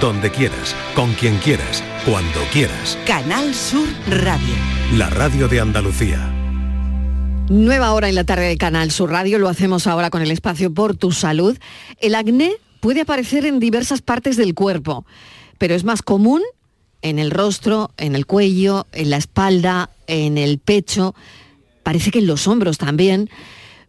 donde 0.00 0.30
quieras, 0.30 0.74
con 0.94 1.12
quien 1.14 1.38
quieras, 1.38 1.82
cuando 2.04 2.40
quieras. 2.52 2.98
Canal 3.06 3.54
Sur 3.54 3.88
Radio. 4.08 4.54
La 4.94 5.08
radio 5.08 5.48
de 5.48 5.60
Andalucía. 5.60 6.32
Nueva 7.48 7.92
hora 7.92 8.08
en 8.08 8.14
la 8.14 8.24
tarde 8.24 8.48
de 8.48 8.58
Canal 8.58 8.90
Sur 8.90 9.10
Radio, 9.10 9.38
lo 9.38 9.48
hacemos 9.48 9.86
ahora 9.86 10.10
con 10.10 10.20
el 10.20 10.30
espacio 10.30 10.74
Por 10.74 10.96
tu 10.96 11.12
Salud. 11.12 11.56
El 12.00 12.14
acné 12.14 12.52
puede 12.80 13.02
aparecer 13.02 13.46
en 13.46 13.60
diversas 13.60 14.02
partes 14.02 14.36
del 14.36 14.54
cuerpo, 14.54 15.06
pero 15.58 15.74
es 15.74 15.84
más 15.84 16.02
común 16.02 16.42
en 17.02 17.18
el 17.18 17.30
rostro, 17.30 17.90
en 17.96 18.16
el 18.16 18.26
cuello, 18.26 18.86
en 18.92 19.10
la 19.10 19.16
espalda, 19.16 19.90
en 20.06 20.38
el 20.38 20.58
pecho, 20.58 21.14
parece 21.82 22.10
que 22.10 22.18
en 22.18 22.26
los 22.26 22.48
hombros 22.48 22.78
también. 22.78 23.30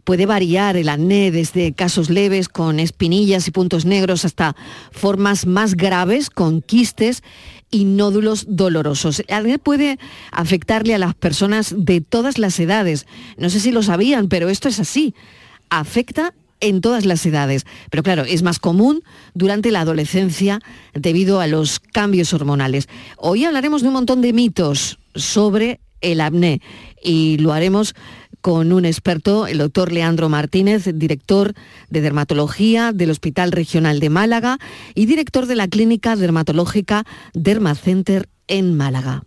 Puede 0.08 0.24
variar 0.24 0.78
el 0.78 0.88
acné 0.88 1.30
desde 1.30 1.74
casos 1.74 2.08
leves 2.08 2.48
con 2.48 2.80
espinillas 2.80 3.46
y 3.46 3.50
puntos 3.50 3.84
negros 3.84 4.24
hasta 4.24 4.56
formas 4.90 5.46
más 5.46 5.74
graves 5.74 6.30
con 6.30 6.62
quistes 6.62 7.22
y 7.70 7.84
nódulos 7.84 8.46
dolorosos. 8.48 9.20
El 9.28 9.34
acné 9.34 9.58
puede 9.58 9.98
afectarle 10.32 10.94
a 10.94 10.98
las 10.98 11.14
personas 11.14 11.74
de 11.76 12.00
todas 12.00 12.38
las 12.38 12.58
edades. 12.58 13.06
No 13.36 13.50
sé 13.50 13.60
si 13.60 13.70
lo 13.70 13.82
sabían, 13.82 14.30
pero 14.30 14.48
esto 14.48 14.70
es 14.70 14.80
así. 14.80 15.14
Afecta 15.68 16.32
en 16.60 16.80
todas 16.80 17.04
las 17.04 17.26
edades. 17.26 17.66
Pero 17.90 18.02
claro, 18.02 18.24
es 18.24 18.42
más 18.42 18.58
común 18.58 19.02
durante 19.34 19.70
la 19.70 19.82
adolescencia 19.82 20.60
debido 20.94 21.38
a 21.42 21.46
los 21.46 21.80
cambios 21.80 22.32
hormonales. 22.32 22.88
Hoy 23.18 23.44
hablaremos 23.44 23.82
de 23.82 23.88
un 23.88 23.94
montón 23.94 24.22
de 24.22 24.32
mitos 24.32 25.00
sobre 25.14 25.80
el 26.00 26.22
acné 26.22 26.60
y 27.02 27.38
lo 27.38 27.52
haremos 27.52 27.94
con 28.40 28.72
un 28.72 28.84
experto, 28.84 29.46
el 29.46 29.58
doctor 29.58 29.92
Leandro 29.92 30.28
Martínez, 30.28 30.88
director 30.94 31.54
de 31.90 32.00
dermatología 32.00 32.92
del 32.92 33.10
Hospital 33.10 33.52
Regional 33.52 34.00
de 34.00 34.10
Málaga 34.10 34.58
y 34.94 35.06
director 35.06 35.46
de 35.46 35.56
la 35.56 35.68
Clínica 35.68 36.16
Dermatológica 36.16 37.04
Dermacenter 37.34 38.28
en 38.46 38.76
Málaga. 38.76 39.22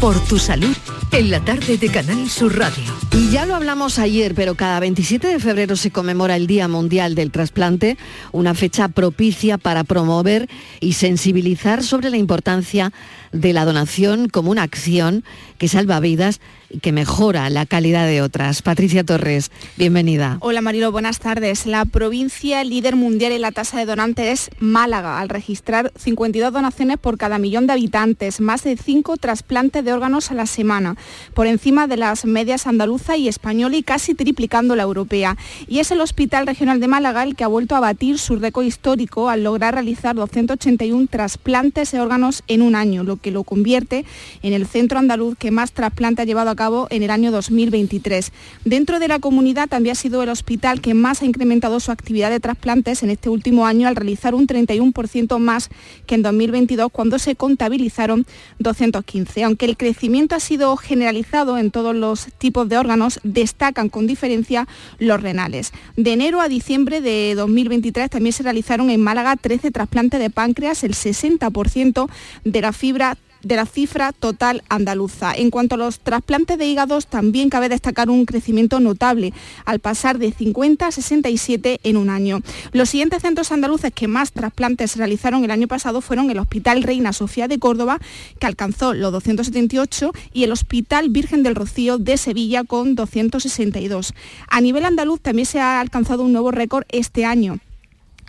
Por 0.00 0.18
tu 0.24 0.38
salud, 0.38 0.76
en 1.12 1.30
la 1.30 1.44
tarde 1.44 1.78
de 1.78 1.88
Canal 1.88 2.28
Sur 2.28 2.58
Radio. 2.58 2.82
Y 3.12 3.30
ya 3.30 3.46
lo 3.46 3.54
hablamos 3.54 4.00
ayer, 4.00 4.34
pero 4.34 4.56
cada 4.56 4.80
27 4.80 5.28
de 5.28 5.38
febrero 5.38 5.76
se 5.76 5.92
conmemora 5.92 6.34
el 6.34 6.48
Día 6.48 6.66
Mundial 6.66 7.14
del 7.14 7.30
Trasplante, 7.30 7.96
una 8.32 8.54
fecha 8.54 8.88
propicia 8.88 9.58
para 9.58 9.84
promover 9.84 10.48
y 10.80 10.94
sensibilizar 10.94 11.84
sobre 11.84 12.10
la 12.10 12.16
importancia 12.16 12.92
de 13.30 13.52
la 13.52 13.64
donación 13.64 14.28
como 14.28 14.50
una 14.50 14.64
acción 14.64 15.22
que 15.58 15.68
salva 15.68 16.00
vidas 16.00 16.40
que 16.80 16.92
mejora 16.92 17.50
la 17.50 17.66
calidad 17.66 18.06
de 18.06 18.22
otras. 18.22 18.62
Patricia 18.62 19.04
Torres, 19.04 19.50
bienvenida. 19.76 20.38
Hola 20.40 20.60
Marilo, 20.62 20.92
buenas 20.92 21.18
tardes. 21.18 21.66
La 21.66 21.84
provincia 21.84 22.64
líder 22.64 22.96
mundial 22.96 23.32
en 23.32 23.42
la 23.42 23.52
tasa 23.52 23.78
de 23.78 23.86
donantes 23.86 24.26
es 24.50 24.50
Málaga, 24.58 25.20
al 25.20 25.28
registrar 25.28 25.92
52 25.96 26.52
donaciones 26.52 26.98
por 26.98 27.18
cada 27.18 27.38
millón 27.38 27.66
de 27.66 27.74
habitantes, 27.74 28.40
más 28.40 28.64
de 28.64 28.76
5 28.76 29.16
trasplantes 29.16 29.84
de 29.84 29.92
órganos 29.92 30.30
a 30.30 30.34
la 30.34 30.46
semana, 30.46 30.96
por 31.34 31.46
encima 31.46 31.86
de 31.86 31.96
las 31.96 32.24
medias 32.24 32.66
andaluza 32.66 33.16
y 33.16 33.28
española 33.28 33.76
y 33.76 33.82
casi 33.82 34.14
triplicando 34.14 34.76
la 34.76 34.84
europea. 34.84 35.36
Y 35.66 35.80
es 35.80 35.90
el 35.90 36.00
Hospital 36.00 36.46
Regional 36.46 36.80
de 36.80 36.88
Málaga 36.88 37.24
el 37.24 37.36
que 37.36 37.44
ha 37.44 37.48
vuelto 37.48 37.76
a 37.76 37.80
batir 37.80 38.18
su 38.18 38.36
récord 38.36 38.64
histórico 38.64 39.28
al 39.28 39.44
lograr 39.44 39.74
realizar 39.74 40.14
281 40.14 41.08
trasplantes 41.10 41.92
de 41.92 42.00
órganos 42.00 42.42
en 42.48 42.62
un 42.62 42.74
año, 42.74 43.04
lo 43.04 43.16
que 43.16 43.30
lo 43.30 43.44
convierte 43.44 44.04
en 44.42 44.52
el 44.52 44.66
centro 44.66 44.98
andaluz 44.98 45.36
que 45.36 45.50
más 45.50 45.72
trasplantes 45.72 46.22
ha 46.22 46.26
llevado 46.26 46.50
a 46.50 46.56
cabo 46.56 46.61
en 46.90 47.02
el 47.02 47.10
año 47.10 47.32
2023. 47.32 48.32
Dentro 48.64 49.00
de 49.00 49.08
la 49.08 49.18
comunidad 49.18 49.68
también 49.68 49.92
ha 49.92 49.96
sido 49.96 50.22
el 50.22 50.28
hospital 50.28 50.80
que 50.80 50.94
más 50.94 51.20
ha 51.20 51.24
incrementado 51.24 51.80
su 51.80 51.90
actividad 51.90 52.30
de 52.30 52.38
trasplantes 52.38 53.02
en 53.02 53.10
este 53.10 53.28
último 53.28 53.66
año 53.66 53.88
al 53.88 53.96
realizar 53.96 54.36
un 54.36 54.46
31% 54.46 55.38
más 55.38 55.70
que 56.06 56.14
en 56.14 56.22
2022 56.22 56.92
cuando 56.92 57.18
se 57.18 57.34
contabilizaron 57.34 58.26
215. 58.60 59.42
Aunque 59.42 59.66
el 59.66 59.76
crecimiento 59.76 60.36
ha 60.36 60.40
sido 60.40 60.76
generalizado 60.76 61.58
en 61.58 61.72
todos 61.72 61.96
los 61.96 62.26
tipos 62.38 62.68
de 62.68 62.78
órganos, 62.78 63.18
destacan 63.24 63.88
con 63.88 64.06
diferencia 64.06 64.68
los 65.00 65.20
renales. 65.20 65.72
De 65.96 66.12
enero 66.12 66.40
a 66.40 66.48
diciembre 66.48 67.00
de 67.00 67.34
2023 67.34 68.08
también 68.08 68.32
se 68.32 68.44
realizaron 68.44 68.88
en 68.90 69.00
Málaga 69.00 69.34
13 69.34 69.72
trasplantes 69.72 70.20
de 70.20 70.30
páncreas, 70.30 70.84
el 70.84 70.94
60% 70.94 72.08
de 72.44 72.60
la 72.60 72.72
fibra 72.72 73.18
de 73.42 73.56
la 73.56 73.66
cifra 73.66 74.12
total 74.12 74.62
andaluza. 74.68 75.32
En 75.34 75.50
cuanto 75.50 75.74
a 75.74 75.78
los 75.78 76.00
trasplantes 76.00 76.58
de 76.58 76.66
hígados, 76.66 77.06
también 77.06 77.50
cabe 77.50 77.68
destacar 77.68 78.10
un 78.10 78.24
crecimiento 78.26 78.80
notable, 78.80 79.32
al 79.64 79.80
pasar 79.80 80.18
de 80.18 80.32
50 80.32 80.86
a 80.86 80.92
67 80.92 81.80
en 81.82 81.96
un 81.96 82.10
año. 82.10 82.40
Los 82.72 82.90
siguientes 82.90 83.22
centros 83.22 83.52
andaluces 83.52 83.92
que 83.92 84.08
más 84.08 84.32
trasplantes 84.32 84.96
realizaron 84.96 85.44
el 85.44 85.50
año 85.50 85.68
pasado 85.68 86.00
fueron 86.00 86.30
el 86.30 86.38
Hospital 86.38 86.82
Reina 86.82 87.12
Sofía 87.12 87.48
de 87.48 87.58
Córdoba, 87.58 87.98
que 88.38 88.46
alcanzó 88.46 88.94
los 88.94 89.12
278, 89.12 90.12
y 90.32 90.44
el 90.44 90.52
Hospital 90.52 91.10
Virgen 91.10 91.42
del 91.42 91.54
Rocío 91.54 91.98
de 91.98 92.16
Sevilla 92.16 92.64
con 92.64 92.94
262. 92.94 94.14
A 94.48 94.60
nivel 94.60 94.84
andaluz 94.84 95.20
también 95.20 95.46
se 95.46 95.60
ha 95.60 95.80
alcanzado 95.80 96.22
un 96.22 96.32
nuevo 96.32 96.50
récord 96.50 96.84
este 96.90 97.24
año 97.24 97.58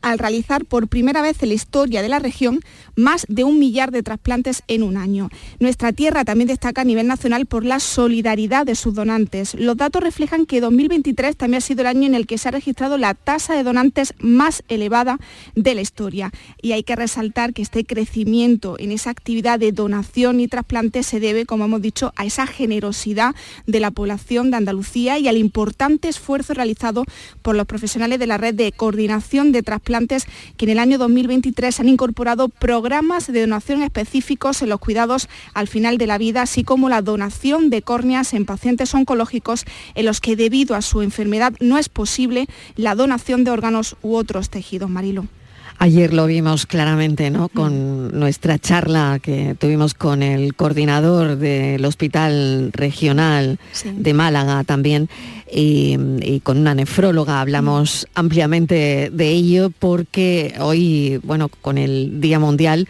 al 0.04 0.20
realizar 0.20 0.66
por 0.66 0.88
primera 0.88 1.22
vez 1.22 1.42
en 1.42 1.50
la 1.50 1.56
historia 1.56 2.02
de 2.02 2.10
la 2.10 2.20
región 2.20 2.60
más 2.96 3.26
de 3.28 3.44
un 3.44 3.60
millar 3.60 3.92
de 3.92 4.04
trasplantes 4.04 4.64
en 4.68 4.84
un 4.84 4.98
año. 4.98 5.30
Nuestra 5.60 5.94
tierra 5.94 6.26
también 6.26 6.48
destaca 6.48 6.82
a 6.82 6.86
nivel 6.86 7.08
nacional 7.08 7.46
por 7.46 7.66
la 7.66 7.80
solidaridad 7.80 8.66
de 8.66 8.76
sus 8.76 8.94
donantes. 8.94 9.56
Los 9.56 9.78
datos 9.78 10.04
reflejan 10.04 10.46
que 10.46 10.62
2023 10.62 11.36
también 11.36 11.58
ha 11.60 11.62
sido 11.62 11.82
el 11.82 11.88
año 11.88 12.06
en 12.06 12.16
el 12.16 12.28
que 12.28 12.38
se 12.38 12.50
ha 12.50 12.52
registrado 12.52 12.98
la 12.98 13.14
tasa 13.14 13.56
de 13.56 13.64
donantes 13.64 14.14
más 14.20 14.64
elevada 14.68 15.18
de 15.56 15.76
la 15.76 15.82
historia. 15.82 16.32
Y 16.62 16.74
hay 16.74 16.84
que 16.84 16.96
resaltar 16.96 17.54
que 17.54 17.62
este 17.62 17.86
crecimiento 17.86 18.76
en 18.80 18.92
esa 18.92 19.10
actividad 19.10 19.60
de 19.60 19.72
donación 19.72 20.40
y 20.40 20.48
trasplante 20.48 21.04
se 21.04 21.20
debe, 21.20 21.46
como 21.46 21.66
hemos 21.66 21.82
dicho, 21.82 22.14
a 22.16 22.26
esa 22.26 22.48
generosidad 22.48 23.36
de 23.66 23.80
la 23.80 23.92
población 23.92 24.52
de 24.52 24.58
Andalucía 24.58 25.20
y 25.20 25.28
al 25.28 25.38
importante 25.38 26.10
esfuerzo 26.10 26.54
realizado 26.54 27.06
por 27.42 27.56
los 27.56 27.66
profesionales 27.66 28.20
de 28.20 28.28
la 28.28 28.38
red 28.38 28.54
de 28.54 28.72
coordinación 28.72 29.52
de 29.52 29.64
trasplantes 29.64 30.26
que 30.58 30.66
en 30.66 30.72
el 30.72 30.80
año 30.80 30.98
2023 30.98 31.80
han 31.80 31.90
incorporado 31.90 32.50
programas 32.50 32.83
de 32.84 33.42
donación 33.42 33.82
específicos 33.82 34.62
en 34.62 34.68
los 34.68 34.80
cuidados 34.80 35.30
al 35.54 35.70
final 35.70 35.98
de 35.98 36.06
la 36.06 36.18
vida, 36.18 36.42
así 36.42 36.66
como 36.66 36.90
la 36.90 37.02
donación 37.02 37.70
de 37.70 37.82
córneas 37.82 38.34
en 38.34 38.46
pacientes 38.46 38.94
oncológicos 38.94 39.64
en 39.96 40.06
los 40.06 40.20
que 40.20 40.36
debido 40.36 40.76
a 40.76 40.82
su 40.82 41.02
enfermedad 41.02 41.54
no 41.62 41.78
es 41.78 41.88
posible 41.88 42.46
la 42.76 42.94
donación 42.94 43.46
de 43.46 43.52
órganos 43.52 43.96
u 44.02 44.16
otros 44.16 44.50
tejidos. 44.50 44.90
Marilo. 44.90 45.28
Ayer 45.80 46.14
lo 46.14 46.28
vimos 46.28 46.66
claramente, 46.66 47.30
¿no? 47.30 47.50
Con 47.50 48.18
nuestra 48.18 48.58
charla 48.60 49.20
que 49.22 49.56
tuvimos 49.60 49.94
con 49.94 50.24
el 50.24 50.56
coordinador 50.56 51.38
del 51.38 51.84
Hospital 51.86 52.72
Regional 52.74 53.60
de 53.84 54.14
Málaga 54.14 54.64
también 54.64 55.10
y, 55.52 56.40
con 56.44 56.58
una 56.58 56.74
nefróloga 56.74 57.42
hablamos 57.42 58.08
ampliamente 58.16 59.10
de 59.12 59.30
ello 59.30 59.72
porque 59.78 60.56
hoy, 60.60 61.20
bueno, 61.24 61.50
con 61.50 61.78
el 61.78 62.22
Día 62.22 62.40
Mundial 62.40 62.88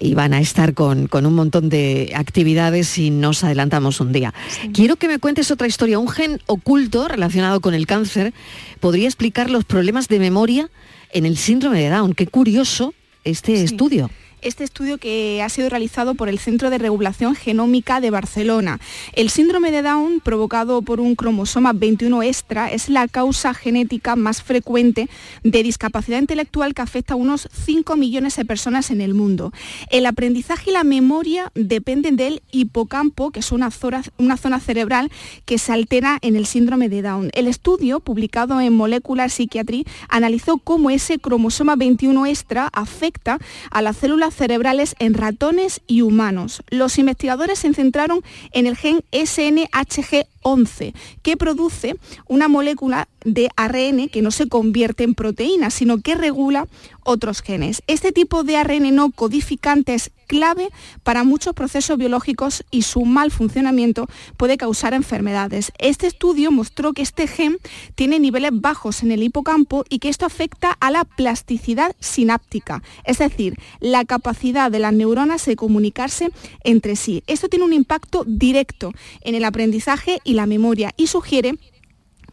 iban 0.00 0.34
a 0.34 0.40
estar 0.40 0.74
con, 0.74 1.08
un 1.12 1.34
montón 1.34 1.68
de 1.68 2.12
actividades 2.14 2.98
y 2.98 3.10
nos 3.10 3.44
adelantamos 3.44 4.00
un 4.00 4.12
día. 4.12 4.32
Quiero 4.72 4.96
que 4.96 5.08
me 5.08 5.18
cuentes 5.18 5.50
otra 5.50 5.66
historia. 5.66 5.98
Un 5.98 6.08
gen 6.08 6.40
oculto 6.46 7.08
relacionado 7.08 7.60
con 7.60 7.74
el 7.74 7.86
cáncer 7.86 8.32
podría 8.80 9.06
explicar 9.06 9.50
los 9.50 9.64
problemas 9.64 10.08
de 10.08 10.18
memoria 10.18 10.70
en 11.12 11.26
el 11.26 11.36
síndrome 11.36 11.82
de 11.82 11.90
Down. 11.90 12.14
Qué 12.14 12.26
curioso 12.26 12.94
este 13.24 13.62
estudio 13.62 14.10
este 14.42 14.64
estudio 14.64 14.98
que 14.98 15.42
ha 15.42 15.48
sido 15.48 15.68
realizado 15.68 16.14
por 16.14 16.28
el 16.28 16.38
Centro 16.38 16.70
de 16.70 16.78
Regulación 16.78 17.34
Genómica 17.34 18.00
de 18.00 18.10
Barcelona. 18.10 18.78
El 19.14 19.30
síndrome 19.30 19.70
de 19.70 19.82
Down, 19.82 20.20
provocado 20.20 20.82
por 20.82 21.00
un 21.00 21.14
cromosoma 21.14 21.72
21 21.72 22.22
extra, 22.22 22.70
es 22.70 22.88
la 22.88 23.08
causa 23.08 23.54
genética 23.54 24.16
más 24.16 24.42
frecuente 24.42 25.08
de 25.42 25.62
discapacidad 25.62 26.18
intelectual 26.18 26.74
que 26.74 26.82
afecta 26.82 27.14
a 27.14 27.16
unos 27.16 27.48
5 27.52 27.96
millones 27.96 28.36
de 28.36 28.44
personas 28.44 28.90
en 28.90 29.00
el 29.00 29.14
mundo. 29.14 29.52
El 29.90 30.06
aprendizaje 30.06 30.70
y 30.70 30.72
la 30.72 30.84
memoria 30.84 31.50
dependen 31.54 32.16
del 32.16 32.42
hipocampo, 32.50 33.30
que 33.30 33.40
es 33.40 33.52
una 33.52 33.70
zona, 33.70 34.02
una 34.18 34.36
zona 34.36 34.60
cerebral 34.60 35.10
que 35.44 35.58
se 35.58 35.72
altera 35.72 36.18
en 36.22 36.36
el 36.36 36.46
síndrome 36.46 36.88
de 36.88 37.02
Down. 37.02 37.30
El 37.34 37.46
estudio, 37.46 38.00
publicado 38.00 38.60
en 38.60 38.72
Molecular 38.72 39.30
Psychiatry, 39.30 39.84
analizó 40.08 40.58
cómo 40.58 40.90
ese 40.90 41.18
cromosoma 41.18 41.76
21 41.76 42.26
extra 42.26 42.68
afecta 42.72 43.38
a 43.70 43.82
las 43.82 43.96
cerebrales 44.34 44.94
en 44.98 45.14
ratones 45.14 45.80
y 45.86 46.02
humanos. 46.02 46.62
Los 46.68 46.98
investigadores 46.98 47.60
se 47.60 47.72
centraron 47.74 48.22
en 48.52 48.66
el 48.66 48.76
gen 48.76 49.04
SNHG 49.12 50.26
11, 50.48 50.94
que 51.22 51.36
produce 51.36 51.96
una 52.28 52.46
molécula 52.46 53.08
de 53.24 53.48
ARN 53.56 54.08
que 54.08 54.22
no 54.22 54.30
se 54.30 54.48
convierte 54.48 55.02
en 55.02 55.16
proteína, 55.16 55.70
sino 55.70 56.00
que 56.00 56.14
regula 56.14 56.68
otros 57.02 57.42
genes. 57.42 57.82
Este 57.88 58.12
tipo 58.12 58.44
de 58.44 58.56
ARN 58.56 58.94
no 58.94 59.10
codificante 59.10 59.94
es 59.94 60.12
clave 60.28 60.68
para 61.02 61.24
muchos 61.24 61.54
procesos 61.54 61.98
biológicos 61.98 62.64
y 62.70 62.82
su 62.82 63.04
mal 63.04 63.30
funcionamiento 63.30 64.08
puede 64.36 64.56
causar 64.56 64.94
enfermedades. 64.94 65.72
Este 65.78 66.06
estudio 66.06 66.50
mostró 66.50 66.92
que 66.92 67.02
este 67.02 67.26
gen 67.26 67.58
tiene 67.94 68.18
niveles 68.18 68.50
bajos 68.52 69.02
en 69.02 69.12
el 69.12 69.22
hipocampo 69.22 69.84
y 69.88 69.98
que 69.98 70.08
esto 70.08 70.26
afecta 70.26 70.76
a 70.80 70.90
la 70.90 71.04
plasticidad 71.04 71.94
sináptica, 72.00 72.82
es 73.04 73.18
decir, 73.18 73.56
la 73.80 74.04
capacidad 74.04 74.70
de 74.70 74.78
las 74.78 74.92
neuronas 74.92 75.44
de 75.46 75.56
comunicarse 75.56 76.30
entre 76.62 76.96
sí. 76.96 77.22
Esto 77.26 77.48
tiene 77.48 77.64
un 77.64 77.72
impacto 77.72 78.24
directo 78.26 78.92
en 79.22 79.34
el 79.34 79.44
aprendizaje 79.44 80.20
y 80.24 80.34
la 80.36 80.46
memoria 80.46 80.92
y 80.96 81.08
sugiere 81.08 81.54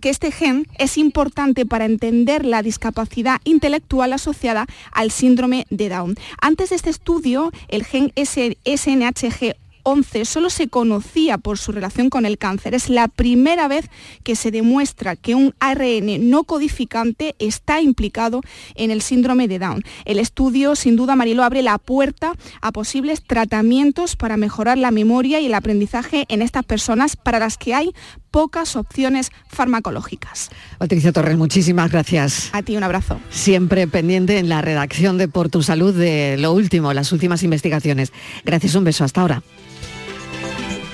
que 0.03 0.09
este 0.09 0.31
gen 0.31 0.67
es 0.77 0.97
importante 0.97 1.65
para 1.65 1.85
entender 1.85 2.45
la 2.45 2.61
discapacidad 2.61 3.39
intelectual 3.45 4.11
asociada 4.11 4.65
al 4.91 5.11
síndrome 5.11 5.65
de 5.69 5.87
Down. 5.87 6.15
Antes 6.41 6.71
de 6.71 6.75
este 6.75 6.89
estudio, 6.89 7.51
el 7.69 7.85
gen 7.85 8.11
SNHG 8.17 9.55
11 9.83 10.25
solo 10.25 10.49
se 10.49 10.67
conocía 10.67 11.37
por 11.37 11.57
su 11.57 11.71
relación 11.71 12.09
con 12.09 12.25
el 12.25 12.37
cáncer. 12.37 12.73
Es 12.73 12.89
la 12.89 13.07
primera 13.07 13.67
vez 13.67 13.89
que 14.23 14.35
se 14.35 14.51
demuestra 14.51 15.15
que 15.15 15.35
un 15.35 15.53
ARN 15.59 16.29
no 16.29 16.43
codificante 16.43 17.35
está 17.39 17.81
implicado 17.81 18.41
en 18.75 18.91
el 18.91 19.01
síndrome 19.01 19.47
de 19.47 19.59
Down. 19.59 19.83
El 20.05 20.19
estudio, 20.19 20.75
sin 20.75 20.95
duda, 20.95 21.15
Marilo, 21.15 21.43
abre 21.43 21.61
la 21.61 21.77
puerta 21.77 22.33
a 22.61 22.71
posibles 22.71 23.23
tratamientos 23.23 24.15
para 24.15 24.37
mejorar 24.37 24.77
la 24.77 24.91
memoria 24.91 25.39
y 25.39 25.45
el 25.47 25.53
aprendizaje 25.53 26.25
en 26.29 26.41
estas 26.41 26.63
personas 26.63 27.15
para 27.15 27.39
las 27.39 27.57
que 27.57 27.73
hay 27.73 27.93
pocas 28.31 28.75
opciones 28.75 29.29
farmacológicas. 29.47 30.49
Patricia 30.79 31.11
Torres, 31.11 31.37
muchísimas 31.37 31.91
gracias. 31.91 32.49
A 32.51 32.63
ti 32.63 32.75
un 32.75 32.83
abrazo. 32.83 33.19
Siempre 33.29 33.87
pendiente 33.87 34.39
en 34.39 34.49
la 34.49 34.61
redacción 34.61 35.19
de 35.19 35.27
Por 35.27 35.49
tu 35.49 35.61
Salud 35.61 35.93
de 35.93 36.37
lo 36.39 36.51
último, 36.51 36.93
las 36.93 37.11
últimas 37.11 37.43
investigaciones. 37.43 38.11
Gracias, 38.43 38.73
un 38.73 38.85
beso, 38.85 39.03
hasta 39.03 39.21
ahora. 39.21 39.43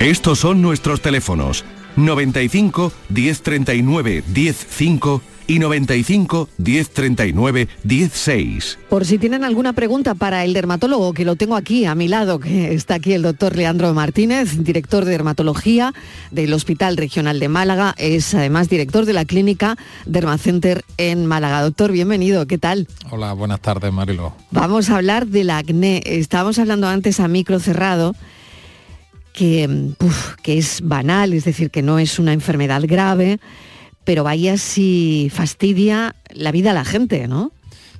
Estos 0.00 0.38
son 0.38 0.62
nuestros 0.62 1.02
teléfonos 1.02 1.62
95 1.96 2.90
1039 3.10 4.24
105 4.32 5.20
y 5.46 5.58
95 5.58 6.48
1039 6.56 7.68
16. 7.84 8.78
Por 8.88 9.04
si 9.04 9.18
tienen 9.18 9.44
alguna 9.44 9.74
pregunta 9.74 10.14
para 10.14 10.42
el 10.46 10.54
dermatólogo, 10.54 11.12
que 11.12 11.26
lo 11.26 11.36
tengo 11.36 11.54
aquí 11.54 11.84
a 11.84 11.94
mi 11.94 12.08
lado, 12.08 12.40
que 12.40 12.72
está 12.72 12.94
aquí 12.94 13.12
el 13.12 13.20
doctor 13.20 13.54
Leandro 13.54 13.92
Martínez, 13.92 14.64
director 14.64 15.04
de 15.04 15.10
dermatología 15.10 15.92
del 16.30 16.54
Hospital 16.54 16.96
Regional 16.96 17.38
de 17.38 17.48
Málaga, 17.48 17.94
es 17.98 18.34
además 18.34 18.70
director 18.70 19.04
de 19.04 19.12
la 19.12 19.26
clínica 19.26 19.76
Dermacenter 20.06 20.82
en 20.96 21.26
Málaga. 21.26 21.60
Doctor, 21.60 21.92
bienvenido, 21.92 22.46
¿qué 22.46 22.56
tal? 22.56 22.88
Hola, 23.10 23.34
buenas 23.34 23.60
tardes, 23.60 23.92
Marilo. 23.92 24.32
Vamos 24.50 24.88
a 24.88 24.96
hablar 24.96 25.26
del 25.26 25.50
acné. 25.50 26.02
Estábamos 26.06 26.58
hablando 26.58 26.88
antes 26.88 27.20
a 27.20 27.28
micro 27.28 27.60
cerrado 27.60 28.14
que, 29.32 29.92
que 30.42 30.58
es 30.58 30.80
banal, 30.82 31.32
es 31.32 31.44
decir, 31.44 31.70
que 31.70 31.82
no 31.82 31.98
es 31.98 32.18
una 32.18 32.32
enfermedad 32.32 32.82
grave, 32.86 33.40
pero 34.04 34.24
vaya 34.24 34.56
si 34.58 35.30
fastidia 35.32 36.14
la 36.30 36.52
vida 36.52 36.70
a 36.72 36.74
la 36.74 36.84
gente, 36.84 37.28
¿no? 37.28 37.52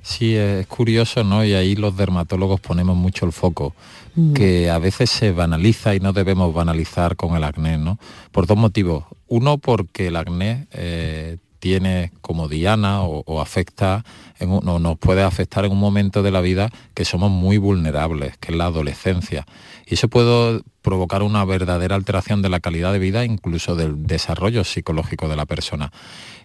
Sí, 0.03 0.35
es 0.35 0.65
curioso, 0.65 1.23
¿no? 1.23 1.45
Y 1.45 1.53
ahí 1.53 1.75
los 1.75 1.95
dermatólogos 1.95 2.59
ponemos 2.59 2.97
mucho 2.97 3.25
el 3.25 3.31
foco, 3.31 3.75
mm. 4.15 4.33
que 4.33 4.69
a 4.69 4.79
veces 4.79 5.11
se 5.11 5.31
banaliza 5.31 5.93
y 5.93 5.99
no 5.99 6.11
debemos 6.11 6.53
banalizar 6.53 7.15
con 7.15 7.35
el 7.35 7.43
acné, 7.43 7.77
¿no? 7.77 7.99
Por 8.31 8.47
dos 8.47 8.57
motivos. 8.57 9.05
Uno, 9.27 9.59
porque 9.59 10.07
el 10.07 10.15
acné 10.15 10.67
eh, 10.71 11.37
tiene 11.61 12.11
como 12.21 12.49
diana 12.49 13.03
o, 13.03 13.39
afecta, 13.39 14.03
en 14.39 14.49
nos 14.49 14.97
puede 14.97 15.21
afectar 15.21 15.63
en 15.63 15.71
un 15.71 15.79
momento 15.79 16.23
de 16.23 16.31
la 16.31 16.41
vida 16.41 16.69
que 16.95 17.05
somos 17.05 17.29
muy 17.29 17.57
vulnerables, 17.57 18.35
que 18.39 18.51
es 18.51 18.57
la 18.57 18.65
adolescencia. 18.65 19.45
Y 19.85 19.93
eso 19.93 20.09
puede 20.09 20.61
provocar 20.81 21.21
una 21.21 21.45
verdadera 21.45 21.95
alteración 21.95 22.41
de 22.41 22.49
la 22.49 22.59
calidad 22.59 22.91
de 22.91 22.99
vida, 22.99 23.23
incluso 23.25 23.75
del 23.75 24.07
desarrollo 24.07 24.63
psicológico 24.63 25.29
de 25.29 25.35
la 25.35 25.45
persona. 25.45 25.91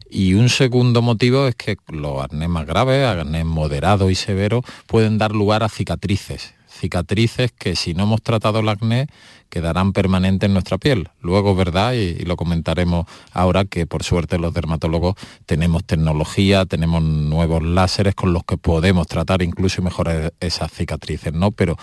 Y 0.09 0.35
un 0.35 0.51
segundo 0.51 1.01
motivo 1.01 1.49
es 1.49 1.55
que 1.57 1.79
los 1.89 2.23
acné 2.23 2.47
más 2.47 2.67
graves, 2.67 3.07
acné 3.07 3.43
moderado 3.45 4.11
y 4.11 4.15
severo, 4.15 4.63
pueden 4.87 5.17
dar 5.17 5.33
lugar 5.33 5.63
a 5.63 5.71
cicatrices 5.71 6.56
cicatrices 6.76 7.52
que 7.52 7.76
si 7.76 7.94
no 7.94 8.05
hemos 8.05 8.23
tratado 8.23 8.61
el 8.61 8.69
acné 8.69 9.08
quedarán 9.49 9.93
permanentes 9.93 10.49
en 10.49 10.52
nuestra 10.52 10.78
piel. 10.78 11.08
Luego, 11.20 11.55
¿verdad? 11.55 11.94
Y, 11.94 12.25
lo 12.25 12.37
comentaremos 12.37 13.06
ahora 13.32 13.64
que 13.64 13.87
por 13.87 14.02
suerte 14.02 14.38
los 14.38 14.52
dermatólogos 14.52 15.14
tenemos 15.46 15.84
tecnología, 15.84 16.67
tenemos 16.67 17.02
nuevos 17.02 17.62
láseres 17.62 18.14
con 18.14 18.32
los 18.32 18.44
que 18.44 18.56
podemos 18.56 19.06
tratar 19.06 19.43
incluso 19.43 19.81
y 19.81 19.84
mejorar 19.84 20.34
esas 20.40 20.73
cicatrices, 20.73 21.32
¿no? 21.32 21.52
Pero 21.52 21.76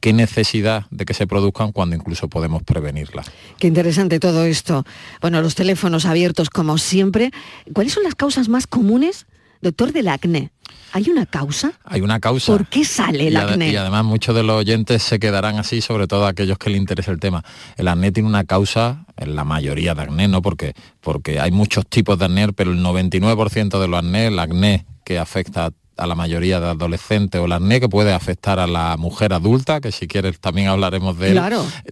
qué 0.00 0.12
necesidad 0.12 0.86
de 0.90 1.04
que 1.04 1.14
se 1.14 1.26
produzcan 1.26 1.72
cuando 1.72 1.96
incluso 1.96 2.28
podemos 2.28 2.62
prevenirlas. 2.62 3.30
Qué 3.58 3.66
interesante 3.66 4.18
todo 4.18 4.44
esto. 4.44 4.84
Bueno, 5.20 5.42
los 5.42 5.54
teléfonos 5.54 6.06
abiertos 6.06 6.50
como 6.50 6.78
siempre. 6.78 7.30
¿Cuáles 7.74 7.92
son 7.92 8.02
las 8.02 8.14
causas 8.14 8.48
más 8.48 8.66
comunes, 8.66 9.26
doctor, 9.60 9.92
del 9.92 10.08
acné? 10.08 10.50
¿Hay 10.92 11.08
una 11.08 11.26
causa? 11.26 11.72
Hay 11.84 12.00
una 12.00 12.18
causa. 12.20 12.52
¿Por 12.52 12.66
qué 12.66 12.84
sale 12.84 13.28
el 13.28 13.36
acné? 13.36 13.70
Y 13.70 13.76
además 13.76 14.04
muchos 14.04 14.34
de 14.34 14.42
los 14.42 14.56
oyentes 14.56 15.02
se 15.02 15.18
quedarán 15.18 15.58
así, 15.58 15.80
sobre 15.80 16.06
todo 16.06 16.26
aquellos 16.26 16.58
que 16.58 16.70
les 16.70 16.80
interesa 16.80 17.12
el 17.12 17.20
tema. 17.20 17.44
El 17.76 17.88
acné 17.88 18.10
tiene 18.12 18.28
una 18.28 18.44
causa, 18.44 19.04
en 19.16 19.36
la 19.36 19.44
mayoría 19.44 19.94
de 19.94 20.02
acné, 20.02 20.28
¿no? 20.28 20.42
Porque, 20.42 20.74
porque 21.00 21.38
hay 21.40 21.52
muchos 21.52 21.86
tipos 21.86 22.18
de 22.18 22.24
acné, 22.24 22.52
pero 22.52 22.72
el 22.72 22.80
99% 22.80 23.80
de 23.80 23.88
los 23.88 23.98
acné, 23.98 24.26
el 24.26 24.38
acné 24.38 24.84
que 25.04 25.18
afecta 25.18 25.70
a 25.96 26.06
la 26.06 26.14
mayoría 26.14 26.60
de 26.60 26.68
adolescentes 26.68 27.40
o 27.40 27.44
el 27.44 27.52
acné 27.52 27.78
que 27.78 27.88
puede 27.88 28.12
afectar 28.12 28.58
a 28.58 28.66
la 28.66 28.96
mujer 28.96 29.32
adulta, 29.34 29.80
que 29.80 29.92
si 29.92 30.08
quieres 30.08 30.40
también 30.40 30.68
hablaremos 30.68 31.18
de 31.18 31.32
él, 31.32 31.40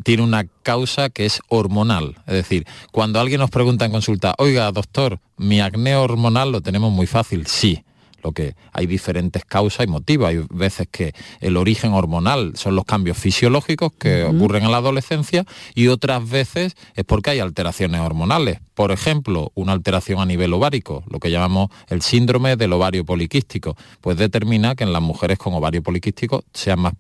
tiene 0.03 0.23
una 0.23 0.47
causa 0.63 1.11
que 1.11 1.27
es 1.27 1.41
hormonal. 1.49 2.17
Es 2.27 2.35
decir, 2.35 2.67
cuando 2.91 3.21
alguien 3.21 3.41
nos 3.41 3.51
pregunta 3.51 3.85
en 3.85 3.93
consulta, 3.93 4.35
oiga, 4.39 4.73
doctor, 4.73 5.21
mi 5.37 5.61
acné 5.61 5.95
hormonal 5.95 6.51
lo 6.51 6.63
tenemos 6.63 6.91
muy 6.91 7.07
fácil, 7.07 7.47
sí 7.47 7.85
lo 8.23 8.33
que 8.33 8.55
hay 8.73 8.87
diferentes 8.87 9.45
causas 9.45 9.87
y 9.87 9.89
motivos. 9.89 10.29
Hay 10.29 10.45
veces 10.51 10.89
que 10.91 11.15
el 11.41 11.57
origen 11.57 11.93
hormonal 11.93 12.53
son 12.57 12.77
los 12.77 12.85
cambios 12.85 13.19
fisiológicos 13.19 13.93
que 13.99 14.25
ocurren 14.25 14.65
en 14.65 14.71
la 14.71 14.79
adolescencia 14.79 15.45
y 15.75 15.89
otras 15.89 16.29
veces 16.29 16.77
es 16.95 17.05
porque 17.05 17.31
hay 17.31 17.41
alteraciones 17.41 18.01
hormonales. 18.01 18.61
Por 18.75 18.93
ejemplo, 18.93 19.51
una 19.57 19.73
alteración 19.73 20.21
a 20.21 20.27
nivel 20.27 20.53
ovárico, 20.53 21.03
lo 21.11 21.19
que 21.19 21.33
llamamos 21.33 21.71
el 21.89 22.01
síndrome 22.01 22.55
del 22.57 22.73
ovario 22.73 23.05
poliquístico, 23.05 23.77
pues 24.01 24.17
determina 24.17 24.77
que 24.77 24.85
en 24.85 24.93
las 24.93 25.03
mujeres 25.03 25.39
con 25.39 25.53
ovario 25.55 25.83
poliquístico 25.83 26.45
sean 26.55 26.79
más 26.79 26.93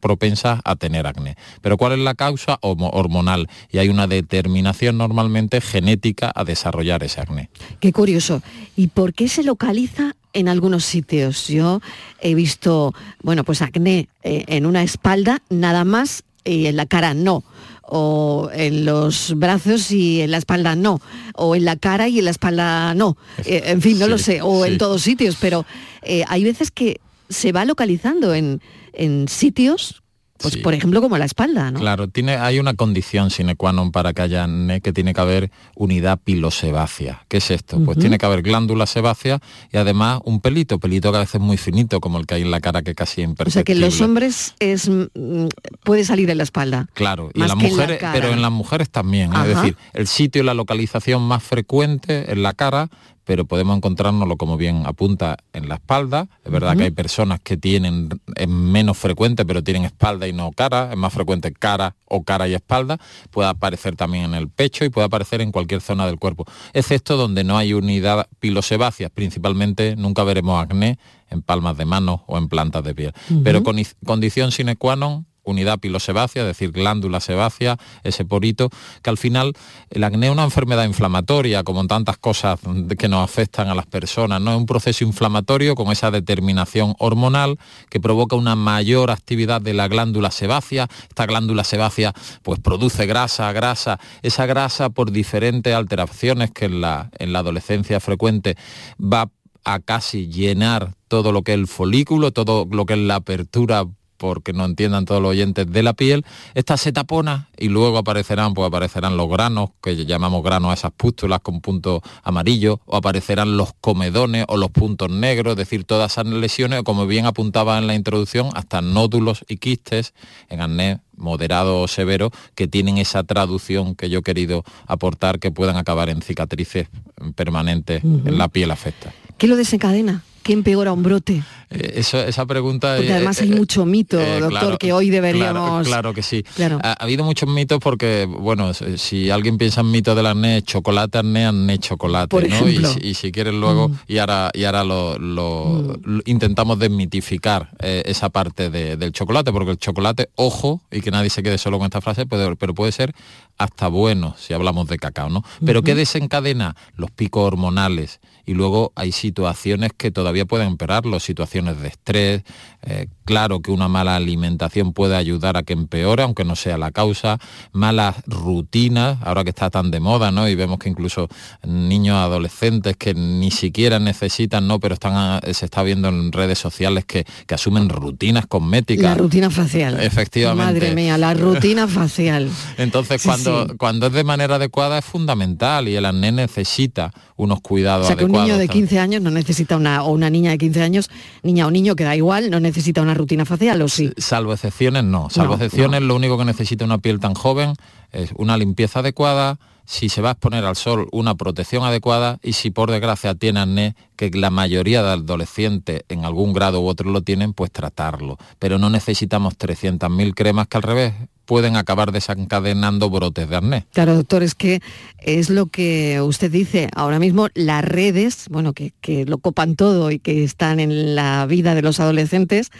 propensas 0.00 0.60
a 0.64 0.76
tener 0.76 1.06
acné. 1.06 1.36
Pero 1.62 1.76
¿cuál 1.76 1.94
es 1.94 1.98
la 1.98 2.14
causa 2.14 2.58
hormonal? 2.60 3.48
Y 3.72 3.78
hay 3.78 3.88
una 3.88 4.06
determinación 4.06 4.98
normalmente 4.98 5.60
genética 5.60 6.30
a 6.32 6.44
desarrollar 6.44 7.02
ese 7.02 7.20
acné. 7.20 7.50
Qué 7.80 7.92
curioso. 7.92 8.40
¿Y 8.76 8.88
por 8.88 9.12
qué 9.12 9.28
se 9.28 9.42
localiza 9.42 10.14
en 10.36 10.48
algunos 10.48 10.84
sitios. 10.84 11.48
Yo 11.48 11.80
he 12.20 12.34
visto, 12.34 12.94
bueno, 13.22 13.42
pues 13.42 13.62
acné 13.62 14.08
eh, 14.22 14.44
en 14.48 14.66
una 14.66 14.82
espalda 14.82 15.42
nada 15.48 15.84
más 15.84 16.24
y 16.44 16.66
en 16.66 16.76
la 16.76 16.86
cara 16.86 17.14
no 17.14 17.42
o 17.88 18.50
en 18.52 18.84
los 18.84 19.34
brazos 19.36 19.90
y 19.92 20.20
en 20.20 20.32
la 20.32 20.38
espalda 20.38 20.74
no, 20.74 21.00
o 21.34 21.54
en 21.54 21.64
la 21.64 21.76
cara 21.76 22.08
y 22.08 22.18
en 22.18 22.24
la 22.24 22.32
espalda 22.32 22.94
no. 22.94 23.16
Eh, 23.44 23.62
en 23.66 23.80
fin, 23.80 23.98
no 23.98 24.08
lo 24.08 24.18
sé, 24.18 24.42
o 24.42 24.66
en 24.66 24.76
todos 24.76 25.02
sitios, 25.02 25.36
pero 25.40 25.64
eh, 26.02 26.24
hay 26.28 26.42
veces 26.44 26.70
que 26.70 27.00
se 27.28 27.52
va 27.52 27.64
localizando 27.64 28.34
en, 28.34 28.60
en 28.92 29.28
sitios 29.28 30.02
pues 30.38 30.56
por 30.58 30.74
ejemplo 30.74 31.00
como 31.00 31.18
la 31.18 31.24
espalda, 31.24 31.70
¿no? 31.70 31.80
Claro, 31.80 32.08
tiene, 32.08 32.36
hay 32.36 32.58
una 32.58 32.74
condición 32.74 33.30
sine 33.30 33.56
qua 33.56 33.72
non 33.72 33.92
para 33.92 34.12
que 34.12 34.22
haya 34.22 34.46
que 34.82 34.92
tiene 34.92 35.14
que 35.14 35.20
haber 35.20 35.50
unidad 35.74 36.18
pilosebácea. 36.22 37.24
¿Qué 37.28 37.38
es 37.38 37.50
esto? 37.50 37.82
Pues 37.84 37.98
tiene 37.98 38.18
que 38.18 38.26
haber 38.26 38.42
glándula 38.42 38.86
sebácea 38.86 39.40
y 39.72 39.76
además 39.76 40.20
un 40.24 40.40
pelito, 40.40 40.78
pelito 40.78 41.10
que 41.10 41.18
a 41.18 41.20
veces 41.20 41.36
es 41.36 41.40
muy 41.40 41.56
finito, 41.56 42.00
como 42.00 42.18
el 42.18 42.26
que 42.26 42.36
hay 42.36 42.42
en 42.42 42.50
la 42.50 42.60
cara 42.60 42.82
que 42.82 42.94
casi 42.94 43.22
es 43.22 43.28
imperceptible. 43.28 43.50
O 43.50 43.52
sea 43.52 43.64
que 43.64 43.72
en 43.72 43.80
los 43.80 44.00
hombres 44.00 44.54
es 44.58 44.88
mm, 44.88 45.48
puede 45.84 46.04
salir 46.04 46.30
en 46.30 46.38
la 46.38 46.44
espalda. 46.44 46.88
Claro, 46.94 47.30
y 47.34 47.40
las 47.40 47.56
mujeres, 47.56 47.98
pero 48.12 48.28
en 48.28 48.42
las 48.42 48.52
mujeres 48.52 48.90
también. 48.90 49.32
Es 49.34 49.56
decir, 49.56 49.76
el 49.92 50.06
sitio 50.06 50.42
y 50.42 50.44
la 50.44 50.54
localización 50.54 51.22
más 51.22 51.42
frecuente 51.42 52.32
en 52.32 52.42
la 52.42 52.52
cara, 52.52 52.88
pero 53.26 53.44
podemos 53.44 53.76
encontrárnoslo 53.76 54.36
como 54.36 54.56
bien 54.56 54.86
apunta 54.86 55.36
en 55.52 55.68
la 55.68 55.74
espalda. 55.74 56.28
Es 56.44 56.52
verdad 56.52 56.76
que 56.76 56.84
hay 56.84 56.92
personas 56.92 57.40
que 57.40 57.56
tienen, 57.56 58.08
es 58.36 58.48
menos 58.48 58.96
frecuente, 58.96 59.44
pero 59.44 59.64
tienen 59.64 59.84
espalda 59.84 60.28
y 60.28 60.32
no 60.32 60.52
cara, 60.52 60.90
es 60.92 60.96
más 60.96 61.12
frecuente 61.12 61.52
cara 61.52 61.96
o 62.04 62.22
cara 62.22 62.46
y 62.46 62.54
espalda, 62.54 62.98
puede 63.32 63.48
aparecer 63.48 63.96
también 63.96 64.26
en 64.26 64.34
el 64.34 64.48
pecho 64.48 64.84
y 64.84 64.90
puede 64.90 65.06
aparecer 65.06 65.40
en 65.40 65.50
cualquier 65.50 65.80
zona 65.80 66.06
del 66.06 66.20
cuerpo, 66.20 66.46
excepto 66.72 67.16
donde 67.16 67.42
no 67.42 67.58
hay 67.58 67.72
unidad 67.72 68.28
pilosebácea, 68.38 69.08
principalmente 69.08 69.96
nunca 69.96 70.22
veremos 70.22 70.62
acné 70.62 71.00
en 71.28 71.42
palmas 71.42 71.76
de 71.76 71.84
mano 71.84 72.22
o 72.28 72.38
en 72.38 72.48
plantas 72.48 72.84
de 72.84 72.94
piel. 72.94 73.12
Pero 73.42 73.64
con 73.64 73.76
condición 74.04 74.52
sine 74.52 74.76
qua 74.76 74.94
non 74.94 75.26
unidad 75.46 75.78
pilosebácea, 75.78 76.42
es 76.42 76.48
decir, 76.48 76.72
glándula 76.72 77.20
sebácea, 77.20 77.78
ese 78.04 78.24
porito, 78.24 78.68
que 79.02 79.10
al 79.10 79.16
final 79.16 79.54
el 79.90 80.04
acné 80.04 80.26
es 80.26 80.32
una 80.32 80.44
enfermedad 80.44 80.84
inflamatoria, 80.84 81.62
como 81.62 81.86
tantas 81.86 82.18
cosas 82.18 82.58
que 82.98 83.08
nos 83.08 83.24
afectan 83.24 83.68
a 83.68 83.74
las 83.74 83.86
personas, 83.86 84.40
¿no? 84.40 84.52
Es 84.52 84.58
un 84.58 84.66
proceso 84.66 85.04
inflamatorio 85.04 85.74
con 85.74 85.90
esa 85.92 86.10
determinación 86.10 86.94
hormonal 86.98 87.58
que 87.88 88.00
provoca 88.00 88.36
una 88.36 88.56
mayor 88.56 89.10
actividad 89.10 89.60
de 89.60 89.74
la 89.74 89.88
glándula 89.88 90.30
sebácea. 90.30 90.88
Esta 91.08 91.26
glándula 91.26 91.64
sebácea 91.64 92.12
pues 92.42 92.60
produce 92.60 93.06
grasa, 93.06 93.52
grasa, 93.52 93.98
esa 94.22 94.46
grasa 94.46 94.90
por 94.90 95.12
diferentes 95.12 95.74
alteraciones 95.74 96.50
que 96.50 96.66
en 96.66 96.80
la, 96.80 97.10
en 97.18 97.32
la 97.32 97.38
adolescencia 97.38 98.00
frecuente 98.00 98.56
va 99.00 99.30
a 99.64 99.80
casi 99.80 100.28
llenar 100.28 100.94
todo 101.08 101.32
lo 101.32 101.42
que 101.42 101.52
es 101.52 101.58
el 101.58 101.66
folículo, 101.66 102.30
todo 102.32 102.68
lo 102.70 102.86
que 102.86 102.94
es 102.94 103.00
la 103.00 103.16
apertura 103.16 103.84
porque 104.16 104.52
no 104.52 104.64
entiendan 104.64 105.04
todos 105.04 105.22
los 105.22 105.30
oyentes 105.30 105.70
de 105.70 105.82
la 105.82 105.92
piel, 105.92 106.24
esta 106.54 106.76
se 106.76 106.92
tapona 106.92 107.48
y 107.58 107.68
luego 107.68 107.98
aparecerán, 107.98 108.54
pues 108.54 108.66
aparecerán 108.66 109.16
los 109.16 109.28
granos, 109.28 109.70
que 109.82 110.04
llamamos 110.04 110.42
granos 110.42 110.70
a 110.70 110.74
esas 110.74 110.92
pústulas 110.92 111.40
con 111.40 111.60
puntos 111.60 112.00
amarillos, 112.22 112.78
o 112.86 112.96
aparecerán 112.96 113.56
los 113.56 113.72
comedones 113.80 114.44
o 114.48 114.56
los 114.56 114.70
puntos 114.70 115.10
negros, 115.10 115.52
es 115.52 115.56
decir, 115.56 115.84
todas 115.84 116.12
esas 116.12 116.26
lesiones, 116.26 116.82
como 116.82 117.06
bien 117.06 117.26
apuntaba 117.26 117.78
en 117.78 117.86
la 117.86 117.94
introducción, 117.94 118.50
hasta 118.54 118.80
nódulos 118.80 119.44
y 119.48 119.56
quistes 119.56 120.14
en 120.48 120.60
acné 120.60 121.00
moderado 121.16 121.80
o 121.80 121.88
severo, 121.88 122.30
que 122.54 122.68
tienen 122.68 122.98
esa 122.98 123.24
traducción 123.24 123.94
que 123.94 124.10
yo 124.10 124.18
he 124.20 124.22
querido 124.22 124.64
aportar, 124.86 125.38
que 125.38 125.50
puedan 125.50 125.76
acabar 125.76 126.08
en 126.10 126.22
cicatrices 126.22 126.88
permanentes 127.34 128.04
en 128.04 128.38
la 128.38 128.48
piel 128.48 128.70
afecta. 128.70 129.12
¿Qué 129.38 129.46
lo 129.46 129.56
desencadena? 129.56 130.22
¿Qué 130.42 130.52
empeora 130.52 130.92
un 130.92 131.02
brote? 131.02 131.42
Eh, 131.70 131.94
eso, 131.96 132.22
esa 132.22 132.46
pregunta... 132.46 132.94
Porque 132.96 133.12
además 133.12 133.40
hay 133.40 133.50
mucho 133.50 133.84
mito, 133.84 134.16
doctor, 134.38 134.78
que 134.78 134.92
hoy 134.92 135.10
deberíamos... 135.10 135.86
Claro, 135.86 136.14
que 136.14 136.22
sí. 136.22 136.44
Ha, 136.82 136.92
habido 136.92 137.24
muchos 137.24 137.48
mitos 137.48 137.80
porque, 137.80 138.26
bueno, 138.26 138.72
si 138.72 139.28
alguien 139.30 139.58
piensa 139.58 139.80
en 139.80 139.90
mitos 139.90 140.14
del 140.14 140.26
acné, 140.26 140.62
chocolate, 140.62 141.18
acné, 141.18 141.46
acné, 141.46 141.78
chocolate, 141.78 142.48
¿no? 142.48 142.68
Y, 143.00 143.14
si 143.14 143.32
quieres 143.32 143.54
luego, 143.54 143.88
mm. 143.88 143.98
y 144.06 144.18
ahora, 144.18 144.50
y 144.54 144.64
ahora 144.64 144.84
lo, 144.84 145.18
mm. 145.18 146.20
intentamos 146.26 146.78
desmitificar 146.78 147.70
eh, 147.80 148.04
esa 148.06 148.30
parte 148.30 148.70
del 148.70 149.12
chocolate, 149.12 149.52
porque 149.52 149.72
el 149.72 149.78
chocolate, 149.78 150.30
ojo, 150.36 150.80
y 150.92 151.00
que 151.00 151.10
nadie 151.10 151.28
se 151.28 151.42
quede 151.42 151.58
solo 151.58 151.78
con 151.78 151.86
esta 151.86 152.00
frase, 152.00 152.24
pero, 152.24 152.54
pero 152.56 152.72
puede 152.72 152.92
ser 152.92 153.14
hasta 153.58 153.88
bueno 153.88 154.34
si 154.38 154.54
hablamos 154.54 154.86
de 154.86 154.98
cacao, 154.98 155.28
¿no? 155.28 155.42
Pero 155.64 155.82
¿qué 155.82 155.94
desencadena? 155.94 156.76
Los 156.94 157.10
picos 157.10 157.42
hormonales, 157.44 158.20
y 158.44 158.54
luego 158.54 158.92
hay 158.94 159.12
situaciones 159.26 159.90
que 159.96 160.10
todavía 160.10 160.44
pueden 160.44 160.68
empeorarlo, 160.68 161.18
situaciones 161.18 161.80
de 161.80 161.88
estrés, 161.88 162.42
eh, 162.82 163.08
claro 163.24 163.60
que 163.60 163.72
una 163.72 163.88
mala 163.88 164.14
alimentación 164.14 164.92
puede 164.92 165.16
ayudar 165.16 165.56
a 165.56 165.64
que 165.64 165.72
empeore, 165.72 166.22
aunque 166.22 166.44
no 166.44 166.54
sea 166.54 166.78
la 166.78 166.92
causa, 166.92 167.38
malas 167.72 168.16
rutinas, 168.26 169.18
ahora 169.22 169.42
que 169.42 169.50
está 169.50 169.68
tan 169.68 169.90
de 169.90 169.98
moda, 169.98 170.30
¿no? 170.30 170.48
Y 170.48 170.54
vemos 170.54 170.78
que 170.78 170.88
incluso 170.88 171.28
niños 171.66 172.16
adolescentes 172.16 172.96
que 172.96 173.14
ni 173.14 173.50
siquiera 173.50 173.98
necesitan, 173.98 174.68
¿no? 174.68 174.78
Pero 174.78 174.94
están 174.94 175.40
se 175.52 175.64
está 175.64 175.82
viendo 175.82 176.08
en 176.08 176.30
redes 176.30 176.58
sociales 176.58 177.04
que, 177.04 177.26
asumen 177.56 177.88
rutinas 177.88 178.46
cosméticas. 178.46 179.02
La 179.02 179.14
rutina 179.14 179.48
facial. 179.48 179.98
Efectivamente. 179.98 180.74
Madre 180.74 180.94
mía, 180.94 181.16
la 181.16 181.32
rutina 181.32 181.88
facial. 181.88 182.50
Entonces, 182.76 183.22
cuando, 183.22 183.66
cuando 183.78 184.08
es 184.08 184.12
de 184.12 184.24
manera 184.24 184.56
adecuada 184.56 184.98
es 184.98 185.04
fundamental 185.06 185.88
y 185.88 185.96
el 185.96 186.04
acné 186.04 186.32
necesita 186.32 187.12
unos 187.36 187.62
cuidados 187.62 188.10
adecuados 188.10 188.36
un 188.36 188.46
niño 188.46 188.58
de 188.58 188.68
15 188.68 188.98
años 188.98 189.15
no 189.20 189.30
necesita 189.30 189.76
una, 189.76 190.02
o 190.02 190.12
una 190.12 190.30
niña 190.30 190.50
de 190.50 190.58
15 190.58 190.82
años, 190.82 191.10
niña 191.42 191.66
o 191.66 191.70
niño 191.70 191.96
que 191.96 192.04
da 192.04 192.16
igual, 192.16 192.50
no 192.50 192.60
necesita 192.60 193.02
una 193.02 193.14
rutina 193.14 193.44
facial, 193.44 193.80
¿o 193.82 193.88
sí? 193.88 194.12
Salvo 194.16 194.52
excepciones, 194.52 195.04
no. 195.04 195.28
Salvo 195.30 195.54
excepciones, 195.54 196.02
lo 196.02 196.16
único 196.16 196.38
que 196.38 196.44
necesita 196.44 196.84
una 196.84 196.98
piel 196.98 197.20
tan 197.20 197.34
joven 197.34 197.74
es 198.12 198.32
una 198.36 198.56
limpieza 198.56 199.00
adecuada, 199.00 199.58
si 199.86 200.08
se 200.08 200.20
va 200.20 200.30
a 200.30 200.32
exponer 200.32 200.64
al 200.64 200.76
sol, 200.76 201.08
una 201.12 201.36
protección 201.36 201.84
adecuada 201.84 202.38
y 202.42 202.54
si 202.54 202.70
por 202.70 202.90
desgracia 202.90 203.34
tiene 203.34 203.60
acné, 203.60 203.94
que 204.16 204.30
la 204.30 204.50
mayoría 204.50 205.02
de 205.02 205.10
adolescentes 205.10 206.02
en 206.08 206.24
algún 206.24 206.52
grado 206.52 206.80
u 206.80 206.88
otro 206.88 207.10
lo 207.10 207.22
tienen, 207.22 207.52
pues 207.52 207.70
tratarlo. 207.70 208.36
Pero 208.58 208.78
no 208.78 208.90
necesitamos 208.90 209.56
300.000 209.56 210.34
cremas 210.34 210.66
que 210.66 210.76
al 210.76 210.82
revés 210.82 211.14
pueden 211.46 211.76
acabar 211.76 212.12
desencadenando 212.12 213.08
brotes 213.08 213.48
de 213.48 213.56
acné. 213.56 213.86
Claro, 213.92 214.14
doctor, 214.14 214.42
es 214.42 214.54
que 214.54 214.80
es 215.18 215.48
lo 215.48 215.66
que 215.66 216.20
usted 216.20 216.50
dice. 216.50 216.88
Ahora 216.94 217.18
mismo 217.18 217.48
las 217.54 217.84
redes, 217.84 218.46
bueno, 218.50 218.72
que, 218.72 218.92
que 219.00 219.24
lo 219.24 219.38
copan 219.38 219.76
todo 219.76 220.10
y 220.10 220.18
que 220.18 220.44
están 220.44 220.80
en 220.80 221.14
la 221.14 221.46
vida 221.46 221.74
de 221.74 221.82
los 221.82 222.00
adolescentes, 222.00 222.70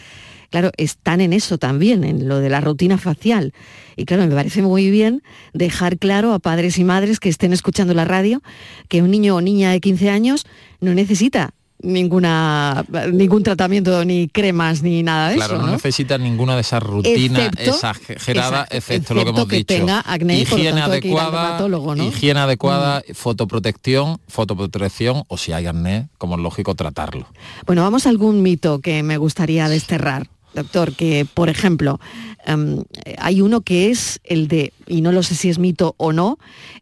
claro, 0.49 0.71
están 0.77 1.21
en 1.21 1.33
eso 1.33 1.57
también, 1.57 2.03
en 2.03 2.27
lo 2.27 2.39
de 2.39 2.49
la 2.49 2.61
rutina 2.61 2.97
facial. 2.97 3.53
Y 3.95 4.05
claro, 4.05 4.27
me 4.27 4.35
parece 4.35 4.61
muy 4.61 4.91
bien 4.91 5.23
dejar 5.53 5.97
claro 5.97 6.33
a 6.33 6.39
padres 6.39 6.77
y 6.77 6.83
madres 6.83 7.19
que 7.19 7.29
estén 7.29 7.53
escuchando 7.53 7.93
la 7.93 8.05
radio 8.05 8.41
que 8.87 9.01
un 9.01 9.11
niño 9.11 9.35
o 9.35 9.41
niña 9.41 9.71
de 9.71 9.79
15 9.79 10.09
años 10.09 10.45
no 10.79 10.93
necesita 10.93 11.53
ninguna 11.79 12.85
ningún 13.11 13.43
tratamiento 13.43 14.03
ni 14.03 14.27
cremas 14.27 14.81
ni 14.81 15.03
nada 15.03 15.29
de 15.29 15.35
eso 15.35 15.45
claro 15.47 15.61
no, 15.61 15.71
necesita 15.71 16.17
ninguna 16.17 16.55
de 16.55 16.61
esas 16.61 16.81
rutinas 16.81 17.51
exageradas 17.57 18.67
excepto, 18.71 19.13
lo 19.13 19.23
que 19.23 19.29
hemos 19.29 19.47
que 19.47 19.55
dicho. 19.57 19.75
tenga 19.75 19.99
acné, 19.99 20.39
higiene 20.39 20.81
adecuada 20.81 21.59
higiene 21.97 22.39
adecuada 22.39 23.03
mm. 23.07 23.13
fotoprotección 23.13 24.19
fotoprotección 24.27 25.23
o 25.27 25.37
si 25.37 25.51
hay 25.51 25.67
acné 25.67 26.09
como 26.17 26.35
es 26.35 26.41
lógico 26.41 26.73
tratarlo. 26.75 27.27
Bueno 27.65 27.83
vamos 27.83 28.05
a 28.05 28.09
algún 28.09 28.41
mito 28.41 28.79
que 28.79 29.03
me 29.03 29.17
gustaría 29.17 29.69
desterrar 29.69 30.27
doctor 30.55 30.93
que 30.93 31.27
por 31.31 31.49
ejemplo 31.49 31.99
em, 32.45 32.83
hay 33.19 33.41
uno 33.41 33.61
que 33.61 33.91
es 33.91 34.19
el 34.23 34.47
de 34.47 34.73
y 34.87 35.01
no 35.01 35.11
lo 35.11 35.21
sé 35.21 35.35
si 35.35 35.49
es 35.49 35.59
mito 35.59 35.93
o 35.97 36.11
no 36.11 36.39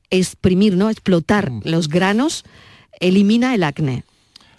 exprimir 0.10 0.78
no 0.78 0.90
explotar 0.90 1.52
mm. 1.52 1.62
los 1.66 1.90
granos 1.90 2.46
elimina 3.02 3.54
el 3.54 3.64
acné 3.64 4.06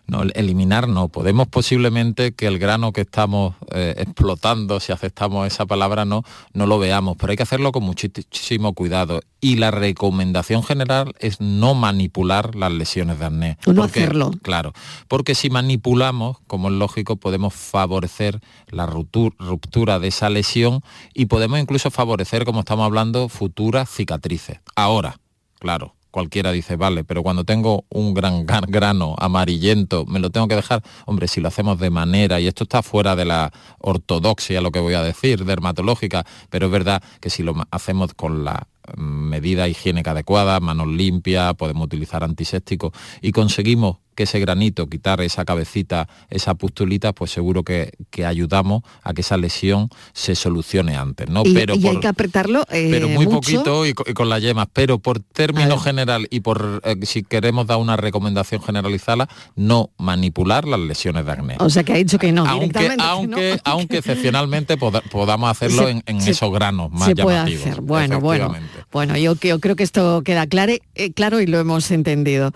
no, 0.06 0.22
eliminar 0.34 0.88
no. 0.88 1.08
Podemos 1.08 1.48
posiblemente 1.48 2.32
que 2.32 2.46
el 2.46 2.58
grano 2.58 2.92
que 2.92 3.00
estamos 3.00 3.54
eh, 3.72 3.94
explotando, 3.98 4.78
si 4.80 4.92
aceptamos 4.92 5.46
esa 5.46 5.66
palabra, 5.66 6.04
no, 6.04 6.22
no 6.52 6.66
lo 6.66 6.78
veamos, 6.78 7.16
pero 7.16 7.32
hay 7.32 7.36
que 7.36 7.42
hacerlo 7.42 7.72
con 7.72 7.82
muchísimo 7.82 8.72
cuidado. 8.72 9.20
Y 9.40 9.56
la 9.56 9.70
recomendación 9.70 10.62
general 10.62 11.12
es 11.18 11.40
no 11.40 11.75
manipular 11.75 12.54
las 12.54 12.72
lesiones 12.72 13.18
de 13.18 13.26
acné. 13.26 13.58
No 13.66 13.82
hacerlo. 13.82 14.30
Claro, 14.42 14.72
porque 15.08 15.34
si 15.34 15.50
manipulamos, 15.50 16.38
como 16.46 16.68
es 16.68 16.75
lógico, 16.75 17.16
podemos 17.16 17.54
favorecer 17.54 18.40
la 18.68 18.86
ruptura 18.86 19.98
de 19.98 20.08
esa 20.08 20.30
lesión 20.30 20.80
y 21.14 21.26
podemos 21.26 21.58
incluso 21.58 21.90
favorecer, 21.90 22.44
como 22.44 22.60
estamos 22.60 22.86
hablando, 22.86 23.28
futuras 23.28 23.90
cicatrices. 23.90 24.60
Ahora, 24.75 25.18
claro, 25.58 25.94
cualquiera 26.16 26.50
dice, 26.50 26.76
vale, 26.76 27.04
pero 27.04 27.23
cuando 27.23 27.44
tengo 27.44 27.85
un 27.90 28.14
gran 28.14 28.46
grano 28.46 29.14
amarillento, 29.18 30.06
¿me 30.06 30.18
lo 30.18 30.30
tengo 30.30 30.49
que 30.49 30.54
dejar? 30.54 30.82
Hombre, 31.04 31.28
si 31.28 31.42
lo 31.42 31.49
hacemos 31.49 31.78
de 31.78 31.90
manera, 31.90 32.40
y 32.40 32.46
esto 32.46 32.64
está 32.64 32.82
fuera 32.82 33.14
de 33.14 33.26
la 33.26 33.52
ortodoxia, 33.80 34.62
lo 34.62 34.70
que 34.70 34.80
voy 34.80 34.94
a 34.94 35.02
decir, 35.02 35.44
dermatológica, 35.44 36.25
pero 36.49 36.66
es 36.66 36.73
verdad 36.73 37.02
que 37.20 37.28
si 37.28 37.42
lo 37.42 37.54
hacemos 37.70 38.14
con 38.14 38.46
la 38.46 38.66
medida 38.96 39.68
higiénica 39.68 40.12
adecuada, 40.12 40.58
manos 40.58 40.87
limpias, 40.87 41.52
podemos 41.52 41.85
utilizar 41.85 42.25
antisépticos 42.25 42.92
y 43.20 43.32
conseguimos 43.32 43.99
que 44.16 44.25
ese 44.25 44.40
granito, 44.40 44.88
quitar 44.88 45.20
esa 45.20 45.44
cabecita, 45.44 46.08
esa 46.30 46.54
pustulita, 46.54 47.12
pues 47.12 47.30
seguro 47.30 47.62
que, 47.62 47.92
ayudamos 48.26 48.82
a 49.02 49.12
que 49.12 49.20
esa 49.20 49.37
lesión 49.37 49.90
se 50.14 50.35
solucione 50.35 50.96
antes, 50.96 51.28
¿no? 51.28 51.42
Y, 51.44 51.52
pero 51.52 51.75
hay 51.75 52.00
que 52.00 52.08
apretarlo 52.08 52.62
eh, 52.70 52.88
Pero 52.90 53.08
muy 53.08 53.26
poquito 53.26 53.87
y, 53.87 53.92
con 53.92 54.28
las 54.30 54.40
yemas, 54.40 54.68
pero 54.73 54.99
por 54.99 55.20
término 55.20 55.78
general 55.78 56.26
y 56.30 56.40
por 56.40 56.80
eh, 56.85 56.96
si 57.02 57.23
queremos 57.23 57.66
dar 57.66 57.76
una 57.76 57.96
recomendación 57.96 58.62
generalizada, 58.62 59.28
no 59.54 59.90
manipular 59.99 60.66
las 60.66 60.80
lesiones 60.80 61.26
de 61.26 61.32
acné. 61.32 61.56
O 61.61 61.68
sea 61.68 61.85
que 61.85 61.92
ha 61.92 61.96
dicho 61.96 62.18
que 62.18 62.32
no, 62.32 62.46
aunque, 62.46 62.96
aunque, 62.99 63.61
aunque 63.64 63.99
excepcionalmente 63.99 64.78
podamos 64.78 65.50
hacerlo 65.50 65.88
en, 65.88 66.02
esos 66.06 66.50
granos 66.52 66.90
más 66.90 67.06
se 67.06 67.14
puede 67.14 67.37
Hacer. 67.37 67.82
Bueno, 67.82 68.18
bueno. 68.20 68.54
Bueno, 68.90 69.16
yo, 69.18 69.37
creo 69.37 69.76
que 69.76 69.82
esto 69.82 70.23
queda 70.25 70.46
claro, 70.46 70.73
eh, 70.94 71.12
claro 71.12 71.40
y 71.40 71.46
lo 71.46 71.61
hemos 71.61 71.90
entendido. 71.90 72.52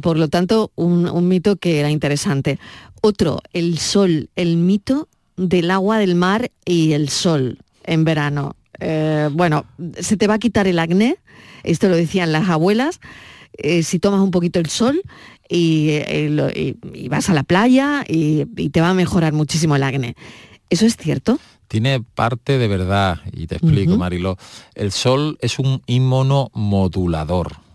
por 0.00 0.16
lo 0.16 0.28
tanto, 0.28 0.70
un, 0.76 1.28
mito 1.28 1.56
que 1.56 1.80
era 1.80 1.90
interesante. 1.90 2.58
Otro, 3.02 3.40
el 3.52 3.78
sol, 3.78 4.30
el 4.36 4.56
mito 4.56 5.08
del 5.36 5.70
agua 5.70 5.98
del 5.98 6.14
mar 6.14 6.50
y 6.64 6.92
el 6.92 7.08
sol 7.08 7.58
en 7.84 8.04
verano. 8.04 8.56
Eh, 8.80 9.28
bueno, 9.32 9.64
se 9.98 10.16
te 10.16 10.26
va 10.26 10.34
a 10.34 10.38
quitar 10.38 10.66
el 10.66 10.78
acné, 10.78 11.16
esto 11.62 11.88
lo 11.88 11.96
decían 11.96 12.32
las 12.32 12.48
abuelas, 12.48 13.00
eh, 13.56 13.82
si 13.82 13.98
tomas 13.98 14.20
un 14.20 14.30
poquito 14.30 14.58
el 14.58 14.66
sol 14.66 15.00
y, 15.48 15.88
eh, 15.90 16.76
vas 17.08 17.30
a 17.30 17.34
la 17.34 17.42
playa 17.42 18.04
y, 18.06 18.44
te 18.70 18.80
va 18.80 18.90
a 18.90 18.94
mejorar 18.94 19.32
muchísimo 19.32 19.76
el 19.76 19.82
acné. 19.82 20.14
¿Eso 20.68 20.84
es 20.84 20.96
cierto? 20.96 21.38
Tiene 21.68 22.00
parte 22.00 22.58
de 22.58 22.68
verdad, 22.68 23.20
y 23.32 23.46
te 23.46 23.56
explico, 23.56 23.96
Marilo. 23.96 24.36
El 24.74 24.92
sol 24.92 25.38
es 25.40 25.58
un 25.58 25.82
inmunomodulador 25.86 27.65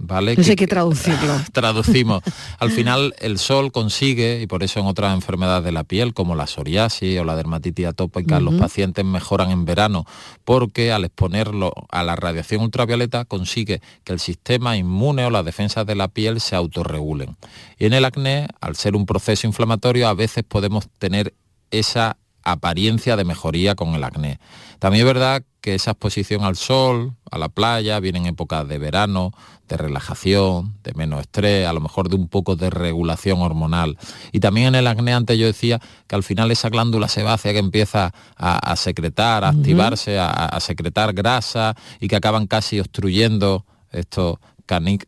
¿vale? 0.00 0.34
No 0.36 0.42
sé 0.42 0.56
qué 0.56 0.66
traducirlo. 0.66 1.34
Traducimos. 1.52 2.22
Al 2.58 2.70
final 2.70 3.14
el 3.20 3.38
sol 3.38 3.70
consigue, 3.70 4.40
y 4.40 4.46
por 4.46 4.62
eso 4.62 4.80
en 4.80 4.86
otras 4.86 5.14
enfermedades 5.14 5.64
de 5.64 5.72
la 5.72 5.84
piel, 5.84 6.14
como 6.14 6.34
la 6.34 6.46
psoriasis 6.46 7.18
o 7.20 7.24
la 7.24 7.36
dermatitis 7.36 7.86
atópica, 7.86 8.40
los 8.40 8.54
pacientes 8.54 9.04
mejoran 9.04 9.50
en 9.50 9.64
verano, 9.64 10.06
porque 10.44 10.92
al 10.92 11.04
exponerlo 11.04 11.72
a 11.90 12.02
la 12.02 12.16
radiación 12.16 12.62
ultravioleta 12.62 13.24
consigue 13.24 13.80
que 14.04 14.12
el 14.12 14.20
sistema 14.20 14.76
inmune 14.76 15.24
o 15.24 15.30
las 15.30 15.44
defensas 15.44 15.86
de 15.86 15.94
la 15.94 16.08
piel 16.08 16.40
se 16.40 16.56
autorregulen. 16.56 17.36
Y 17.78 17.86
en 17.86 17.92
el 17.92 18.04
acné, 18.04 18.48
al 18.60 18.76
ser 18.76 18.96
un 18.96 19.06
proceso 19.06 19.46
inflamatorio, 19.46 20.08
a 20.08 20.14
veces 20.14 20.44
podemos 20.44 20.88
tener 20.98 21.34
esa 21.70 22.16
apariencia 22.42 23.16
de 23.16 23.24
mejoría 23.24 23.74
con 23.74 23.94
el 23.94 24.04
acné. 24.04 24.38
También 24.78 25.06
es 25.06 25.12
verdad 25.12 25.42
que 25.60 25.74
esa 25.74 25.92
exposición 25.92 26.42
al 26.42 26.56
sol, 26.56 27.14
a 27.30 27.38
la 27.38 27.48
playa, 27.48 28.00
viene 28.00 28.18
en 28.18 28.26
épocas 28.26 28.66
de 28.66 28.78
verano, 28.78 29.32
de 29.68 29.76
relajación, 29.76 30.74
de 30.82 30.94
menos 30.94 31.20
estrés, 31.20 31.66
a 31.66 31.72
lo 31.72 31.80
mejor 31.80 32.08
de 32.08 32.16
un 32.16 32.28
poco 32.28 32.56
de 32.56 32.70
regulación 32.70 33.40
hormonal. 33.40 33.98
Y 34.32 34.40
también 34.40 34.68
en 34.68 34.74
el 34.76 34.86
acné 34.86 35.12
antes 35.12 35.38
yo 35.38 35.46
decía 35.46 35.80
que 36.06 36.16
al 36.16 36.22
final 36.22 36.50
esa 36.50 36.70
glándula 36.70 37.08
sebácea 37.08 37.52
que 37.52 37.58
empieza 37.58 38.12
a, 38.36 38.76
secretar, 38.76 39.44
a 39.44 39.50
activarse, 39.50 40.18
a, 40.18 40.58
secretar 40.60 41.12
grasa 41.12 41.76
y 42.00 42.08
que 42.08 42.16
acaban 42.16 42.46
casi 42.46 42.80
obstruyendo 42.80 43.64
estos 43.92 44.38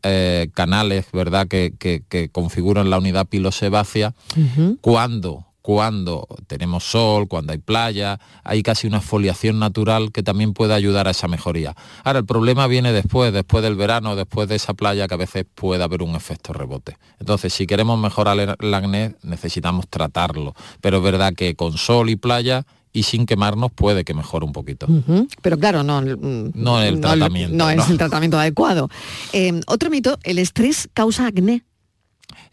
eh, 0.03 0.49
canales 0.53 1.05
¿verdad? 1.13 1.47
Que, 1.47 2.29
configuran 2.31 2.89
la 2.89 2.97
unidad 2.97 3.27
pilosebácea, 3.27 4.13
cuando 4.81 5.45
cuando 5.63 6.27
tenemos 6.45 6.83
sol, 6.83 7.29
cuando 7.29 7.53
hay 7.53 7.57
playa, 7.57 8.19
hay 8.43 8.61
casi 8.63 8.85
una 8.85 8.99
foliación 8.99 9.59
natural 9.59 10.11
que 10.11 10.21
también 10.21 10.53
puede 10.53 10.73
ayudar 10.73 11.07
a 11.07 11.11
esa 11.11 11.29
mejoría. 11.29 11.73
Ahora, 12.03 12.19
el 12.19 12.25
problema 12.25 12.67
viene 12.67 12.91
después, 12.91 13.31
después 13.31 13.63
del 13.63 13.75
verano, 13.75 14.17
después 14.17 14.49
de 14.49 14.55
esa 14.55 14.73
playa, 14.73 15.07
que 15.07 15.13
a 15.13 15.17
veces 15.17 15.45
puede 15.55 15.81
haber 15.81 16.03
un 16.03 16.15
efecto 16.15 16.51
rebote. 16.51 16.97
Entonces, 17.17 17.53
si 17.53 17.65
queremos 17.65 17.97
mejorar 17.97 18.57
el 18.59 18.73
acné, 18.73 19.15
necesitamos 19.23 19.87
tratarlo. 19.87 20.53
Pero 20.81 20.97
es 20.97 21.03
verdad 21.03 21.33
que 21.33 21.55
con 21.55 21.77
sol 21.77 22.09
y 22.09 22.17
playa 22.17 22.65
y 22.91 23.03
sin 23.03 23.25
quemarnos 23.25 23.71
puede 23.71 24.03
que 24.03 24.13
mejore 24.13 24.45
un 24.45 24.51
poquito. 24.51 24.85
Pero 25.41 25.57
claro, 25.57 25.81
no, 25.81 26.01
no 26.01 26.81
el 26.81 26.99
tratamiento. 26.99 27.55
No, 27.55 27.69
es 27.69 27.89
el 27.89 27.97
tratamiento 27.97 28.37
adecuado. 28.37 28.89
Eh, 29.31 29.61
otro 29.67 29.89
mito, 29.89 30.19
el 30.23 30.39
estrés 30.39 30.89
causa 30.93 31.25
acné. 31.25 31.63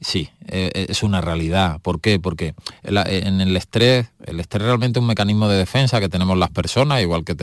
Sí, 0.01 0.31
eh, 0.47 0.71
eh, 0.75 0.87
es 0.89 1.03
una 1.03 1.21
realidad. 1.21 1.79
¿Por 1.83 2.01
qué? 2.01 2.19
Porque 2.19 2.55
en 2.83 3.41
el 3.41 3.55
estrés, 3.57 4.09
el 4.25 4.41
estrés 4.41 4.63
realmente 4.63 4.99
es 4.99 5.03
un 5.03 5.09
mecanismo 5.09 5.47
de 5.47 5.59
defensa 5.59 6.01
que 6.01 6.09
tenemos 6.09 6.39
las 6.39 6.51
personas, 6.51 7.03
igual 7.03 7.25
que 7.25 7.37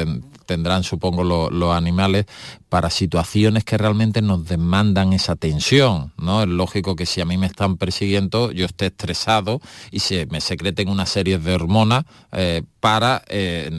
tendrán, 0.46 0.84
supongo, 0.84 1.24
los 1.24 1.76
animales, 1.76 2.26
para 2.70 2.90
situaciones 2.90 3.64
que 3.64 3.78
realmente 3.78 4.22
nos 4.22 4.46
demandan 4.46 5.14
esa 5.14 5.36
tensión. 5.36 6.12
¿no? 6.18 6.42
Es 6.42 6.50
lógico 6.50 6.96
que 6.96 7.06
si 7.06 7.22
a 7.22 7.26
mí 7.26 7.38
me 7.38 7.46
están 7.46 7.78
persiguiendo, 7.78 8.52
yo 8.52 8.66
esté 8.66 8.88
estresado 8.88 9.62
y 9.92 10.00
se 10.00 10.26
me 10.26 10.42
secreten 10.42 10.90
una 10.90 11.06
serie 11.06 11.38
de 11.38 11.54
hormonas 11.54 12.06
eh, 12.32 12.64
para 12.80 13.24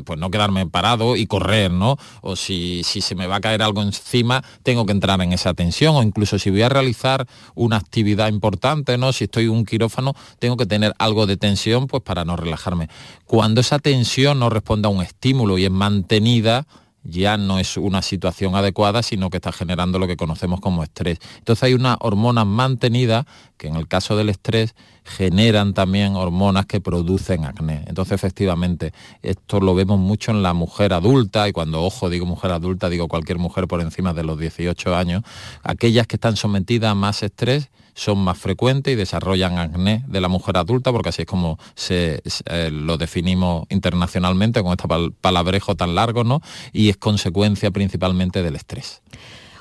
pues 0.05 0.19
no 0.19 0.31
quedarme 0.31 0.67
parado 0.67 1.17
y 1.17 1.27
correr, 1.27 1.71
¿no? 1.71 1.97
O 2.21 2.37
si 2.37 2.83
se 2.85 3.15
me 3.15 3.27
va 3.27 3.37
a 3.37 3.41
caer 3.41 3.63
algo 3.63 3.81
encima, 3.81 4.45
tengo 4.63 4.85
que 4.85 4.93
entrar 4.93 5.21
en 5.23 5.33
esa 5.33 5.55
tensión, 5.55 5.97
o 5.97 6.03
incluso 6.03 6.39
si 6.39 6.51
voy 6.51 6.63
a 6.63 6.69
realizar 6.69 7.27
una 7.55 7.77
actividad 7.77 8.29
importante, 8.29 8.68
¿no? 8.99 9.13
Si 9.13 9.25
estoy 9.25 9.49
un 9.49 9.65
quirófano, 9.65 10.15
tengo 10.39 10.57
que 10.57 10.67
tener 10.67 10.95
algo 10.99 11.27
de 11.27 11.37
tensión 11.37 11.87
pues 11.87 12.03
para 12.03 12.25
no 12.25 12.37
relajarme. 12.37 12.89
Cuando 13.25 13.61
esa 13.61 13.79
tensión 13.79 14.39
no 14.39 14.51
responde 14.51 14.87
a 14.87 14.91
un 14.91 15.03
estímulo 15.03 15.59
y 15.59 15.65
es 15.65 15.71
mantenida, 15.71 16.67
ya 17.09 17.37
no 17.37 17.59
es 17.59 17.77
una 17.77 18.03
situación 18.03 18.55
adecuada, 18.55 19.03
sino 19.03 19.31
que 19.31 19.39
está 19.39 19.53
generando 19.53 19.99
lo 19.99 20.07
que 20.07 20.17
conocemos 20.17 20.61
como 20.61 20.83
estrés. 20.83 21.19
Entonces 21.39 21.63
hay 21.63 21.75
unas 21.75 21.97
hormonas 22.01 22.47
mantenidas 22.47 23.25
que 23.57 23.69
en 23.69 23.77
el 23.77 23.89
caso 23.89 24.17
del 24.17 24.29
estrés 24.29 24.75
generan 25.05 25.73
también 25.73 26.17
hormonas 26.17 26.67
que 26.67 26.81
producen 26.81 27.45
acné. 27.45 27.85
Entonces 27.87 28.13
efectivamente 28.13 28.93
esto 29.23 29.61
lo 29.61 29.75
vemos 29.75 29.99
mucho 29.99 30.33
en 30.33 30.43
la 30.43 30.53
mujer 30.53 30.93
adulta 30.93 31.49
y 31.49 31.53
cuando 31.53 31.83
ojo 31.83 32.11
digo 32.11 32.27
mujer 32.27 32.53
adulta 32.53 32.91
digo 32.91 33.09
cualquier 33.09 33.39
mujer 33.39 33.67
por 33.67 33.81
encima 33.81 34.13
de 34.13 34.25
los 34.25 34.39
18 34.39 34.95
años, 34.95 35.23
aquellas 35.63 36.07
que 36.07 36.17
están 36.17 36.37
sometidas 36.37 36.91
a 36.91 36.95
más 36.95 37.23
estrés 37.23 37.71
son 37.99 38.19
más 38.19 38.39
frecuentes 38.39 38.93
y 38.93 38.97
desarrollan 38.97 39.59
acné 39.59 40.05
de 40.07 40.21
la 40.21 40.29
mujer 40.29 40.57
adulta, 40.57 40.93
porque 40.93 41.09
así 41.09 41.23
es 41.23 41.27
como 41.27 41.59
se, 41.75 42.23
eh, 42.47 42.71
lo 42.73 42.97
definimos 42.97 43.67
internacionalmente 43.71 44.63
con 44.63 44.73
este 44.73 44.89
palabrejo 45.21 45.75
tan 45.75 45.95
largo, 45.97 46.23
¿no? 46.23 46.41
Y 46.73 46.91
es 46.91 46.97
consecuencia 46.97 47.71
principalmente 47.73 48.43
del 48.43 48.55
estrés. 48.57 49.03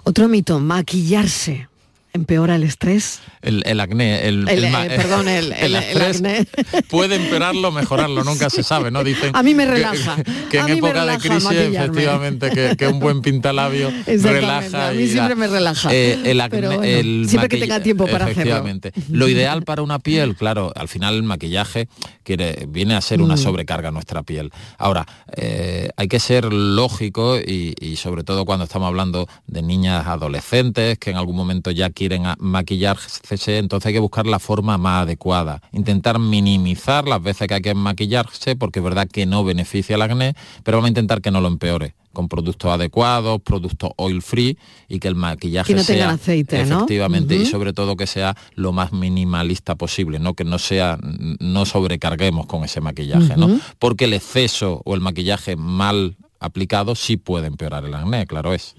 Otro 0.04 0.28
mito, 0.28 0.60
maquillarse 0.60 1.68
empeora 2.14 2.56
el 2.56 2.64
estrés? 2.64 3.20
El, 3.42 3.80
acné, 3.80 4.28
el, 4.28 4.48
eh, 4.50 4.72
perdón, 4.96 5.28
el, 5.30 5.54
acné. 5.76 6.46
puede 6.90 7.16
empeorarlo, 7.16 7.72
mejorarlo, 7.72 8.24
nunca 8.24 8.50
se 8.50 8.64
sabe, 8.64 8.92
¿no? 8.92 9.04
Dicen 9.04 9.32
a 9.34 9.44
mí 9.44 9.54
me 9.54 9.66
relaja. 9.66 10.18
Que, 10.50 10.60
en 10.60 10.70
época 10.70 11.06
de 11.06 11.18
crisis, 11.18 11.52
efectivamente, 11.52 12.76
que, 12.78 12.88
un 12.88 13.00
buen 13.00 13.22
pintalabio 13.22 13.92
relaja. 14.06 14.90
A 14.90 14.92
mí 14.94 15.08
siempre 15.08 15.36
me 15.36 15.48
relaja. 15.48 15.90
Eh, 15.94 16.20
el 16.26 16.40
acné, 16.40 17.28
siempre 17.28 17.50
que 17.50 17.58
tenga 17.58 17.82
tiempo 17.82 18.08
para 18.08 18.30
efectivamente. 18.30 18.94
Lo 19.10 19.28
ideal 19.28 19.64
para 19.64 19.82
una 19.82 20.00
piel, 20.00 20.36
claro, 20.36 20.72
al 20.76 20.88
final 20.88 21.16
el 21.16 21.24
maquillaje 21.24 21.90
quiere, 22.24 22.66
viene 22.70 22.96
a 22.96 23.02
ser 23.02 23.22
una 23.22 23.36
mm. 23.36 23.40
sobrecarga 23.40 23.90
a 23.90 23.92
nuestra 23.92 24.24
piel. 24.24 24.52
Ahora, 24.78 25.06
eh, 25.36 25.90
hay 25.98 26.08
que 26.08 26.20
ser 26.20 26.52
lógico 26.54 27.38
y, 27.38 27.76
y 27.80 27.98
sobre 27.98 28.24
todo 28.24 28.46
cuando 28.46 28.66
estamos 28.66 28.88
hablando 28.88 29.28
de 29.48 29.62
niñas 29.62 30.08
adolescentes 30.08 30.98
que 30.98 31.10
en 31.10 31.18
algún 31.18 31.36
momento 31.36 31.72
ya 31.72 31.90
quieren 31.98 32.26
maquillarse, 32.38 33.58
entonces 33.58 33.88
hay 33.88 33.94
que 33.94 34.00
buscar 34.00 34.28
la 34.28 34.38
forma 34.38 34.78
más 34.78 35.02
adecuada. 35.02 35.64
Intentar 35.72 36.20
minimizar 36.20 37.08
las 37.08 37.24
veces 37.24 37.48
que 37.48 37.56
hay 37.56 37.62
que 37.64 37.74
maquillarse, 37.74 38.56
porque 38.56 38.80
es 38.80 38.86
verdad 38.86 39.08
que 39.08 39.26
no 39.26 39.44
beneficia 39.44 39.96
el 39.96 40.04
acné, 40.04 40.36
pero 40.64 40.78
vamos 40.78 40.90
a 40.90 40.90
intentar 40.90 41.22
que 41.22 41.32
no 41.32 41.42
lo 41.42 41.48
empeore 41.48 41.96
con 42.14 42.28
productos 42.28 42.72
adecuados, 42.72 43.42
productos 43.42 43.92
oil 43.96 44.22
free 44.22 44.60
y 44.88 45.00
que 45.00 45.08
el 45.08 45.16
maquillaje 45.16 45.74
que 45.74 45.78
no 45.78 45.84
sea 45.84 46.12
aceite, 46.12 46.62
efectivamente 46.62 47.36
y 47.36 47.46
sobre 47.46 47.74
todo 47.74 47.96
que 47.96 48.08
sea 48.08 48.36
lo 48.54 48.72
más 48.72 48.92
minimalista 48.92 49.76
posible, 49.76 50.20
no 50.20 50.36
que 50.36 50.44
no 50.44 50.60
sea 50.60 51.00
no 51.02 51.66
sobrecarguemos 51.66 52.46
con 52.46 52.64
ese 52.64 52.80
maquillaje, 52.80 53.38
¿no? 53.38 53.60
Porque 53.80 54.06
el 54.06 54.14
exceso 54.14 54.82
o 54.86 54.94
el 54.96 55.02
maquillaje 55.02 55.56
mal 55.56 56.16
aplicado 56.40 56.96
sí 56.96 57.18
puede 57.18 57.48
empeorar 57.48 57.86
el 57.86 57.94
acné, 57.94 58.26
claro 58.26 58.54
es. 58.54 58.76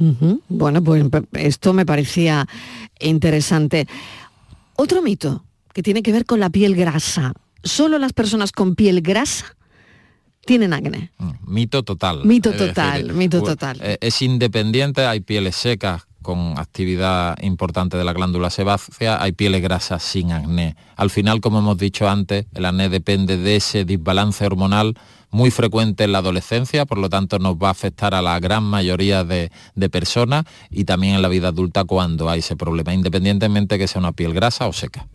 Bueno, 0.48 0.82
pues 0.82 1.04
esto 1.32 1.72
me 1.72 1.86
parecía 1.86 2.46
interesante. 3.00 3.86
Otro 4.76 5.02
mito 5.02 5.44
que 5.72 5.82
tiene 5.82 6.02
que 6.02 6.12
ver 6.12 6.24
con 6.24 6.40
la 6.40 6.50
piel 6.50 6.74
grasa. 6.74 7.32
¿Solo 7.62 7.98
las 7.98 8.12
personas 8.12 8.52
con 8.52 8.74
piel 8.74 9.00
grasa 9.02 9.56
tienen 10.44 10.72
acné? 10.72 11.10
Mm, 11.18 11.30
mito 11.46 11.82
total. 11.82 12.24
Mito 12.24 12.52
total, 12.52 13.12
mito 13.12 13.42
total. 13.42 13.78
Eh, 13.82 13.98
es 14.00 14.22
independiente, 14.22 15.04
hay 15.06 15.20
pieles 15.20 15.56
secas 15.56 16.06
con 16.22 16.58
actividad 16.58 17.36
importante 17.42 17.96
de 17.96 18.04
la 18.04 18.12
glándula 18.12 18.50
sebácea, 18.50 19.22
hay 19.22 19.32
pieles 19.32 19.62
grasas 19.62 20.02
sin 20.02 20.32
acné. 20.32 20.76
Al 20.96 21.10
final, 21.10 21.40
como 21.40 21.60
hemos 21.60 21.78
dicho 21.78 22.08
antes, 22.08 22.46
el 22.54 22.64
acné 22.64 22.88
depende 22.88 23.36
de 23.36 23.56
ese 23.56 23.84
desbalance 23.84 24.44
hormonal 24.44 24.94
muy 25.30 25.50
frecuente 25.50 26.04
en 26.04 26.12
la 26.12 26.18
adolescencia, 26.18 26.86
por 26.86 26.98
lo 26.98 27.08
tanto 27.08 27.38
nos 27.38 27.56
va 27.56 27.68
a 27.68 27.72
afectar 27.72 28.14
a 28.14 28.22
la 28.22 28.38
gran 28.40 28.64
mayoría 28.64 29.24
de, 29.24 29.50
personas 29.90 30.44
y 30.70 30.84
también 30.84 31.14
en 31.14 31.22
la 31.22 31.28
vida 31.28 31.48
adulta 31.48 31.84
cuando 31.84 32.28
hay 32.28 32.40
ese 32.40 32.56
problema, 32.56 32.92
independientemente 32.92 33.78
que 33.78 33.88
sea 33.88 34.00
una 34.00 34.12
piel 34.12 34.34
grasa 34.34 34.66
o 34.66 34.72
seca. 34.72 35.06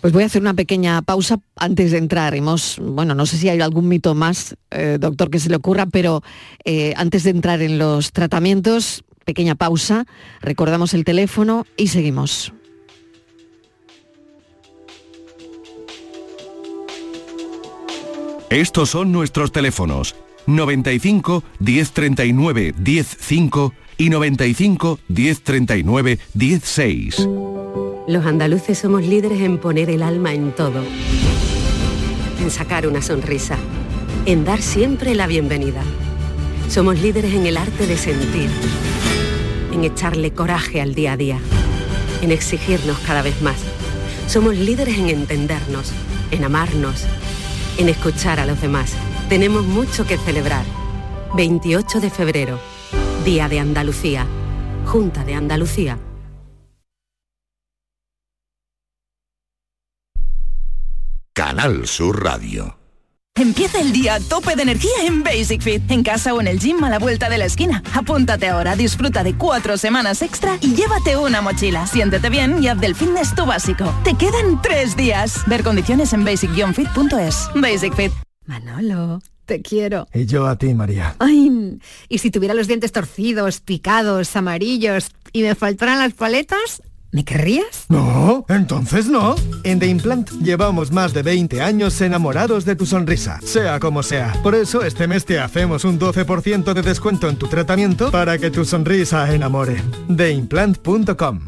Pues 0.00 0.12
voy 0.12 0.22
a 0.22 0.26
hacer 0.26 0.40
una 0.40 0.54
pequeña 0.54 1.02
pausa 1.02 1.38
antes 1.56 1.90
de 1.92 1.98
entrar. 1.98 2.34
Hemos, 2.34 2.78
bueno, 2.80 3.14
no 3.14 3.26
sé 3.26 3.36
si 3.36 3.48
hay 3.50 3.60
algún 3.60 3.86
mito 3.86 4.14
más, 4.14 4.56
eh, 4.70 4.96
doctor, 4.98 5.30
que 5.30 5.38
se 5.38 5.50
le 5.50 5.56
ocurra, 5.56 5.86
pero 5.86 6.22
eh, 6.64 6.94
antes 6.96 7.24
de 7.24 7.30
entrar 7.30 7.60
en 7.60 7.78
los 7.78 8.12
tratamientos, 8.12 9.04
pequeña 9.26 9.54
pausa, 9.54 10.06
recordamos 10.40 10.94
el 10.94 11.04
teléfono 11.04 11.66
y 11.76 11.88
seguimos. 11.88 12.52
Estos 18.50 18.90
son 18.90 19.12
nuestros 19.12 19.52
teléfonos 19.52 20.16
95 20.46 21.44
1039 21.60 22.74
105 22.84 23.74
y 23.96 24.10
95 24.10 24.98
1039 25.06 26.18
16. 26.34 27.28
Los 28.08 28.26
andaluces 28.26 28.76
somos 28.76 29.06
líderes 29.06 29.40
en 29.42 29.58
poner 29.58 29.88
el 29.88 30.02
alma 30.02 30.34
en 30.34 30.50
todo, 30.50 30.82
en 32.40 32.50
sacar 32.50 32.88
una 32.88 33.02
sonrisa, 33.02 33.56
en 34.26 34.44
dar 34.44 34.60
siempre 34.60 35.14
la 35.14 35.28
bienvenida. 35.28 35.84
Somos 36.68 37.00
líderes 37.00 37.32
en 37.34 37.46
el 37.46 37.56
arte 37.56 37.86
de 37.86 37.96
sentir, 37.96 38.50
en 39.72 39.84
echarle 39.84 40.32
coraje 40.32 40.80
al 40.80 40.96
día 40.96 41.12
a 41.12 41.16
día, 41.16 41.38
en 42.20 42.32
exigirnos 42.32 42.98
cada 43.06 43.22
vez 43.22 43.40
más. 43.42 43.58
Somos 44.26 44.56
líderes 44.56 44.98
en 44.98 45.08
entendernos, 45.08 45.92
en 46.32 46.42
amarnos 46.42 47.06
en 47.78 47.88
escuchar 47.88 48.40
a 48.40 48.46
los 48.46 48.60
demás. 48.60 48.94
Tenemos 49.28 49.64
mucho 49.64 50.06
que 50.06 50.18
celebrar. 50.18 50.64
28 51.36 52.00
de 52.00 52.10
febrero, 52.10 52.58
Día 53.24 53.48
de 53.48 53.60
Andalucía, 53.60 54.26
Junta 54.86 55.24
de 55.24 55.34
Andalucía. 55.34 55.98
Canal 61.32 61.86
Sur 61.86 62.22
Radio. 62.24 62.79
Empieza 63.40 63.80
el 63.80 63.92
día 63.92 64.16
a 64.16 64.20
tope 64.20 64.54
de 64.54 64.60
energía 64.60 64.90
en 65.06 65.22
Basic 65.22 65.62
Fit, 65.62 65.90
en 65.90 66.02
casa 66.02 66.34
o 66.34 66.42
en 66.42 66.46
el 66.46 66.60
gym 66.60 66.84
a 66.84 66.90
la 66.90 66.98
vuelta 66.98 67.30
de 67.30 67.38
la 67.38 67.46
esquina. 67.46 67.82
Apúntate 67.94 68.48
ahora, 68.48 68.76
disfruta 68.76 69.24
de 69.24 69.32
cuatro 69.34 69.78
semanas 69.78 70.20
extra 70.20 70.58
y 70.60 70.74
llévate 70.74 71.16
una 71.16 71.40
mochila. 71.40 71.86
Siéntete 71.86 72.28
bien 72.28 72.62
y 72.62 72.68
haz 72.68 72.78
del 72.78 72.94
fitness 72.94 73.34
tu 73.34 73.46
básico. 73.46 73.94
Te 74.04 74.12
quedan 74.12 74.60
tres 74.60 74.94
días. 74.94 75.42
Ver 75.46 75.62
condiciones 75.62 76.12
en 76.12 76.22
basic-fit.es. 76.22 77.48
Basic 77.54 77.94
Fit. 77.94 78.12
Manolo, 78.44 79.22
te 79.46 79.62
quiero. 79.62 80.06
Y 80.12 80.26
yo 80.26 80.46
a 80.46 80.58
ti, 80.58 80.74
María. 80.74 81.16
Ay, 81.18 81.78
y 82.10 82.18
si 82.18 82.30
tuviera 82.30 82.52
los 82.52 82.66
dientes 82.66 82.92
torcidos, 82.92 83.60
picados, 83.60 84.36
amarillos 84.36 85.12
y 85.32 85.44
me 85.44 85.54
faltaran 85.54 85.98
las 85.98 86.12
paletas, 86.12 86.82
¿Me 87.12 87.24
querrías? 87.24 87.86
No, 87.88 88.44
entonces 88.48 89.08
no. 89.08 89.34
En 89.64 89.80
The 89.80 89.86
Implant 89.86 90.30
llevamos 90.42 90.92
más 90.92 91.12
de 91.12 91.22
20 91.22 91.60
años 91.60 92.00
enamorados 92.00 92.64
de 92.64 92.76
tu 92.76 92.86
sonrisa, 92.86 93.40
sea 93.42 93.80
como 93.80 94.04
sea. 94.04 94.32
Por 94.44 94.54
eso 94.54 94.84
este 94.84 95.08
mes 95.08 95.24
te 95.24 95.40
hacemos 95.40 95.84
un 95.84 95.98
12% 95.98 96.72
de 96.72 96.82
descuento 96.82 97.28
en 97.28 97.36
tu 97.36 97.48
tratamiento 97.48 98.12
para 98.12 98.38
que 98.38 98.50
tu 98.50 98.64
sonrisa 98.64 99.32
enamore. 99.34 99.82
TheImplant.com 100.16 101.40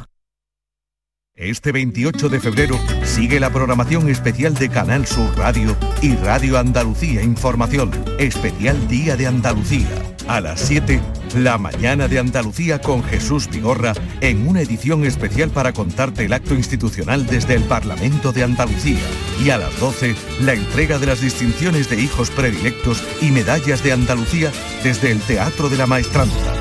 Este 1.37 1.70
28 1.70 2.29
de 2.29 2.40
febrero 2.40 2.77
sigue 3.05 3.38
la 3.38 3.51
programación 3.51 4.09
especial 4.09 4.55
de 4.55 4.68
Canal 4.68 5.07
Sur 5.07 5.37
Radio 5.38 5.77
y 6.01 6.16
Radio 6.16 6.59
Andalucía 6.59 7.22
Información, 7.22 7.92
especial 8.18 8.88
Día 8.88 9.16
de 9.16 9.29
Andalucía. 9.29 10.12
A 10.28 10.40
las 10.40 10.61
7, 10.61 11.00
la 11.37 11.58
mañana 11.58 12.08
de 12.08 12.18
Andalucía 12.18 12.80
con 12.80 13.02
Jesús 13.02 13.48
Vigorra 13.48 13.92
en 14.20 14.46
una 14.46 14.61
edición 14.61 15.04
especial 15.04 15.50
para 15.50 15.72
contarte 15.72 16.24
el 16.24 16.32
acto 16.32 16.54
institucional 16.54 17.26
desde 17.26 17.54
el 17.54 17.64
Parlamento 17.64 18.32
de 18.32 18.44
Andalucía. 18.44 19.00
Y 19.44 19.50
a 19.50 19.58
las 19.58 19.78
12, 19.80 20.14
la 20.42 20.54
entrega 20.54 20.98
de 20.98 21.06
las 21.06 21.20
distinciones 21.20 21.90
de 21.90 22.00
hijos 22.00 22.30
predilectos 22.30 23.02
y 23.20 23.30
medallas 23.30 23.82
de 23.82 23.92
Andalucía 23.92 24.52
desde 24.82 25.11
el 25.11 25.20
Teatro 25.20 25.68
de 25.68 25.76
la 25.76 25.87
Maestranza. 25.87 26.54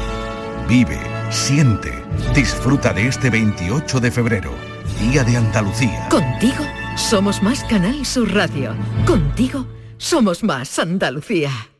Vive, 0.67 0.99
siente, 1.29 1.93
disfruta 2.33 2.93
de 2.93 3.07
este 3.07 3.29
28 3.29 3.99
de 3.99 4.11
febrero, 4.11 4.51
Día 4.99 5.23
de 5.23 5.37
Andalucía. 5.37 6.09
Contigo 6.09 6.65
somos 6.95 7.41
más 7.41 7.63
Canal 7.65 8.05
Sur 8.05 8.33
Radio. 8.33 8.75
Contigo 9.05 9.65
somos 9.97 10.43
más 10.43 10.79
Andalucía. 10.79 11.70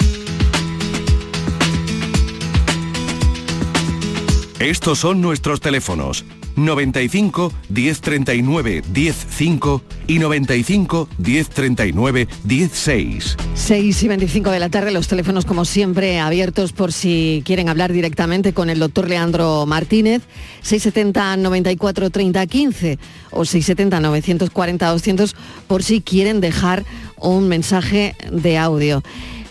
Estos 4.62 5.00
son 5.00 5.22
nuestros 5.22 5.60
teléfonos 5.60 6.24
95 6.56 7.52
1039 7.70 8.84
105 8.94 9.82
y 10.06 10.20
95 10.20 11.10
1039 11.18 12.28
16. 12.44 13.38
6 13.56 14.04
y 14.04 14.08
25 14.08 14.52
de 14.52 14.60
la 14.60 14.70
tarde, 14.70 14.92
los 14.92 15.08
teléfonos 15.08 15.46
como 15.46 15.66
siempre 15.66 16.20
abiertos 16.20 16.74
por 16.74 16.94
si 16.94 17.42
quieren 17.44 17.70
hablar 17.70 17.92
directamente 17.92 18.54
con 18.54 18.70
el 18.70 18.78
doctor 18.78 19.10
Leandro 19.10 19.66
Martínez, 19.66 20.22
670 20.62 21.38
94 21.38 22.12
30 22.12 22.46
15 22.46 23.00
o 23.32 23.46
670 23.46 24.00
940 24.00 24.92
200 24.92 25.36
por 25.66 25.82
si 25.82 26.02
quieren 26.02 26.40
dejar 26.40 26.86
un 27.18 27.48
mensaje 27.48 28.16
de 28.32 28.60
audio. 28.60 29.02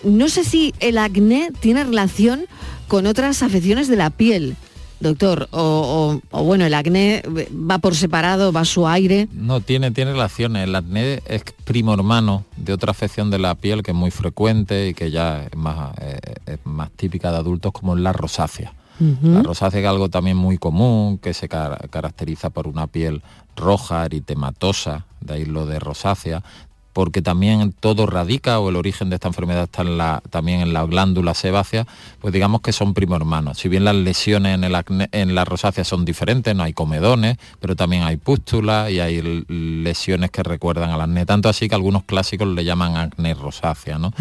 No 0.04 0.28
sé 0.28 0.44
si 0.44 0.72
el 0.78 0.98
acné 0.98 1.50
tiene 1.58 1.82
relación 1.82 2.46
con 2.86 3.06
otras 3.06 3.42
afecciones 3.42 3.88
de 3.88 3.96
la 3.96 4.10
piel 4.10 4.56
doctor? 5.00 5.48
O, 5.50 6.20
bueno, 6.30 6.64
el 6.66 6.74
acné 6.74 7.22
va 7.52 7.78
por 7.78 7.94
separado, 7.94 8.52
va 8.52 8.60
a 8.60 8.64
su 8.64 8.86
aire. 8.86 9.28
No, 9.32 9.60
tiene, 9.60 9.90
tiene 9.90 10.12
relaciones. 10.12 10.64
El 10.64 10.74
acné 10.74 11.22
es 11.26 11.42
primo 11.64 11.94
hermano 11.94 12.44
de 12.56 12.72
otra 12.72 12.92
afección 12.92 13.30
de 13.30 13.38
la 13.38 13.54
piel 13.54 13.82
que 13.82 13.90
es 13.90 13.96
muy 13.96 14.10
frecuente 14.10 14.88
y 14.88 14.94
que 14.94 15.10
ya 15.10 15.44
es 15.44 15.56
más, 15.56 15.96
eh, 16.00 16.18
es 16.46 16.58
más 16.64 16.90
típica 16.92 17.30
de 17.30 17.38
adultos 17.38 17.72
como 17.72 17.96
es 17.96 18.02
la 18.02 18.12
rosácea. 18.12 18.74
La 19.22 19.42
rosácea 19.42 19.80
es 19.80 19.86
algo 19.86 20.10
también 20.10 20.36
muy 20.36 20.58
común, 20.58 21.16
que 21.16 21.32
se 21.32 21.48
caracteriza 21.48 22.50
por 22.50 22.68
una 22.68 22.86
piel 22.86 23.22
roja, 23.56 24.04
eritematosa, 24.04 25.06
de 25.22 25.34
ahí 25.34 25.44
lo 25.46 25.64
de 25.64 25.78
rosácea, 25.78 26.42
porque 26.92 27.22
también 27.22 27.72
todo 27.72 28.06
radica 28.06 28.58
o 28.58 28.68
el 28.68 28.76
origen 28.76 29.10
de 29.10 29.16
esta 29.16 29.28
enfermedad 29.28 29.64
está 29.64 29.82
en 29.82 29.96
la, 29.96 30.22
también 30.30 30.60
en 30.60 30.72
la 30.72 30.84
glándula 30.84 31.34
sebácea, 31.34 31.86
pues 32.20 32.34
digamos 32.34 32.60
que 32.60 32.72
son 32.72 32.94
primo 32.94 33.16
hermanos. 33.16 33.58
Si 33.58 33.68
bien 33.68 33.84
las 33.84 33.94
lesiones 33.94 34.54
en, 34.54 34.64
el 34.64 34.76
en 35.12 35.34
la 35.34 35.44
rosácea 35.44 35.84
son 35.84 36.04
diferentes, 36.04 36.54
no 36.54 36.62
hay 36.62 36.72
comedones, 36.72 37.36
pero 37.60 37.76
también 37.76 38.02
hay 38.02 38.16
pústulas 38.16 38.90
y 38.90 39.00
hay 39.00 39.44
lesiones 39.48 40.30
que 40.30 40.42
recuerdan 40.42 40.90
al 40.90 41.00
acné, 41.00 41.26
tanto 41.26 41.48
así 41.48 41.68
que 41.68 41.74
algunos 41.74 42.04
clásicos 42.04 42.48
le 42.48 42.64
llaman 42.64 42.96
acné 42.96 43.34
rosácea. 43.34 43.98
¿no? 43.98 44.12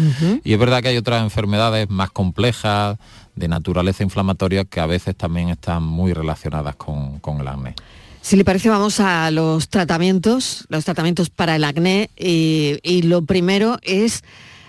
Y 0.44 0.52
es 0.52 0.58
verdad 0.58 0.82
que 0.82 0.88
hay 0.88 0.96
otras 0.96 1.22
enfermedades 1.22 1.90
más 1.90 2.10
complejas, 2.10 2.98
de 3.36 3.48
naturaleza 3.48 4.02
inflamatoria, 4.02 4.64
que 4.64 4.80
a 4.80 4.86
veces 4.86 5.16
también 5.16 5.48
están 5.48 5.82
muy 5.82 6.12
relacionadas 6.12 6.76
con, 6.76 7.20
con 7.20 7.40
el 7.40 7.48
acné. 7.48 7.74
Si 8.30 8.36
le 8.36 8.44
parece, 8.44 8.68
vamos 8.68 9.00
a 9.00 9.28
los 9.32 9.68
tratamientos, 9.70 10.64
los 10.68 10.84
tratamientos 10.84 11.30
para 11.30 11.56
el 11.56 11.64
acné. 11.64 12.10
Y, 12.16 13.02
lo 13.02 13.24
primero 13.24 13.78
es, 13.82 14.22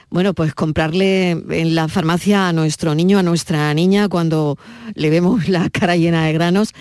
bueno, 0.10 0.34
pues 0.34 0.56
comprarle 0.56 1.30
en 1.30 1.76
la 1.76 1.88
farmacia 1.88 2.48
a 2.48 2.54
nuestro 2.54 2.96
niño, 2.96 3.20
a 3.20 3.22
nuestra 3.22 3.72
niña, 3.76 4.10
cuando 4.10 4.58
le 4.96 5.12
vemos 5.12 5.48
la 5.48 5.70
cara 5.70 5.96
llena 5.96 6.26
de 6.26 6.34
granos, 6.34 6.74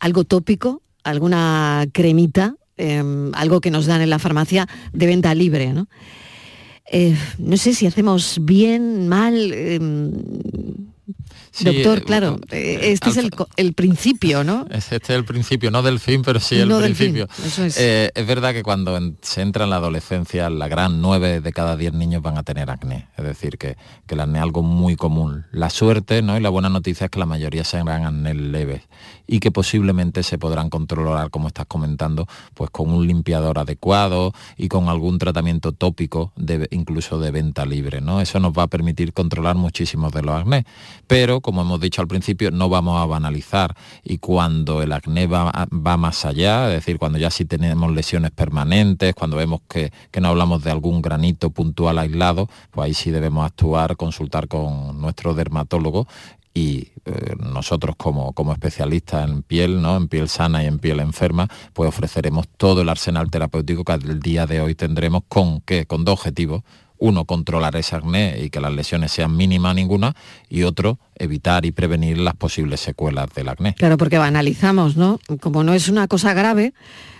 algo 0.00 0.24
tópico, 0.24 0.80
alguna 1.04 1.84
cremita, 1.92 2.54
em, 2.78 3.30
algo 3.34 3.60
que 3.60 3.70
nos 3.70 3.84
dan 3.84 4.00
en 4.00 4.08
la 4.08 4.18
farmacia 4.18 4.66
de 4.94 5.06
venta 5.06 5.34
libre, 5.34 5.74
¿no? 5.74 5.86
Eh, 6.90 7.14
no 7.36 7.58
sé 7.58 7.74
si 7.74 7.86
hacemos 7.86 8.38
bien, 8.40 9.06
mal. 9.06 9.52
Doctor, 11.60 11.98
eh, 11.98 12.02
claro, 12.02 12.38
eh, 12.50 12.78
este 12.82 13.10
es 13.10 13.18
el, 13.56 13.74
principio, 13.74 14.42
¿no? 14.42 14.66
Este 14.70 14.96
es 14.96 15.10
el 15.10 15.24
principio, 15.24 15.70
no 15.70 15.82
del 15.82 16.00
fin, 16.00 16.22
pero 16.22 16.40
sí 16.40 16.56
el 16.56 16.68
principio. 16.68 17.28
Eh, 17.76 18.10
es. 18.14 18.26
verdad 18.26 18.54
que 18.54 18.62
cuando 18.62 18.98
se 19.20 19.42
entra 19.42 19.64
en 19.64 19.70
la 19.70 19.76
adolescencia, 19.76 20.48
la 20.48 20.68
gran 20.68 21.02
nueve 21.02 21.40
de 21.40 21.52
cada 21.52 21.76
diez 21.76 21.92
niños 21.92 22.22
van 22.22 22.38
a 22.38 22.42
tener 22.42 22.70
acné. 22.70 23.08
Es 23.18 23.24
decir, 23.24 23.58
que, 23.58 23.76
que 24.06 24.14
el 24.14 24.20
acné 24.20 24.38
es 24.38 24.42
algo 24.42 24.62
muy 24.62 24.96
común. 24.96 25.44
La 25.52 25.68
suerte 25.68 26.22
¿no? 26.22 26.38
y 26.38 26.40
la 26.40 26.48
buena 26.48 26.70
noticia 26.70 27.04
es 27.04 27.10
que 27.10 27.18
la 27.18 27.26
mayoría 27.26 27.64
serán 27.64 28.06
acné 28.06 28.32
leves 28.34 28.82
y 29.26 29.40
que 29.40 29.50
posiblemente 29.50 30.22
se 30.22 30.38
podrán 30.38 30.70
controlar, 30.70 31.30
como 31.30 31.48
estás 31.48 31.66
comentando, 31.66 32.26
pues 32.54 32.70
con 32.70 32.90
un 32.90 33.06
limpiador 33.06 33.58
adecuado 33.58 34.32
y 34.56 34.68
con 34.68 34.88
algún 34.88 35.18
tratamiento 35.18 35.72
tópico, 35.72 36.32
de, 36.36 36.66
incluso 36.70 37.18
de 37.18 37.30
venta 37.30 37.66
libre. 37.66 38.00
¿no? 38.00 38.20
Eso 38.20 38.40
nos 38.40 38.52
va 38.52 38.64
a 38.64 38.68
permitir 38.68 39.12
controlar 39.12 39.56
muchísimos 39.56 40.12
de 40.12 40.22
los 40.22 40.40
acné. 40.40 40.64
Pero 41.06 41.41
como 41.42 41.60
hemos 41.62 41.80
dicho 41.80 42.00
al 42.00 42.08
principio, 42.08 42.50
no 42.50 42.68
vamos 42.68 43.00
a 43.00 43.06
banalizar 43.06 43.76
y 44.02 44.18
cuando 44.18 44.82
el 44.82 44.92
acné 44.92 45.26
va, 45.26 45.66
más 45.70 46.24
allá, 46.24 46.68
es 46.68 46.76
decir, 46.76 46.98
cuando 46.98 47.18
ya 47.18 47.30
sí 47.30 47.44
tenemos 47.44 47.92
lesiones 47.92 48.30
permanentes, 48.30 49.14
cuando 49.14 49.36
vemos 49.36 49.60
que, 49.68 49.92
no 50.20 50.28
hablamos 50.28 50.62
de 50.62 50.70
algún 50.70 51.02
granito 51.02 51.50
puntual 51.50 51.98
aislado, 51.98 52.48
pues 52.70 52.86
ahí 52.86 52.94
sí 52.94 53.10
debemos 53.10 53.44
actuar, 53.44 53.96
consultar 53.96 54.48
con 54.48 55.00
nuestro 55.00 55.34
dermatólogo 55.34 56.06
y 56.54 56.92
eh, 57.04 57.34
nosotros 57.38 57.96
como, 57.96 58.34
especialistas 58.52 59.28
en 59.28 59.42
piel, 59.42 59.82
¿no? 59.82 59.96
en 59.96 60.08
piel 60.08 60.28
sana 60.28 60.62
y 60.62 60.66
en 60.66 60.78
piel 60.78 61.00
enferma, 61.00 61.48
pues 61.72 61.88
ofreceremos 61.88 62.46
todo 62.56 62.82
el 62.82 62.88
arsenal 62.88 63.30
terapéutico 63.30 63.84
que 63.84 63.92
el 63.94 64.20
día 64.20 64.46
de 64.46 64.60
hoy 64.60 64.74
tendremos 64.74 65.22
con, 65.28 65.60
¿qué? 65.62 65.86
con 65.86 66.04
dos 66.04 66.20
objetivos 66.20 66.62
uno, 67.02 67.24
controlar 67.24 67.74
ese 67.74 67.96
acné 67.96 68.38
y 68.44 68.48
que 68.48 68.60
las 68.60 68.72
lesiones 68.72 69.10
sean 69.10 69.36
mínimas 69.36 69.74
ninguna, 69.74 70.14
y 70.48 70.62
otro, 70.62 71.00
evitar 71.16 71.66
y 71.66 71.72
prevenir 71.72 72.18
las 72.18 72.36
posibles 72.36 72.78
secuelas 72.78 73.28
del 73.34 73.48
acné. 73.48 73.74
Claro, 73.74 73.96
porque 73.96 74.18
banalizamos, 74.18 74.96
¿no? 74.96 75.18
Como 75.40 75.64
no 75.64 75.74
es 75.74 75.88
una 75.88 76.06
cosa 76.06 76.32
grave, 76.32 76.74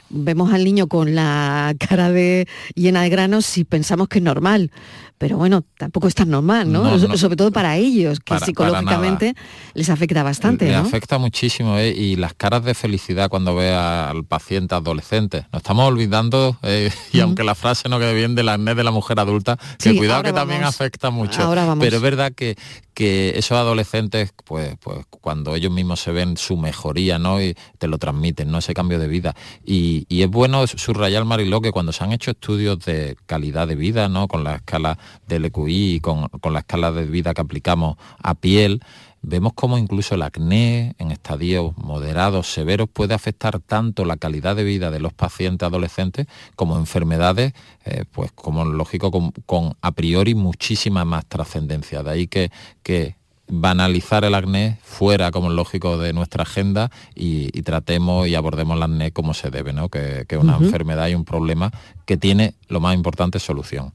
vemos 0.09 0.53
al 0.53 0.63
niño 0.63 0.87
con 0.87 1.17
la 1.17 1.75
cara 1.81 2.11
de, 2.11 2.47
llena 2.77 3.03
de 3.03 3.09
granos 3.09 3.59
y 3.59 3.65
pensamos 3.65 4.07
que 4.07 4.19
es 4.19 4.25
normal 4.25 4.71
pero 5.19 5.37
bueno, 5.37 5.63
tampoco 5.79 6.09
es 6.09 6.15
tan 6.15 6.31
normal, 6.31 6.71
¿no? 6.73 6.99
Sobre 7.17 7.37
todo 7.37 7.53
para 7.53 7.77
ellos, 7.77 8.21
que 8.21 8.39
psicológicamente 8.41 9.35
les 9.75 9.89
afecta 9.89 10.23
bastante. 10.23 10.67
Les 10.67 10.77
afecta 10.77 11.19
muchísimo 11.19 11.79
¿eh? 11.79 11.91
y 11.91 12.17
las 12.17 12.35
caras 12.35 12.65
de 12.65 12.75
felicidad 12.75 13.29
cuando 13.29 13.55
ve 13.55 13.73
al 13.73 14.25
paciente 14.25 14.75
adolescente. 14.75 15.47
Nos 15.53 15.63
estamos 15.63 15.87
olvidando, 15.87 16.57
eh, 16.63 16.91
y 17.13 17.21
aunque 17.21 17.45
la 17.45 17.55
frase 17.55 17.89
no 17.89 17.99
quede 17.99 18.15
bien, 18.15 18.35
del 18.35 18.49
acné 18.49 18.75
de 18.75 18.85
la 18.85 18.91
mujer 18.91 19.21
adulta, 19.21 19.59
que 19.79 19.97
cuidado 19.97 20.23
que 20.23 20.33
también 20.33 20.65
afecta 20.65 21.11
mucho. 21.11 21.41
Pero 21.79 21.97
es 21.97 22.03
verdad 22.03 22.33
que, 22.35 22.57
que 22.95 23.33
esos 23.37 23.57
adolescentes, 23.59 24.33
pues, 24.45 24.77
pues 24.81 25.07
cuando 25.09 25.55
ellos 25.55 25.73
mismos 25.73 26.01
se 26.01 26.13
ven 26.13 26.37
su 26.37 26.57
mejoría, 26.57 27.19
¿no? 27.19 27.41
Y 27.41 27.57
te 27.79 27.87
lo 27.87 27.99
transmiten, 27.99 28.51
¿no? 28.51 28.59
Ese 28.59 28.75
cambio 28.75 28.99
de 28.99 29.09
vida. 29.09 29.35
Y, 29.65 30.05
y 30.09 30.23
es 30.23 30.29
bueno 30.29 30.67
subrayar, 30.67 31.25
Mariló, 31.25 31.61
que 31.61 31.71
cuando 31.71 31.93
se 31.93 32.03
han 32.05 32.13
hecho 32.13 32.33
estudios 32.33 32.81
de 32.81 33.17
calidad 33.27 33.69
de 33.69 33.77
vida, 33.77 34.09
¿no? 34.09 34.29
Con 34.29 34.45
la 34.45 34.57
escala 34.57 34.99
del 35.27 35.45
EQI 35.47 35.95
y 35.95 36.01
con, 36.01 36.29
la 36.51 36.59
escala 36.61 36.93
de 36.93 37.07
vida 37.07 37.35
que 37.35 37.41
aplicamos 37.41 37.97
a 38.23 38.35
piel, 38.35 38.83
vemos 39.23 39.53
como 39.55 39.79
incluso 39.79 40.17
el 40.17 40.23
acné 40.23 40.95
en 40.99 41.11
estadios 41.11 41.77
moderados, 41.79 42.53
severos, 42.53 42.89
puede 42.89 43.15
afectar 43.15 43.61
tanto 43.61 44.05
la 44.05 44.17
calidad 44.17 44.57
de 44.57 44.65
vida 44.65 44.91
de 44.91 45.01
los 45.01 45.13
pacientes 45.13 45.67
adolescentes 45.67 46.27
como 46.57 46.77
enfermedades, 46.77 47.53
eh, 47.85 48.05
pues 48.11 48.33
como 48.33 48.65
lógico, 48.65 49.11
con, 49.47 49.77
a 49.81 49.93
priori 49.93 50.35
muchísima 50.35 51.05
más 51.05 51.25
trascendencia. 51.27 52.03
De 52.03 52.11
ahí 52.11 52.27
que, 52.27 52.51
que 52.83 53.17
banalizar 53.49 54.25
el 54.25 54.35
acné 54.35 54.79
fuera, 54.83 55.31
como 55.31 55.49
es 55.49 55.55
lógico, 55.55 55.99
de 55.99 56.13
nuestra 56.13 56.43
agenda 56.43 56.91
y, 57.15 57.51
tratemos 57.63 58.27
y 58.27 58.35
abordemos 58.35 58.77
el 58.77 58.83
acné 58.83 59.13
como 59.13 59.35
se 59.35 59.51
debe, 59.51 59.73
¿no? 59.73 59.89
que 59.89 60.27
es 60.29 60.39
una 60.39 60.57
enfermedad 60.57 61.09
y 61.09 61.15
un 61.15 61.25
problema 61.25 61.71
que 62.07 62.17
tiene, 62.17 62.55
lo 62.69 62.81
más 62.81 62.95
importante, 62.95 63.39
solución. 63.39 63.93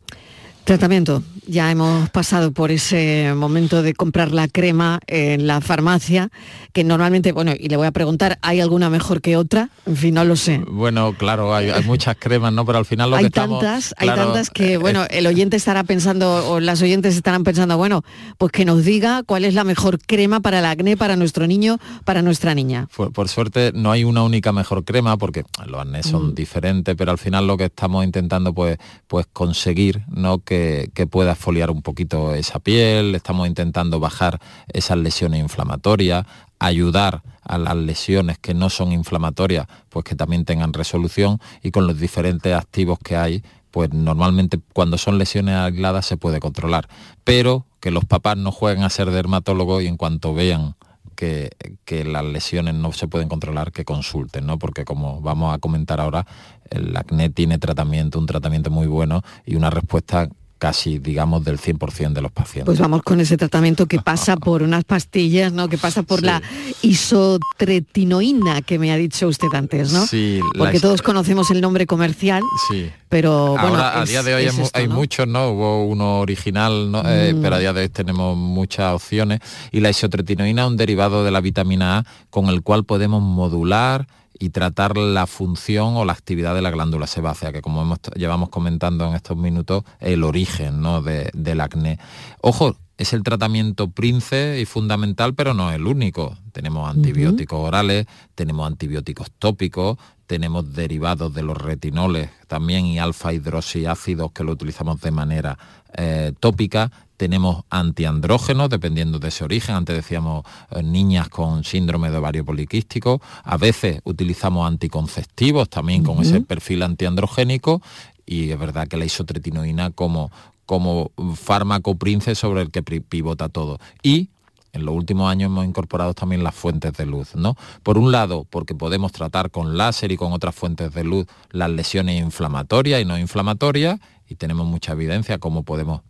Tratamiento. 0.68 1.24
Ya 1.48 1.72
hemos 1.72 2.10
pasado 2.10 2.52
por 2.52 2.72
ese 2.72 3.34
momento 3.34 3.82
de 3.82 3.94
comprar 3.94 4.34
la 4.34 4.50
crema 4.50 5.00
en 5.08 5.48
la 5.48 5.62
farmacia, 5.62 6.30
que 6.74 6.84
normalmente, 6.84 7.32
bueno, 7.32 7.54
y 7.58 7.70
le 7.70 7.78
voy 7.78 7.88
a 7.88 7.92
preguntar, 7.92 8.38
¿hay 8.42 8.60
alguna 8.60 8.90
mejor 8.90 9.22
que 9.22 9.38
otra? 9.38 9.70
En 9.86 9.96
fin, 9.96 10.16
no 10.16 10.26
lo 10.26 10.36
sé. 10.36 10.62
Bueno, 10.68 11.14
claro, 11.18 11.56
hay, 11.56 11.72
muchas 11.86 12.18
cremas, 12.20 12.52
¿no? 12.52 12.66
Pero 12.66 12.80
al 12.80 12.86
final 12.86 13.12
lo 13.12 13.16
hay 13.16 13.24
que 13.24 13.30
tantas, 13.30 13.96
Hay 13.98 14.10
tantas 14.10 14.50
que, 14.50 14.74
eh, 14.74 14.78
bueno, 14.78 15.06
el 15.10 15.26
oyente 15.26 15.56
estará 15.56 15.86
pensando, 15.86 16.50
o 16.50 16.60
las 16.60 16.82
oyentes 16.82 17.16
estarán 17.16 17.46
pensando, 17.46 17.78
bueno, 17.78 18.04
pues 18.38 18.52
que 18.52 18.66
nos 18.66 18.84
diga 18.84 19.24
cuál 19.24 19.46
es 19.46 19.54
la 19.54 19.64
mejor 19.64 20.00
crema 20.00 20.42
para 20.42 20.60
el 20.60 20.66
acné, 20.66 20.98
para 20.98 21.16
nuestro 21.16 21.48
niño, 21.48 21.78
para 22.04 22.22
nuestra 22.22 22.54
niña. 22.56 22.90
Por, 22.94 23.30
suerte 23.30 23.72
no 23.74 23.90
hay 23.90 24.04
una 24.04 24.22
única 24.22 24.52
mejor 24.52 24.84
crema, 24.84 25.16
porque 25.16 25.46
los 25.66 25.80
acné 25.80 26.04
son 26.04 26.32
mm. 26.32 26.36
diferentes, 26.36 26.94
pero 26.98 27.12
al 27.12 27.18
final 27.18 27.48
lo 27.48 27.56
que 27.56 27.66
estamos 27.66 28.04
intentando, 28.04 28.54
pues, 28.54 28.78
pues 29.08 29.28
conseguir, 29.32 30.02
¿no? 30.10 30.40
Que 30.40 30.57
que, 30.94 31.08
pueda 31.08 31.36
foliar 31.36 31.72
un 31.72 31.82
poquito 31.82 32.34
esa 32.34 32.60
piel, 32.60 33.16
estamos 33.16 33.48
intentando 33.48 34.00
bajar 34.00 34.40
esas 34.68 34.98
lesiones 34.98 35.40
inflamatorias, 35.40 36.26
ayudar 36.60 37.22
a 37.44 37.58
las 37.58 37.76
lesiones 37.76 38.38
que 38.40 38.54
no 38.54 38.70
son 38.70 38.92
inflamatorias, 38.92 39.68
pues 39.90 40.06
que 40.06 40.16
también 40.16 40.46
tengan 40.46 40.74
resolución 40.74 41.40
y 41.62 41.72
con 41.72 41.88
los 41.88 42.00
diferentes 42.00 42.54
activos 42.54 43.00
que 43.00 43.16
hay, 43.16 43.44
pues 43.72 43.94
normalmente 43.94 44.60
cuando 44.74 44.98
son 44.98 45.18
lesiones 45.18 45.56
aisladas 45.56 46.06
se 46.06 46.18
puede 46.18 46.40
controlar, 46.40 46.88
pero 47.24 47.66
que 47.80 47.92
los 47.92 48.06
papás 48.06 48.38
no 48.38 48.52
jueguen 48.52 48.84
a 48.84 48.90
ser 48.90 49.12
dermatólogos 49.12 49.84
y 49.84 49.88
en 49.88 49.98
cuanto 49.98 50.34
vean 50.34 50.76
que, 51.16 51.50
que, 51.84 52.04
las 52.04 52.24
lesiones 52.26 52.76
no 52.76 52.92
se 52.92 53.08
pueden 53.08 53.28
controlar, 53.28 53.72
que 53.72 53.86
consulten, 53.86 54.46
¿no? 54.46 54.60
Porque 54.60 54.86
como 54.86 55.20
vamos 55.20 55.54
a 55.54 55.58
comentar 55.58 56.00
ahora, 56.00 56.28
el 56.70 56.96
acné 56.96 57.32
tiene 57.32 57.58
tratamiento, 57.58 58.20
un 58.20 58.28
tratamiento 58.28 58.70
muy 58.70 58.86
bueno 58.86 59.24
y 59.44 59.56
una 59.56 59.72
respuesta 59.72 60.30
casi, 60.58 61.00
digamos, 61.00 61.44
del 61.44 61.60
100% 61.60 62.14
de 62.14 62.22
los 62.22 62.32
pacientes. 62.32 62.66
Pues 62.66 62.80
vamos 62.80 63.04
con 63.04 63.20
ese 63.20 63.38
tratamiento 63.38 63.86
que 63.86 64.00
pasa 64.00 64.36
por 64.38 64.64
unas 64.64 64.84
pastillas, 64.84 65.54
¿no? 65.54 65.70
Que 65.70 65.78
pasa 65.78 66.04
por 66.04 66.24
la 66.24 66.42
isotretinoína 66.82 68.62
que 68.62 68.80
me 68.80 68.92
ha 68.92 68.98
dicho 68.98 69.28
usted 69.28 69.48
antes, 69.54 69.92
¿no? 69.92 70.06
Sí. 70.06 70.40
Porque 70.58 70.80
todos 70.80 71.02
conocemos 71.02 71.52
el 71.52 71.62
nombre 71.62 71.86
comercial. 71.86 72.44
Sí. 72.70 72.90
Pero 73.10 73.52
bueno, 73.52 73.76
a 73.78 74.04
día 74.06 74.22
de 74.22 74.36
hoy 74.36 74.48
hay, 74.74 74.88
muchos, 74.88 75.28
¿no? 75.28 75.50
Hubo 75.50 75.86
uno 75.86 76.20
original, 76.20 76.92
eh, 77.06 77.34
mm. 77.34 77.42
pero 77.42 77.56
a 77.56 77.60
día 77.60 77.72
de 77.72 77.82
hoy 77.82 77.90
tenemos 77.90 78.36
muchas 78.36 78.94
opciones. 78.94 79.40
Y 79.72 79.80
la 79.80 79.90
isotretinoína 79.90 80.64
es 80.64 80.68
un 80.68 80.78
derivado 80.78 81.24
de 81.24 81.32
la 81.32 81.40
vitamina 81.40 82.00
A 82.00 82.04
con 82.30 82.48
el 82.48 82.62
cual 82.62 82.84
podemos 82.84 83.22
modular 83.22 84.08
y 84.40 84.50
tratar 84.50 84.98
la 84.98 85.28
función 85.28 85.96
o 85.96 86.06
la 86.06 86.14
actividad 86.14 86.56
de 86.56 86.62
la 86.62 86.72
glándula 86.72 87.08
sebácea, 87.08 87.52
que 87.52 87.62
como 87.62 87.82
hemos, 87.82 88.00
llevamos 88.16 88.50
comentando 88.50 89.08
en 89.08 89.16
estos 89.16 89.38
minutos, 89.38 89.84
el 90.00 90.24
origen 90.24 90.82
¿no? 90.82 91.02
del 91.02 91.62
acné. 91.62 92.00
Ojo, 92.42 92.76
es 92.98 93.14
el 93.14 93.24
tratamiento 93.24 93.90
prince 93.90 94.60
y 94.60 94.66
fundamental, 94.66 95.36
pero 95.36 95.54
no 95.54 95.72
el 95.72 95.86
único. 95.86 96.36
Tenemos 96.52 96.90
antibióticos 96.90 97.60
orales, 97.60 98.08
tenemos 98.34 98.66
antibióticos 98.66 99.32
tópicos, 99.38 99.98
tenemos 100.28 100.74
derivados 100.74 101.34
de 101.34 101.42
los 101.42 101.58
retinoles 101.58 102.30
también 102.48 102.86
y 102.86 103.00
alfa 103.00 103.34
hidroxiácidos 103.34 104.32
que 104.32 104.44
lo 104.44 104.52
utilizamos 104.52 105.02
de 105.02 105.12
manera 105.12 105.58
eh, 105.98 106.34
tópica, 106.40 106.92
tenemos 107.18 107.64
antiandrógenos, 107.72 108.70
dependiendo 108.70 109.18
de 109.18 109.30
ese 109.30 109.44
origen. 109.44 109.76
Antes 109.76 109.96
decíamos 109.96 110.46
eh, 110.70 110.84
niñas 110.84 111.30
con 111.30 111.64
síndrome 111.64 112.12
de 112.12 112.18
ovario 112.18 112.46
poliquístico. 112.46 113.20
A 113.44 113.58
veces 113.58 114.02
utilizamos 114.04 114.68
anticonceptivos 114.68 115.68
también 115.68 116.04
con 116.04 116.22
ese 116.22 116.42
perfil 116.42 116.84
antiandrogénico. 116.84 117.82
Y 118.26 118.52
es 118.52 118.60
verdad 118.60 118.88
que 118.88 118.98
la 118.98 119.06
isotretinoína 119.06 119.90
como, 119.92 120.32
como 120.68 121.12
fármaco 121.36 121.96
prince 121.96 122.36
sobre 122.36 122.62
el 122.62 122.70
que 122.70 122.84
pivota 122.84 123.50
todo. 123.50 123.80
Y 124.04 124.30
en 124.78 124.86
los 124.86 124.96
últimos 124.96 125.30
años 125.30 125.48
hemos 125.48 125.66
incorporado 125.66 126.14
también 126.14 126.44
las 126.44 126.56
fuentes 126.56 126.94
de 126.94 127.06
luz, 127.06 127.36
¿no? 127.36 127.56
Por 127.84 127.98
un 127.98 128.12
lado, 128.12 128.46
porque 128.50 128.76
podemos 128.76 129.12
tratar 129.12 129.52
con 129.52 129.78
láser 129.78 130.12
y 130.12 130.18
con 130.18 130.32
otras 130.32 130.56
fuentes 130.56 130.94
de 130.94 131.04
luz 131.04 131.28
las 131.52 131.70
lesiones 131.70 132.22
inflamatorias 132.22 133.02
y 133.02 133.06
no 133.06 133.18
inflamatorias, 133.18 134.00
y 134.30 134.36
tenemos 134.36 134.66
mucha 134.66 134.94
evidencia 134.94 135.38
cómo 135.38 135.64
podemos 135.64 136.02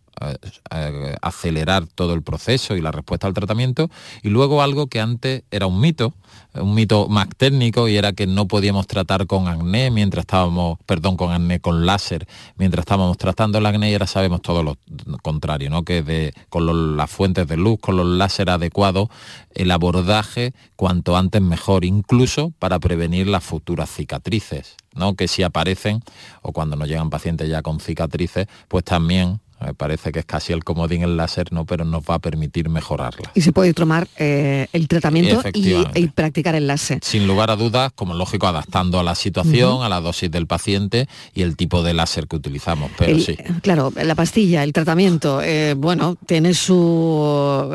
acelerar 1.20 1.86
todo 1.86 2.14
el 2.14 2.22
proceso 2.22 2.76
y 2.76 2.80
la 2.80 2.92
respuesta 2.92 3.26
al 3.26 3.34
tratamiento. 3.34 3.90
Y 4.22 4.28
luego 4.28 4.62
algo 4.62 4.88
que 4.88 5.00
antes 5.00 5.42
era 5.50 5.66
un 5.66 5.80
mito, 5.80 6.14
un 6.54 6.74
mito 6.74 7.08
más 7.08 7.28
técnico 7.36 7.88
y 7.88 7.96
era 7.96 8.12
que 8.12 8.26
no 8.26 8.48
podíamos 8.48 8.86
tratar 8.86 9.26
con 9.26 9.48
acné 9.48 9.90
mientras 9.90 10.22
estábamos, 10.22 10.78
perdón, 10.86 11.16
con 11.16 11.32
acné 11.32 11.60
con 11.60 11.86
láser, 11.86 12.26
mientras 12.56 12.82
estábamos 12.82 13.16
tratando 13.16 13.58
el 13.58 13.66
acné 13.66 13.90
y 13.90 13.92
ahora 13.94 14.06
sabemos 14.06 14.42
todo 14.42 14.62
lo 14.62 14.76
contrario, 15.22 15.70
¿no? 15.70 15.84
que 15.84 16.02
de, 16.02 16.32
con 16.48 16.96
las 16.96 17.10
fuentes 17.10 17.46
de 17.46 17.56
luz, 17.56 17.78
con 17.80 17.96
los 17.96 18.06
láser 18.06 18.50
adecuados, 18.50 19.08
el 19.54 19.70
abordaje 19.70 20.52
cuanto 20.76 21.16
antes 21.16 21.42
mejor, 21.42 21.84
incluso 21.84 22.52
para 22.58 22.78
prevenir 22.78 23.26
las 23.26 23.44
futuras 23.44 23.90
cicatrices, 23.90 24.76
¿no? 24.94 25.14
que 25.14 25.28
si 25.28 25.42
aparecen 25.42 26.02
o 26.42 26.52
cuando 26.52 26.76
nos 26.76 26.88
llegan 26.88 27.10
pacientes 27.10 27.48
ya 27.48 27.62
con 27.62 27.80
cicatrices, 27.80 28.46
pues 28.68 28.84
también 28.84 29.40
me 29.60 29.74
parece 29.74 30.12
que 30.12 30.20
es 30.20 30.24
casi 30.24 30.52
el 30.52 30.64
comodín 30.64 31.02
el 31.02 31.16
láser, 31.16 31.52
no, 31.52 31.64
pero 31.64 31.84
nos 31.84 32.02
va 32.02 32.14
a 32.14 32.18
permitir 32.18 32.68
mejorarla. 32.68 33.30
Y 33.34 33.40
se 33.40 33.52
puede 33.52 33.74
tomar 33.74 34.08
eh, 34.16 34.68
el 34.72 34.88
tratamiento 34.88 35.42
y, 35.52 36.06
practicar 36.08 36.54
el 36.54 36.66
láser. 36.66 37.00
Sin 37.02 37.26
lugar 37.26 37.50
a 37.50 37.56
dudas, 37.56 37.92
como 37.94 38.14
lógico, 38.14 38.46
adaptando 38.46 38.98
a 38.98 39.02
la 39.02 39.14
situación, 39.14 39.82
a 39.82 39.88
la 39.88 40.00
dosis 40.00 40.30
del 40.30 40.46
paciente 40.46 41.08
y 41.34 41.42
el 41.42 41.56
tipo 41.56 41.82
de 41.82 41.94
láser 41.94 42.26
que 42.28 42.36
utilizamos. 42.36 42.90
Pero 42.96 43.18
sí. 43.18 43.36
Claro, 43.62 43.92
la 43.94 44.14
pastilla, 44.14 44.62
el 44.64 44.72
tratamiento, 44.72 45.42
eh, 45.42 45.74
bueno, 45.76 46.16
tiene 46.26 46.54
su. 46.54 47.68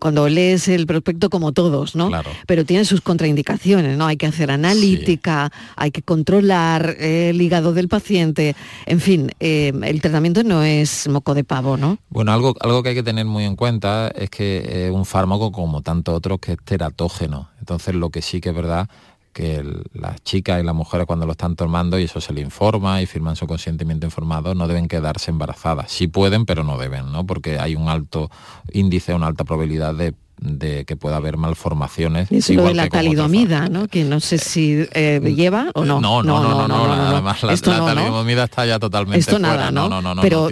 Cuando 0.00 0.28
lees 0.28 0.68
el 0.68 0.86
prospecto, 0.86 1.30
como 1.30 1.52
todos, 1.52 1.94
¿no? 1.96 2.08
Claro. 2.08 2.30
Pero 2.46 2.64
tiene 2.64 2.84
sus 2.84 3.00
contraindicaciones, 3.00 3.96
¿no? 3.96 4.06
Hay 4.06 4.16
que 4.16 4.26
hacer 4.26 4.50
analítica, 4.50 5.52
hay 5.76 5.90
que 5.90 6.02
controlar 6.02 6.96
el 6.98 7.40
hígado 7.40 7.72
del 7.72 7.88
paciente. 7.88 8.56
En 8.86 9.00
fin, 9.00 9.32
eh, 9.40 9.72
el 9.82 10.00
tratamiento 10.00 10.42
no 10.42 10.62
es 10.62 11.08
de 11.32 11.44
pavo, 11.44 11.78
¿no? 11.78 11.96
Bueno, 12.10 12.32
algo, 12.32 12.54
algo 12.60 12.82
que 12.82 12.90
hay 12.90 12.94
que 12.94 13.02
tener 13.02 13.24
muy 13.24 13.44
en 13.44 13.56
cuenta 13.56 14.08
es 14.08 14.28
que 14.28 14.90
un 14.92 15.06
fármaco 15.06 15.52
como 15.52 15.80
tantos 15.80 16.14
otros 16.14 16.40
que 16.40 16.52
es 16.52 16.58
teratógeno. 16.62 17.48
Entonces 17.60 17.94
lo 17.94 18.10
que 18.10 18.20
sí 18.20 18.42
que 18.42 18.50
es 18.50 18.54
verdad 18.54 18.90
que 19.32 19.64
las 19.94 20.22
chicas 20.22 20.60
y 20.60 20.64
las 20.64 20.76
mujeres 20.76 21.06
cuando 21.08 21.26
lo 21.26 21.32
están 21.32 21.56
tomando 21.56 21.98
y 21.98 22.04
eso 22.04 22.20
se 22.20 22.32
le 22.32 22.40
informa 22.40 23.02
y 23.02 23.06
firman 23.06 23.34
su 23.34 23.48
consentimiento 23.48 24.06
informado 24.06 24.54
no 24.54 24.68
deben 24.68 24.86
quedarse 24.86 25.32
embarazadas. 25.32 25.90
Sí 25.90 26.06
pueden, 26.06 26.46
pero 26.46 26.62
no 26.62 26.78
deben, 26.78 27.10
¿no? 27.10 27.26
Porque 27.26 27.58
hay 27.58 27.74
un 27.74 27.88
alto 27.88 28.30
índice, 28.72 29.12
una 29.12 29.26
alta 29.26 29.42
probabilidad 29.42 29.92
de 29.94 30.14
de 30.38 30.84
que 30.84 30.96
pueda 30.96 31.16
haber 31.16 31.36
malformaciones. 31.36 32.30
Es 32.30 32.50
lo 32.50 32.64
de 32.64 32.74
la 32.74 32.88
talidomida, 32.88 33.68
¿no? 33.68 33.88
Que 33.88 34.04
no 34.04 34.20
sé 34.20 34.38
si 34.38 34.86
eh, 34.92 35.20
lleva 35.34 35.70
o 35.74 35.84
no. 35.84 36.00
No, 36.00 36.22
no, 36.22 36.42
no, 36.42 36.68
no, 36.68 36.92
además 36.92 37.42
la, 37.42 37.56
talidomida 37.56 38.44
está 38.44 38.66
ya 38.66 38.78
totalmente 38.78 39.20
Esto 39.20 39.38
nada, 39.38 39.70
¿no? 39.70 39.88
No, 39.88 40.02
no, 40.02 40.22
Pero 40.22 40.48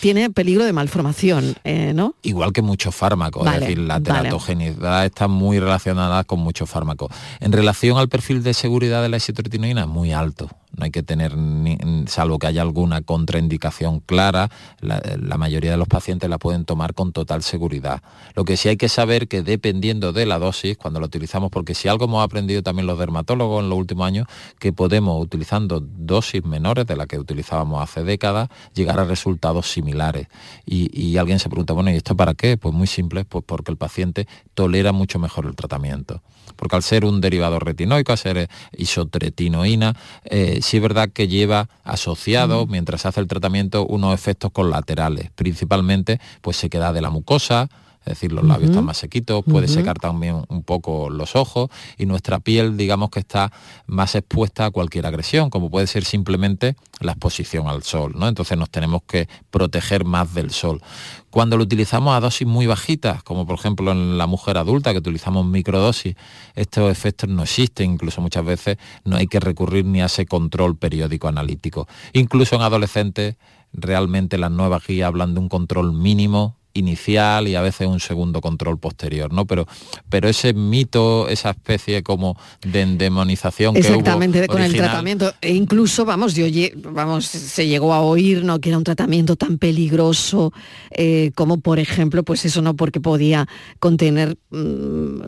tiene. 0.00 0.30
peligro 0.30 0.64
de 0.64 0.72
malformación, 0.72 1.54
eh, 1.64 1.92
¿no? 1.94 2.14
Igual 2.22 2.52
que 2.52 2.62
muchos 2.62 2.94
fármacos, 2.94 3.46
es 3.46 3.60
decir, 3.60 3.78
la 3.78 4.00
teratogenicidad 4.00 5.04
está 5.04 5.28
muy 5.28 5.58
relacionada 5.58 6.24
con 6.24 6.40
muchos 6.40 6.68
fármacos. 6.68 7.10
En 7.40 7.52
relación 7.52 7.98
al 7.98 8.08
perfil 8.08 8.42
de 8.42 8.54
seguridad 8.54 9.02
de 9.02 9.08
la 9.08 9.16
isotretinoína, 9.18 9.86
muy 9.86 10.12
alto 10.12 10.48
no 10.76 10.84
hay 10.84 10.90
que 10.90 11.02
tener, 11.02 11.34
salvo 12.06 12.38
que 12.38 12.46
haya 12.46 12.62
alguna 12.62 13.02
contraindicación 13.02 14.00
clara, 14.00 14.50
la, 14.80 15.36
mayoría 15.36 15.72
de 15.72 15.76
los 15.76 15.88
pacientes 15.88 16.30
la 16.30 16.38
pueden 16.38 16.64
tomar 16.64 16.94
con 16.94 17.12
total 17.12 17.42
seguridad. 17.42 18.02
Lo 18.34 18.44
que 18.44 18.56
sí 18.56 18.68
hay 18.68 18.76
que 18.76 18.88
saber 18.88 19.28
que 19.28 19.42
dependiendo 19.42 20.12
de 20.12 20.24
la 20.24 20.38
dosis, 20.38 20.76
cuando 20.76 21.00
lo 21.00 21.06
utilizamos, 21.06 21.50
porque 21.50 21.74
si 21.74 21.88
algo 21.88 22.04
hemos 22.04 22.24
aprendido 22.24 22.62
también 22.62 22.86
los 22.86 22.98
dermatólogos 22.98 23.62
en 23.62 23.68
los 23.68 23.78
últimos 23.78 24.06
años, 24.06 24.26
que 24.58 24.72
podemos, 24.72 25.20
utilizando 25.20 25.80
dosis 25.80 26.44
menores 26.44 26.86
de 26.86 26.96
las 26.96 27.06
que 27.06 27.18
utilizábamos 27.18 27.82
hace 27.82 28.04
décadas, 28.04 28.48
llegar 28.74 29.00
a 29.00 29.04
resultados 29.04 29.70
similares. 29.70 30.28
Y, 30.64 31.16
alguien 31.16 31.38
se 31.38 31.48
pregunta, 31.48 31.72
bueno, 31.72 31.90
¿y 31.90 31.96
esto 31.96 32.16
para 32.16 32.34
qué? 32.34 32.56
Pues 32.56 32.74
muy 32.74 32.86
simple, 32.86 33.24
pues 33.24 33.44
porque 33.46 33.70
el 33.70 33.76
paciente 33.76 34.26
tolera 34.54 34.92
mucho 34.92 35.18
mejor 35.18 35.46
el 35.46 35.54
tratamiento. 35.54 36.22
Porque 36.56 36.76
al 36.76 36.82
ser 36.82 37.04
un 37.04 37.20
derivado 37.20 37.58
retinoico, 37.58 38.12
al 38.12 38.18
ser 38.18 38.48
isotretinoína, 38.76 39.96
eh, 40.24 40.60
sí 40.62 40.76
es 40.76 40.82
verdad 40.82 41.10
que 41.12 41.28
lleva 41.28 41.68
asociado, 41.84 42.66
mientras 42.66 43.02
se 43.02 43.08
hace 43.08 43.20
el 43.20 43.26
tratamiento, 43.26 43.86
unos 43.86 44.14
efectos 44.14 44.52
colaterales. 44.52 45.30
Principalmente, 45.34 46.20
pues 46.40 46.56
se 46.56 46.70
queda 46.70 46.92
de 46.92 47.00
la 47.00 47.10
mucosa, 47.10 47.68
es 48.04 48.14
decir, 48.14 48.32
los 48.32 48.44
labios 48.44 48.70
están 48.70 48.84
más 48.84 48.98
sequitos, 48.98 49.44
puede 49.44 49.68
secar 49.68 49.98
también 49.98 50.44
un 50.48 50.62
poco 50.64 51.08
los 51.08 51.36
ojos 51.36 51.70
y 51.96 52.06
nuestra 52.06 52.40
piel, 52.40 52.76
digamos 52.76 53.10
que 53.10 53.20
está 53.20 53.52
más 53.86 54.16
expuesta 54.16 54.66
a 54.66 54.70
cualquier 54.70 55.06
agresión, 55.06 55.50
como 55.50 55.70
puede 55.70 55.86
ser 55.86 56.04
simplemente 56.04 56.74
la 57.00 57.12
exposición 57.12 57.68
al 57.68 57.84
sol, 57.84 58.14
¿no? 58.16 58.26
Entonces 58.26 58.58
nos 58.58 58.70
tenemos 58.70 59.02
que 59.04 59.28
proteger 59.50 60.04
más 60.04 60.34
del 60.34 60.50
sol. 60.50 60.80
Cuando 61.30 61.56
lo 61.56 61.62
utilizamos 61.62 62.14
a 62.14 62.20
dosis 62.20 62.46
muy 62.46 62.66
bajitas, 62.66 63.22
como 63.22 63.46
por 63.46 63.54
ejemplo 63.54 63.92
en 63.92 64.18
la 64.18 64.26
mujer 64.26 64.58
adulta, 64.58 64.92
que 64.92 64.98
utilizamos 64.98 65.46
microdosis, 65.46 66.16
estos 66.54 66.90
efectos 66.90 67.30
no 67.30 67.44
existen, 67.44 67.92
incluso 67.92 68.20
muchas 68.20 68.44
veces 68.44 68.78
no 69.04 69.16
hay 69.16 69.28
que 69.28 69.40
recurrir 69.40 69.84
ni 69.84 70.02
a 70.02 70.06
ese 70.06 70.26
control 70.26 70.76
periódico 70.76 71.28
analítico. 71.28 71.86
Incluso 72.12 72.56
en 72.56 72.62
adolescentes, 72.62 73.36
realmente 73.72 74.38
las 74.38 74.50
nuevas 74.50 74.86
guías 74.86 75.06
hablan 75.06 75.34
de 75.34 75.40
un 75.40 75.48
control 75.48 75.92
mínimo 75.92 76.56
inicial 76.74 77.48
y 77.48 77.54
a 77.54 77.60
veces 77.62 77.86
un 77.86 78.00
segundo 78.00 78.40
control 78.40 78.78
posterior, 78.78 79.32
¿no? 79.32 79.46
Pero, 79.46 79.66
pero 80.08 80.28
ese 80.28 80.54
mito, 80.54 81.28
esa 81.28 81.50
especie 81.50 82.02
como 82.02 82.36
de 82.66 82.82
endemonización 82.82 83.76
Exactamente, 83.76 84.38
que 84.40 84.44
hubo 84.46 84.52
con 84.54 84.62
el 84.62 84.74
tratamiento. 84.74 85.32
E 85.40 85.52
incluso, 85.54 86.04
vamos, 86.04 86.34
yo 86.34 86.46
vamos, 86.92 87.26
se 87.26 87.66
llegó 87.66 87.92
a 87.92 88.00
oír 88.00 88.44
¿no? 88.44 88.60
que 88.60 88.70
era 88.70 88.78
un 88.78 88.84
tratamiento 88.84 89.36
tan 89.36 89.58
peligroso 89.58 90.52
eh, 90.90 91.30
como, 91.34 91.60
por 91.60 91.78
ejemplo, 91.78 92.22
pues 92.22 92.44
eso 92.44 92.62
no 92.62 92.74
porque 92.74 93.00
podía 93.00 93.46
contener 93.78 94.36
mm, 94.50 95.20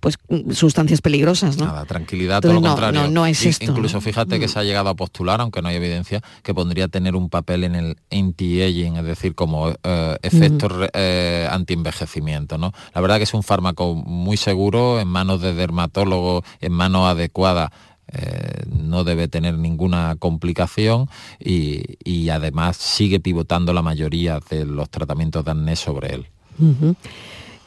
pues 0.00 0.16
sustancias 0.52 1.00
peligrosas, 1.00 1.58
¿no? 1.58 1.66
Nada, 1.66 1.84
tranquilidad, 1.84 2.36
Entonces, 2.36 2.60
todo 2.60 2.60
lo 2.62 2.68
no, 2.68 2.74
contrario. 2.74 3.02
no, 3.02 3.20
no 3.20 3.26
es 3.26 3.44
esto, 3.44 3.64
Incluso 3.64 4.00
fíjate 4.00 4.38
que 4.38 4.46
Mm. 4.46 4.50
se 4.50 4.58
ha 4.58 4.64
llegado 4.64 4.88
a 4.88 4.94
postular, 4.94 5.40
aunque 5.40 5.60
no 5.62 5.68
hay 5.68 5.76
evidencia, 5.76 6.22
que 6.42 6.54
podría 6.54 6.88
tener 6.88 7.14
un 7.14 7.28
papel 7.28 7.64
en 7.64 7.74
el 7.74 7.96
anti-aging, 8.10 8.96
es 8.96 9.04
decir, 9.04 9.34
como 9.34 9.70
eh, 9.82 10.16
efecto 10.22 10.47
re- 10.68 10.90
eh, 10.94 11.48
anti-envejecimiento. 11.50 12.58
¿no? 12.58 12.72
La 12.94 13.00
verdad 13.00 13.16
que 13.18 13.24
es 13.24 13.34
un 13.34 13.42
fármaco 13.42 13.94
muy 13.94 14.36
seguro, 14.36 15.00
en 15.00 15.08
manos 15.08 15.40
de 15.40 15.54
dermatólogos, 15.54 16.44
en 16.60 16.72
manos 16.72 17.06
adecuadas. 17.08 17.70
eh, 18.10 18.64
no 18.72 19.04
debe 19.04 19.28
tener 19.28 19.58
ninguna 19.58 20.16
complicación 20.18 21.08
y, 21.38 21.82
y 22.02 22.30
además 22.30 22.78
sigue 22.78 23.20
pivotando 23.20 23.74
la 23.74 23.82
mayoría 23.82 24.40
de 24.48 24.64
los 24.64 24.88
tratamientos 24.88 25.44
de 25.44 25.50
acné 25.50 25.76
sobre 25.76 26.14
él. 26.14 26.26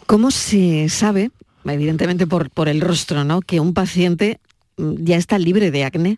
¿Cómo 0.07 0.31
se 0.31 0.89
sabe, 0.89 1.31
evidentemente 1.65 2.25
por, 2.27 2.49
por 2.49 2.67
el 2.69 2.81
rostro, 2.81 3.23
¿no? 3.23 3.41
que 3.41 3.59
un 3.59 3.73
paciente 3.73 4.39
mm, 4.77 4.93
ya 5.03 5.15
está 5.17 5.37
libre 5.37 5.69
de 5.71 5.85
acné? 5.85 6.17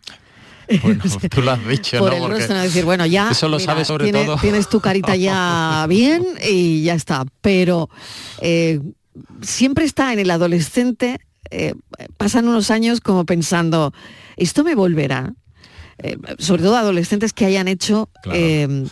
Bueno, 0.82 1.02
tú 1.30 1.42
lo 1.42 1.50
has 1.52 1.66
dicho, 1.66 1.98
por 1.98 2.10
¿no? 2.10 2.16
el 2.16 2.22
Porque 2.22 2.38
rostro, 2.38 2.56
¿no? 2.56 2.62
decir, 2.62 2.84
bueno, 2.84 3.06
ya 3.06 3.30
Eso 3.30 3.48
lo 3.48 3.58
mira, 3.58 3.72
sabes 3.72 3.86
sobre 3.88 4.10
todo. 4.12 4.36
tienes 4.38 4.68
tu 4.68 4.80
carita 4.80 5.16
ya 5.16 5.86
bien 5.88 6.24
y 6.48 6.82
ya 6.82 6.94
está. 6.94 7.24
Pero 7.40 7.90
eh, 8.40 8.80
siempre 9.42 9.84
está 9.84 10.12
en 10.12 10.18
el 10.18 10.30
adolescente, 10.30 11.18
eh, 11.50 11.74
pasan 12.16 12.48
unos 12.48 12.70
años 12.70 13.00
como 13.00 13.24
pensando, 13.24 13.92
¿esto 14.36 14.64
me 14.64 14.74
volverá? 14.74 15.34
Eh, 15.98 16.16
sobre 16.38 16.62
todo 16.62 16.76
adolescentes 16.76 17.32
que 17.32 17.46
hayan 17.46 17.68
hecho 17.68 18.08
Claro. 18.22 18.38
eh, 18.40 18.86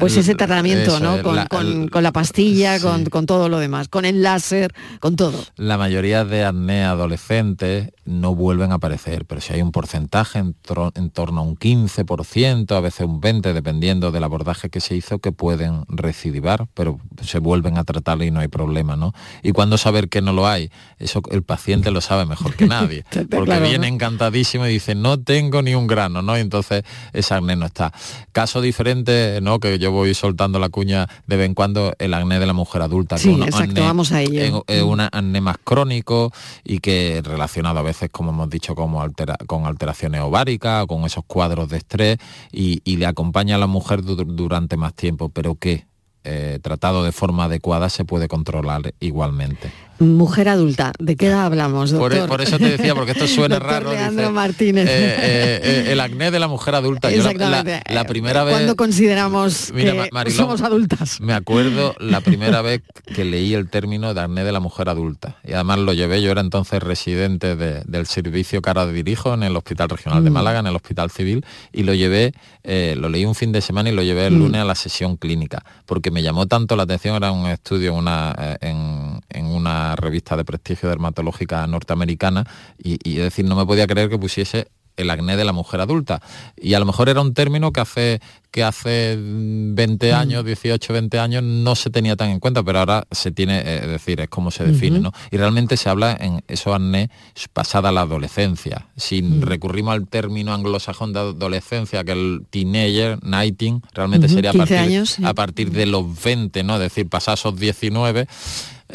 pues 0.00 0.16
ese 0.16 0.34
tratamiento, 0.34 0.96
eso, 0.96 1.00
¿no? 1.00 1.16
el- 1.16 1.22
Con, 1.22 1.36
la- 1.36 1.46
con- 1.46 1.82
el- 1.84 1.90
con 1.90 2.02
la 2.02 2.12
pastilla, 2.12 2.76
sí. 2.78 2.82
con, 2.84 3.04
con 3.06 3.26
todo 3.26 3.48
lo 3.48 3.58
demás, 3.58 3.88
con 3.88 4.04
el 4.04 4.22
láser, 4.22 4.72
con 5.00 5.14
todo. 5.16 5.38
La 5.56 5.78
mayoría 5.78 6.24
de 6.24 6.44
acné 6.44 6.84
adolescentes 6.84 7.90
no 8.04 8.34
vuelven 8.34 8.72
a 8.72 8.76
aparecer, 8.76 9.24
pero 9.26 9.40
si 9.40 9.52
hay 9.52 9.62
un 9.62 9.72
porcentaje 9.72 10.38
en, 10.38 10.56
en 10.94 11.10
torno 11.10 11.40
a 11.40 11.44
un 11.44 11.56
15%, 11.56 12.72
a 12.76 12.80
veces 12.80 13.06
un 13.06 13.20
20%, 13.20 13.52
dependiendo 13.52 14.10
del 14.10 14.24
abordaje 14.24 14.70
que 14.70 14.80
se 14.80 14.94
hizo, 14.96 15.18
que 15.18 15.32
pueden 15.32 15.84
recidivar, 15.88 16.66
pero 16.74 16.98
se 17.22 17.38
vuelven 17.38 17.78
a 17.78 17.84
tratar 17.84 18.22
y 18.22 18.30
no 18.30 18.40
hay 18.40 18.48
problema, 18.48 18.96
¿no? 18.96 19.12
Y 19.42 19.52
cuando 19.52 19.78
saber 19.78 20.08
que 20.08 20.22
no 20.22 20.32
lo 20.32 20.46
hay, 20.46 20.70
eso 20.98 21.20
el 21.30 21.42
paciente 21.42 21.90
lo 21.90 22.00
sabe 22.00 22.24
mejor 22.26 22.54
que 22.56 22.66
nadie, 22.66 23.04
porque 23.30 23.44
claro, 23.44 23.62
¿no? 23.64 23.68
viene 23.68 23.88
encantadísimo 23.88 24.66
y 24.66 24.70
dice, 24.70 24.94
no 24.94 25.20
tengo 25.20 25.62
ni 25.62 25.74
un 25.74 25.86
grano, 25.86 26.22
¿no? 26.22 26.36
Entonces 26.48 26.82
ese 27.12 27.34
acné 27.34 27.54
no 27.56 27.66
está. 27.66 27.92
Caso 28.32 28.60
diferente, 28.60 29.40
¿no? 29.42 29.60
Que 29.60 29.78
yo 29.78 29.92
voy 29.92 30.14
soltando 30.14 30.58
la 30.58 30.70
cuña 30.70 31.06
de 31.26 31.36
vez 31.36 31.46
en 31.46 31.54
cuando, 31.54 31.92
el 31.98 32.14
acné 32.14 32.38
de 32.40 32.46
la 32.46 32.54
mujer 32.54 32.80
adulta. 32.82 33.18
Sí, 33.18 33.30
exacto, 33.42 33.82
vamos 33.82 34.12
a 34.12 34.22
ello. 34.22 34.64
es- 34.66 34.82
Mm. 34.82 34.88
un 34.88 35.00
acné 35.00 35.40
más 35.40 35.56
crónico 35.62 36.32
y 36.64 36.78
que 36.78 37.20
relacionado 37.22 37.78
a 37.78 37.82
veces, 37.82 38.08
como 38.10 38.30
hemos 38.30 38.48
dicho, 38.48 38.74
como 38.74 39.02
altera- 39.02 39.36
con 39.46 39.66
alteraciones 39.66 40.20
ováricas 40.22 40.86
con 40.86 41.04
esos 41.04 41.24
cuadros 41.26 41.68
de 41.68 41.76
estrés 41.78 42.18
y, 42.50 42.80
y 42.84 42.96
le 42.96 43.06
acompaña 43.06 43.56
a 43.56 43.58
la 43.58 43.66
mujer 43.66 44.02
du- 44.02 44.16
durante 44.24 44.76
más 44.76 44.94
tiempo, 44.94 45.28
pero 45.28 45.54
que 45.54 45.86
eh, 46.24 46.58
tratado 46.62 47.04
de 47.04 47.12
forma 47.12 47.44
adecuada 47.44 47.88
se 47.88 48.04
puede 48.04 48.28
controlar 48.28 48.92
igualmente. 49.00 49.70
Mujer 50.00 50.48
adulta, 50.48 50.92
¿de 51.00 51.16
qué 51.16 51.26
edad 51.26 51.44
hablamos, 51.46 51.90
Por, 51.92 52.10
doctor? 52.12 52.28
por 52.28 52.40
eso 52.40 52.56
te 52.58 52.70
decía, 52.70 52.94
porque 52.94 53.12
esto 53.12 53.26
suena 53.26 53.58
raro. 53.58 53.90
Leandro 53.90 54.22
dice, 54.24 54.32
Martínez. 54.32 54.88
eh, 54.88 54.92
eh, 54.92 55.60
eh, 55.62 55.92
el 55.92 56.00
acné 56.00 56.30
de 56.30 56.38
la 56.38 56.46
mujer 56.46 56.76
adulta. 56.76 57.10
Yo 57.10 57.16
la- 57.18 57.22
la- 57.24 57.30
Exactamente. 57.32 57.94
la, 57.94 58.04
primera 58.04 58.44
vez... 58.44 58.54
¿Cuándo 58.54 58.76
consideramos 58.76 59.72
Mira, 59.74 60.08
que 60.24 60.30
somos 60.30 60.62
adultas? 60.62 61.20
Me 61.20 61.32
acuerdo 61.32 61.96
la 61.98 62.20
primera 62.20 62.62
vez 62.62 62.82
que 63.14 63.24
leí 63.24 63.54
el 63.54 63.68
término 63.68 64.14
de 64.14 64.20
acné 64.20 64.44
de 64.44 64.52
la 64.52 64.60
mujer 64.60 64.88
adulta. 64.88 65.36
Y 65.44 65.52
además 65.54 65.78
lo 65.80 65.92
llevé, 65.92 66.22
yo 66.22 66.30
era 66.30 66.42
entonces 66.42 66.80
residente 66.82 67.56
de- 67.56 67.82
del 67.84 68.06
servicio 68.06 68.62
cara 68.62 68.86
de 68.86 68.92
dirijo 68.92 69.34
en 69.34 69.42
el 69.42 69.56
Hospital 69.56 69.88
Regional 69.88 70.22
de 70.22 70.30
Mm. 70.30 70.32
Málaga, 70.34 70.60
en 70.60 70.68
el 70.68 70.76
Hospital 70.76 71.10
Civil, 71.10 71.44
y 71.72 71.82
lo 71.82 71.92
llevé, 71.94 72.34
eh, 72.62 72.94
lo 72.96 73.08
leí 73.08 73.24
un 73.24 73.34
fin 73.34 73.50
de 73.50 73.60
semana 73.60 73.90
y 73.90 73.94
lo 73.94 74.02
llevé 74.02 74.26
el 74.28 74.34
Mm. 74.34 74.38
lunes 74.38 74.60
a 74.60 74.64
la 74.64 74.74
sesión 74.76 75.16
clínica, 75.16 75.64
porque 75.86 76.10
me 76.12 76.22
llamó 76.22 76.46
tanto 76.46 76.76
la 76.76 76.84
atención, 76.84 77.16
era 77.16 77.32
un 77.32 77.48
estudio 77.48 77.94
una, 77.94 78.56
en, 78.60 79.20
en 79.30 79.46
una 79.46 79.87
revista 79.96 80.36
de 80.36 80.44
prestigio 80.44 80.88
dermatológica 80.88 81.66
norteamericana, 81.66 82.44
y, 82.82 82.98
y 83.08 83.18
es 83.18 83.24
decir, 83.24 83.44
no 83.44 83.56
me 83.56 83.66
podía 83.66 83.86
creer 83.86 84.08
que 84.08 84.18
pusiese 84.18 84.68
el 84.96 85.10
acné 85.10 85.36
de 85.36 85.44
la 85.44 85.52
mujer 85.52 85.80
adulta. 85.80 86.20
Y 86.60 86.74
a 86.74 86.80
lo 86.80 86.84
mejor 86.84 87.08
era 87.08 87.20
un 87.20 87.32
término 87.32 87.70
que 87.70 87.80
hace, 87.80 88.20
que 88.50 88.64
hace 88.64 89.16
mm, 89.16 89.76
20 89.76 90.12
años, 90.12 90.44
18, 90.44 90.92
20 90.92 91.20
años, 91.20 91.44
no 91.44 91.76
se 91.76 91.88
tenía 91.90 92.16
tan 92.16 92.30
en 92.30 92.40
cuenta, 92.40 92.64
pero 92.64 92.80
ahora 92.80 93.04
se 93.12 93.30
tiene, 93.30 93.58
eh, 93.60 93.80
es 93.84 93.88
decir, 93.90 94.20
es 94.20 94.28
como 94.28 94.50
se 94.50 94.64
define. 94.64 94.98
¿no? 94.98 95.12
Y 95.30 95.36
realmente 95.36 95.76
se 95.76 95.88
habla 95.88 96.16
en 96.18 96.42
esos 96.48 96.74
acné 96.74 97.10
pasada 97.52 97.92
la 97.92 98.00
adolescencia. 98.00 98.88
Si 98.96 99.22
Mm. 99.22 99.42
recurrimos 99.42 99.94
al 99.94 100.08
término 100.08 100.52
anglosajón 100.52 101.12
de 101.12 101.20
adolescencia, 101.20 102.02
que 102.02 102.10
el 102.10 102.42
teenager, 102.50 103.22
nighting, 103.22 103.80
realmente 103.94 104.26
Ujú, 104.26 104.34
sería 104.34 104.50
a 104.50 104.52
15 104.54 104.74
partir, 104.74 104.92
años, 104.94 105.10
sí. 105.10 105.22
a 105.24 105.32
partir 105.32 105.70
de 105.70 105.86
los 105.86 106.20
20, 106.24 106.64
¿no? 106.64 106.74
Es 106.74 106.80
decir, 106.80 107.08
pasados 107.08 107.38
esos 107.38 107.56
19. 107.56 108.26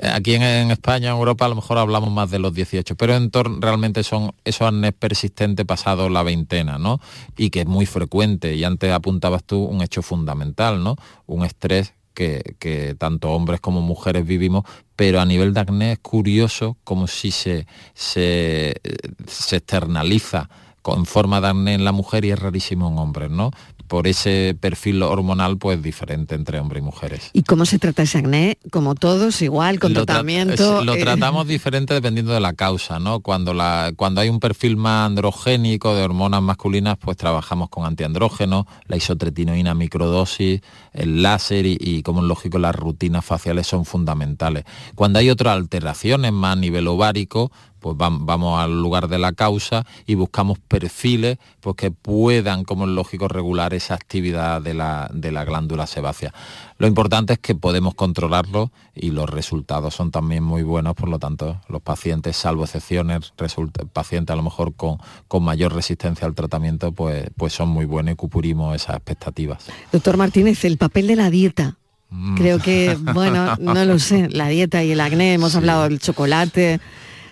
Aquí 0.01 0.33
en, 0.33 0.71
España, 0.71 1.09
en 1.09 1.15
Europa, 1.15 1.45
a 1.45 1.49
lo 1.49 1.55
mejor 1.55 1.77
hablamos 1.77 2.11
más 2.11 2.31
de 2.31 2.39
los 2.39 2.53
18, 2.53 2.95
pero 2.95 3.15
en 3.15 3.29
torno 3.29 3.59
realmente 3.61 4.03
son 4.03 4.33
esos 4.43 4.67
acnés 4.67 4.93
persistentes 4.93 5.65
pasados 5.67 6.09
la 6.09 6.23
veintena, 6.23 6.79
¿no? 6.79 6.99
Y 7.37 7.51
que 7.51 7.61
es 7.61 7.67
muy 7.67 7.85
frecuente, 7.85 8.55
y 8.55 8.63
antes 8.63 8.91
apuntabas 8.91 9.43
tú 9.43 9.63
un 9.63 9.83
hecho 9.83 10.01
fundamental, 10.01 10.83
¿no? 10.83 10.95
Un 11.27 11.45
estrés 11.45 11.93
que, 12.15 12.55
que 12.57 12.95
tanto 12.95 13.31
hombres 13.31 13.59
como 13.59 13.81
mujeres 13.81 14.25
vivimos, 14.25 14.63
pero 14.95 15.21
a 15.21 15.25
nivel 15.25 15.53
de 15.53 15.59
acné 15.59 15.91
es 15.93 15.99
curioso 15.99 16.77
como 16.83 17.07
si 17.07 17.29
se, 17.29 17.67
se, 17.93 18.71
eh, 18.71 18.99
se 19.27 19.57
externaliza 19.57 20.49
con 20.81 21.05
forma 21.05 21.39
de 21.39 21.47
acné 21.47 21.73
en 21.75 21.85
la 21.85 21.91
mujer 21.91 22.25
y 22.25 22.31
es 22.31 22.39
rarísimo 22.39 22.89
en 22.89 22.97
hombres, 22.97 23.31
¿no? 23.31 23.51
Por 23.87 24.07
ese 24.07 24.55
perfil 24.59 25.03
hormonal 25.03 25.57
pues 25.57 25.81
diferente 25.81 26.35
entre 26.35 26.59
hombres 26.59 26.81
y 26.81 26.85
mujeres. 26.85 27.29
¿Y 27.33 27.43
cómo 27.43 27.65
se 27.65 27.79
trata 27.79 28.03
ese 28.03 28.19
acné? 28.19 28.57
Como 28.71 28.95
todos, 28.95 29.41
igual, 29.41 29.79
con 29.79 29.93
Lo 29.93 30.05
tratamiento. 30.05 30.83
Lo 30.83 30.95
eh, 30.95 31.01
tratamos 31.01 31.47
diferente 31.47 31.93
dependiendo 31.93 32.33
de 32.33 32.39
la 32.39 32.53
causa, 32.53 32.99
¿no? 32.99 33.19
Cuando, 33.19 33.53
la, 33.53 33.93
cuando 33.95 34.21
hay 34.21 34.29
un 34.29 34.39
perfil 34.39 34.77
más 34.77 35.05
androgénico 35.07 35.95
de 35.95 36.03
hormonas 36.03 36.41
masculinas, 36.41 36.97
pues 36.97 37.17
trabajamos 37.17 37.69
con 37.69 37.85
antiandrógenos, 37.85 38.65
la 38.87 38.97
isotretinoína 38.97 39.73
microdosis, 39.73 40.61
el 40.93 41.21
láser 41.21 41.65
y, 41.65 41.77
y, 41.79 42.03
como 42.03 42.21
es 42.21 42.27
lógico, 42.27 42.59
las 42.59 42.75
rutinas 42.75 43.25
faciales 43.25 43.67
son 43.67 43.85
fundamentales. 43.85 44.63
Cuando 44.95 45.19
hay 45.19 45.29
otras 45.29 45.55
alteraciones 45.55 46.31
más 46.31 46.53
a 46.53 46.59
nivel 46.59 46.87
ovárico, 46.87 47.51
pues 47.83 47.97
vam- 47.97 48.19
vamos 48.25 48.59
al 48.59 48.81
lugar 48.81 49.09
de 49.09 49.19
la 49.19 49.33
causa 49.33 49.85
y 50.07 50.15
buscamos 50.15 50.57
perfiles 50.57 51.37
pues, 51.59 51.75
que 51.75 51.91
puedan, 51.91 52.63
como 52.63 52.85
es 52.85 52.91
lógico, 52.91 53.27
regular 53.27 53.73
esa 53.73 53.93
actividad 53.93 54.61
de 54.61 54.73
la, 54.73 55.09
de 55.13 55.31
la 55.33 55.43
glándula 55.43 55.85
sebácea. 55.85 56.33
Lo 56.77 56.87
importante 56.87 57.33
es 57.33 57.39
que 57.39 57.55
podemos 57.55 57.93
controlarlo 57.93 58.71
y 58.95 59.11
los 59.11 59.29
resultados 59.29 59.93
son 59.95 60.11
también 60.11 60.43
muy 60.43 60.63
buenos, 60.63 60.95
por 60.95 61.09
lo 61.09 61.19
tanto, 61.19 61.59
los 61.67 61.81
pacientes, 61.81 62.37
salvo 62.37 62.63
excepciones, 62.63 63.33
resulta- 63.37 63.83
pacientes 63.85 64.33
a 64.33 64.37
lo 64.37 64.43
mejor 64.43 64.73
con, 64.73 64.97
con 65.27 65.43
mayor 65.43 65.73
resistencia 65.75 66.25
al 66.25 66.35
tratamiento, 66.35 66.93
pues, 66.93 67.29
pues 67.35 67.51
son 67.53 67.67
muy 67.69 67.85
buenos 67.85 68.13
y 68.13 68.15
cubrimos 68.15 68.75
esas 68.75 68.95
expectativas. 68.95 69.65
Doctor 69.91 70.15
Martínez, 70.15 70.63
el 70.63 70.77
papel 70.77 71.07
de 71.07 71.15
la 71.17 71.29
dieta. 71.29 71.75
Mm. 72.15 72.35
Creo 72.35 72.59
que, 72.59 72.95
bueno, 73.13 73.55
no 73.59 73.85
lo 73.85 73.97
sé, 73.97 74.29
la 74.29 74.47
dieta 74.47 74.83
y 74.83 74.91
el 74.91 75.01
acné, 75.01 75.33
hemos 75.33 75.55
hablado 75.57 75.83
del 75.83 75.99
chocolate, 75.99 76.79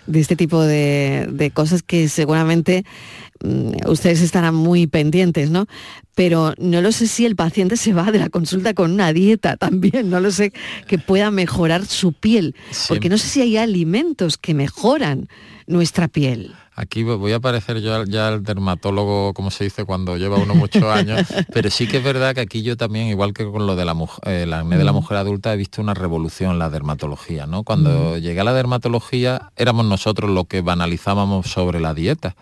de 0.06 0.20
este 0.20 0.36
tipo 0.36 0.62
de, 0.62 1.28
de 1.30 1.50
cosas 1.50 1.82
que 1.82 2.08
seguramente 2.08 2.84
mm, 3.42 3.88
ustedes 3.88 4.20
estarán 4.20 4.54
muy 4.54 4.86
pendientes, 4.86 5.50
¿no? 5.50 5.66
Pero 6.14 6.54
no 6.58 6.80
lo 6.80 6.92
sé 6.92 7.06
si 7.06 7.24
el 7.24 7.36
paciente 7.36 7.76
se 7.76 7.92
va 7.92 8.10
de 8.12 8.18
la 8.18 8.28
consulta 8.28 8.74
con 8.74 8.92
una 8.92 9.12
dieta 9.12 9.56
también, 9.58 10.10
no 10.10 10.20
lo 10.20 10.30
sé, 10.30 10.52
que 10.86 10.98
pueda 10.98 11.30
mejorar 11.30 11.86
su 11.86 12.12
piel, 12.12 12.54
porque 12.88 13.08
no 13.08 13.18
sé 13.18 13.28
si 13.28 13.40
hay 13.40 13.56
alimentos 13.56 14.38
que 14.38 14.54
mejoran 14.54 15.28
nuestra 15.66 16.08
piel. 16.08 16.54
Aquí 16.74 17.02
voy 17.02 17.32
a 17.32 17.40
parecer 17.40 17.80
yo 17.82 18.04
ya 18.04 18.30
el 18.30 18.42
dermatólogo, 18.42 19.34
como 19.34 19.50
se 19.50 19.64
dice, 19.64 19.84
cuando 19.84 20.16
lleva 20.16 20.38
uno 20.38 20.54
muchos 20.54 20.84
años, 20.84 21.20
pero 21.52 21.68
sí 21.68 21.86
que 21.86 21.98
es 21.98 22.04
verdad 22.04 22.34
que 22.34 22.40
aquí 22.40 22.62
yo 22.62 22.78
también, 22.78 23.08
igual 23.08 23.34
que 23.34 23.44
con 23.44 23.66
lo 23.66 23.76
de 23.76 23.84
la 23.84 23.92
mujer, 23.92 24.26
el 24.26 24.52
acné 24.54 24.78
de 24.78 24.84
la 24.84 24.92
mm. 24.92 24.94
mujer 24.94 25.18
adulta, 25.18 25.52
he 25.52 25.56
visto 25.58 25.82
una 25.82 25.92
revolución 25.92 26.52
en 26.52 26.58
la 26.58 26.70
dermatología, 26.70 27.46
¿no? 27.46 27.62
Cuando 27.62 28.14
mm. 28.16 28.20
llegué 28.20 28.40
a 28.40 28.44
la 28.44 28.54
dermatología 28.54 29.52
éramos 29.56 29.84
nosotros 29.84 30.30
los 30.30 30.46
que 30.46 30.62
banalizábamos 30.62 31.46
sobre 31.46 31.78
la 31.78 31.92
dieta 31.92 32.36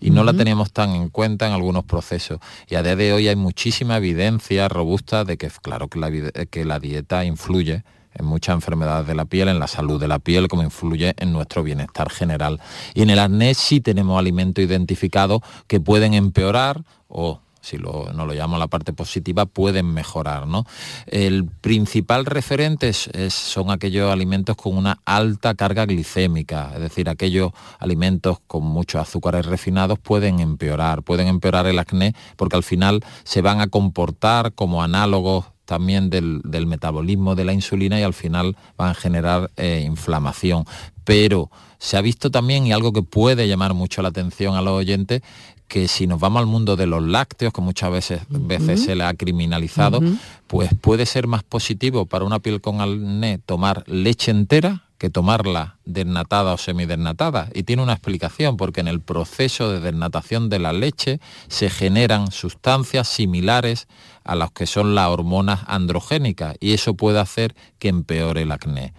y 0.00 0.10
no 0.10 0.24
la 0.24 0.34
teníamos 0.34 0.72
tan 0.72 0.90
en 0.90 1.08
cuenta 1.08 1.46
en 1.46 1.54
algunos 1.54 1.84
procesos. 1.84 2.38
Y 2.68 2.74
a 2.74 2.82
día 2.82 2.96
de 2.96 3.12
hoy 3.12 3.28
hay 3.28 3.36
muchísima 3.36 3.96
evidencia 3.96 4.68
robusta 4.68 5.24
de 5.24 5.36
que, 5.36 5.48
claro, 5.62 5.88
que 5.88 5.98
la, 5.98 6.10
que 6.50 6.64
la 6.64 6.80
dieta 6.80 7.24
influye 7.24 7.84
en 8.18 8.24
muchas 8.24 8.54
enfermedades 8.54 9.06
de 9.06 9.14
la 9.14 9.24
piel, 9.24 9.48
en 9.48 9.58
la 9.58 9.66
salud 9.66 10.00
de 10.00 10.08
la 10.08 10.18
piel, 10.18 10.48
como 10.48 10.62
influye 10.62 11.14
en 11.18 11.32
nuestro 11.32 11.62
bienestar 11.62 12.10
general. 12.10 12.60
Y 12.94 13.02
en 13.02 13.10
el 13.10 13.18
acné 13.18 13.54
sí 13.54 13.80
tenemos 13.80 14.18
alimentos 14.18 14.64
identificados 14.64 15.42
que 15.66 15.80
pueden 15.80 16.14
empeorar 16.14 16.82
o 17.08 17.40
si 17.66 17.78
no 17.78 18.26
lo 18.26 18.32
llamo 18.32 18.58
la 18.58 18.68
parte 18.68 18.92
positiva, 18.92 19.44
pueden 19.44 19.92
mejorar. 19.92 20.46
¿no? 20.46 20.64
El 21.06 21.46
principal 21.46 22.24
referente 22.24 22.92
son 22.92 23.70
aquellos 23.70 24.12
alimentos 24.12 24.56
con 24.56 24.76
una 24.76 25.00
alta 25.04 25.54
carga 25.54 25.84
glicémica, 25.84 26.70
es 26.74 26.80
decir, 26.80 27.08
aquellos 27.08 27.50
alimentos 27.80 28.38
con 28.46 28.62
muchos 28.62 29.00
azúcares 29.00 29.46
refinados 29.46 29.98
pueden 29.98 30.38
empeorar, 30.38 31.02
pueden 31.02 31.26
empeorar 31.26 31.66
el 31.66 31.78
acné 31.78 32.14
porque 32.36 32.56
al 32.56 32.62
final 32.62 33.04
se 33.24 33.42
van 33.42 33.60
a 33.60 33.66
comportar 33.66 34.52
como 34.52 34.82
análogos 34.82 35.46
también 35.66 36.08
del, 36.08 36.42
metabolismo 36.66 37.34
de 37.34 37.44
la 37.44 37.52
insulina 37.52 38.00
y 38.00 38.02
al 38.02 38.14
final 38.14 38.56
van 38.78 38.90
a 38.90 38.94
generar 38.94 39.50
eh, 39.56 39.82
inflamación. 39.86 40.64
Pero 41.04 41.50
se 41.78 41.96
ha 41.96 42.00
visto 42.00 42.30
también, 42.30 42.66
y 42.66 42.72
algo 42.72 42.92
que 42.92 43.02
puede 43.02 43.46
llamar 43.46 43.74
mucho 43.74 44.00
la 44.00 44.08
atención 44.08 44.54
a 44.56 44.62
los 44.62 44.72
oyentes, 44.72 45.22
que 45.68 45.88
si 45.88 46.06
nos 46.06 46.20
vamos 46.20 46.40
al 46.40 46.46
mundo 46.46 46.76
de 46.76 46.86
los 46.86 47.02
lácteos, 47.02 47.52
que 47.52 47.60
muchas 47.60 47.90
veces, 47.90 48.22
veces 48.28 48.84
se 48.84 48.94
le 48.94 49.04
ha 49.04 49.14
criminalizado, 49.14 50.00
pues 50.46 50.70
puede 50.80 51.06
ser 51.06 51.26
más 51.26 51.42
positivo 51.42 52.06
para 52.06 52.24
una 52.24 52.38
piel 52.38 52.60
con 52.60 52.80
acné 52.80 53.38
tomar 53.44 53.84
leche 53.88 54.30
entera 54.30 54.84
que 54.98 55.10
tomarla 55.10 55.76
desnatada 55.84 56.54
o 56.54 56.58
semidesnatada. 56.58 57.50
Y 57.52 57.64
tiene 57.64 57.82
una 57.82 57.92
explicación, 57.92 58.56
porque 58.56 58.80
en 58.80 58.88
el 58.88 59.00
proceso 59.00 59.70
de 59.70 59.80
desnatación 59.80 60.48
de 60.48 60.58
la 60.58 60.72
leche 60.72 61.20
se 61.48 61.68
generan 61.68 62.30
sustancias 62.30 63.08
similares 63.08 63.88
a 64.26 64.34
las 64.34 64.50
que 64.50 64.66
son 64.66 64.94
las 64.94 65.08
hormonas 65.08 65.60
androgénicas 65.66 66.56
y 66.60 66.72
eso 66.72 66.94
puede 66.94 67.20
hacer 67.20 67.54
que 67.78 67.88
empeore 67.88 68.42
el 68.42 68.52
acné. 68.52 68.92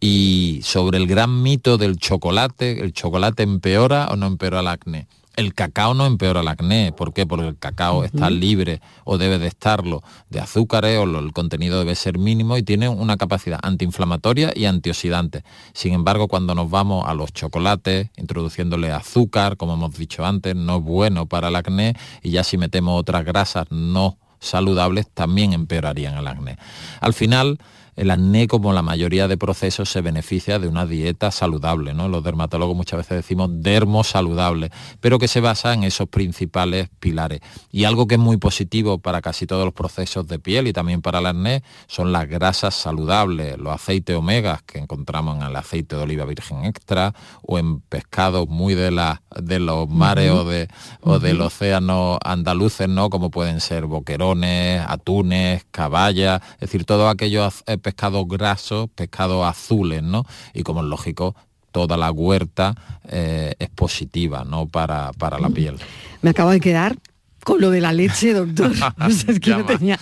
Y 0.00 0.60
sobre 0.64 0.98
el 0.98 1.06
gran 1.06 1.42
mito 1.42 1.78
del 1.78 1.96
chocolate, 1.96 2.80
¿el 2.80 2.92
chocolate 2.92 3.44
empeora 3.44 4.08
o 4.10 4.16
no 4.16 4.26
empeora 4.26 4.60
el 4.60 4.66
acné? 4.66 5.06
El 5.34 5.54
cacao 5.54 5.94
no 5.94 6.04
empeora 6.04 6.40
el 6.40 6.48
acné, 6.48 6.92
¿por 6.92 7.14
qué? 7.14 7.24
Porque 7.24 7.46
el 7.46 7.56
cacao 7.56 8.04
está 8.04 8.28
libre 8.28 8.82
o 9.04 9.16
debe 9.16 9.38
de 9.38 9.46
estarlo 9.46 10.02
de 10.28 10.40
azúcares 10.40 10.98
o 10.98 11.04
el 11.04 11.32
contenido 11.32 11.78
debe 11.78 11.94
ser 11.94 12.18
mínimo 12.18 12.58
y 12.58 12.62
tiene 12.62 12.88
una 12.90 13.16
capacidad 13.16 13.58
antiinflamatoria 13.62 14.52
y 14.54 14.66
antioxidante. 14.66 15.42
Sin 15.72 15.94
embargo, 15.94 16.28
cuando 16.28 16.54
nos 16.54 16.68
vamos 16.68 17.08
a 17.08 17.14
los 17.14 17.32
chocolates, 17.32 18.10
introduciéndole 18.16 18.92
azúcar, 18.92 19.56
como 19.56 19.74
hemos 19.74 19.96
dicho 19.96 20.26
antes, 20.26 20.54
no 20.54 20.76
es 20.78 20.82
bueno 20.82 21.24
para 21.26 21.48
el 21.48 21.56
acné 21.56 21.94
y 22.22 22.30
ya 22.30 22.44
si 22.44 22.58
metemos 22.58 23.00
otras 23.00 23.24
grasas 23.24 23.68
no 23.70 24.18
saludables 24.42 25.06
también 25.08 25.52
empeorarían 25.52 26.16
el 26.16 26.26
acné. 26.26 26.58
Al 27.00 27.14
final, 27.14 27.58
el 28.02 28.10
acné, 28.10 28.48
como 28.48 28.72
la 28.72 28.82
mayoría 28.82 29.28
de 29.28 29.36
procesos, 29.36 29.88
se 29.88 30.00
beneficia 30.00 30.58
de 30.58 30.66
una 30.66 30.86
dieta 30.86 31.30
saludable. 31.30 31.94
¿no? 31.94 32.08
Los 32.08 32.24
dermatólogos 32.24 32.76
muchas 32.76 32.98
veces 32.98 33.16
decimos 33.16 33.48
dermo 33.52 34.02
saludable, 34.02 34.70
pero 35.00 35.20
que 35.20 35.28
se 35.28 35.40
basa 35.40 35.72
en 35.72 35.84
esos 35.84 36.08
principales 36.08 36.88
pilares. 36.98 37.40
Y 37.70 37.84
algo 37.84 38.08
que 38.08 38.16
es 38.16 38.20
muy 38.20 38.38
positivo 38.38 38.98
para 38.98 39.20
casi 39.20 39.46
todos 39.46 39.64
los 39.64 39.72
procesos 39.72 40.26
de 40.26 40.40
piel 40.40 40.66
y 40.66 40.72
también 40.72 41.00
para 41.00 41.20
el 41.20 41.26
acné 41.26 41.62
son 41.86 42.10
las 42.10 42.28
grasas 42.28 42.74
saludables, 42.74 43.56
los 43.58 43.72
aceites 43.72 44.16
omegas 44.16 44.62
que 44.62 44.78
encontramos 44.78 45.36
en 45.36 45.42
el 45.42 45.54
aceite 45.54 45.94
de 45.94 46.02
oliva 46.02 46.24
virgen 46.24 46.64
extra 46.64 47.14
o 47.42 47.60
en 47.60 47.80
pescados 47.82 48.48
muy 48.48 48.74
de, 48.74 48.90
la, 48.90 49.22
de 49.40 49.60
los 49.60 49.88
mares 49.88 50.32
o, 50.32 50.44
de, 50.44 50.68
o 51.02 51.20
del 51.20 51.40
océano 51.40 52.18
andaluces, 52.24 52.88
¿no? 52.88 53.10
como 53.10 53.30
pueden 53.30 53.60
ser 53.60 53.86
boquerones, 53.86 54.84
atunes, 54.88 55.64
caballas, 55.70 56.42
es 56.54 56.60
decir, 56.60 56.84
todos 56.84 57.08
aquellos 57.08 57.62
eh, 57.68 57.78
pescados 57.92 58.26
grasos, 58.26 58.88
pescados 58.94 59.46
azules, 59.46 60.02
¿no? 60.02 60.24
Y 60.54 60.62
como 60.62 60.80
es 60.80 60.86
lógico, 60.86 61.36
toda 61.72 61.98
la 61.98 62.10
huerta 62.10 62.74
eh, 63.08 63.54
es 63.58 63.68
positiva, 63.68 64.44
¿no? 64.44 64.66
Para, 64.66 65.12
para 65.12 65.38
la 65.38 65.50
piel. 65.50 65.76
Me 66.22 66.30
acabo 66.30 66.50
de 66.50 66.60
quedar 66.60 66.96
con 67.44 67.60
lo 67.60 67.70
de 67.70 67.80
la 67.80 67.92
leche, 67.92 68.32
doctor. 68.32 68.72
es 69.28 69.40
que 69.40 69.50
no 69.50 69.64
tenía, 69.64 69.98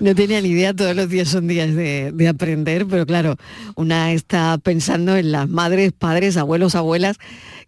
no 0.00 0.14
tenía, 0.14 0.40
ni 0.40 0.48
idea, 0.50 0.74
todos 0.74 0.94
los 0.94 1.08
días 1.08 1.28
son 1.28 1.48
días 1.48 1.74
de, 1.74 2.12
de, 2.12 2.28
aprender, 2.28 2.86
pero 2.86 3.06
claro, 3.06 3.36
una 3.74 4.12
está 4.12 4.58
pensando 4.58 5.16
en 5.16 5.32
las 5.32 5.48
madres, 5.48 5.92
padres, 5.92 6.36
abuelos, 6.36 6.74
abuelas 6.74 7.18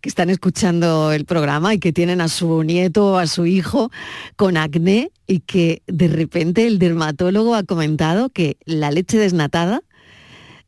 que 0.01 0.09
están 0.09 0.29
escuchando 0.29 1.13
el 1.13 1.25
programa 1.25 1.73
y 1.73 1.79
que 1.79 1.93
tienen 1.93 2.21
a 2.21 2.29
su 2.29 2.63
nieto 2.63 3.13
o 3.13 3.17
a 3.17 3.27
su 3.27 3.47
hijo 3.47 3.91
con 4.37 4.57
acné 4.57 5.11
y 5.27 5.41
que 5.41 5.83
de 5.87 6.09
repente 6.09 6.67
el 6.67 6.79
dermatólogo 6.79 7.55
ha 7.55 7.63
comentado 7.63 8.29
que 8.29 8.59
la 8.67 8.91
leche 8.91 9.17
desnatada, 9.17 9.83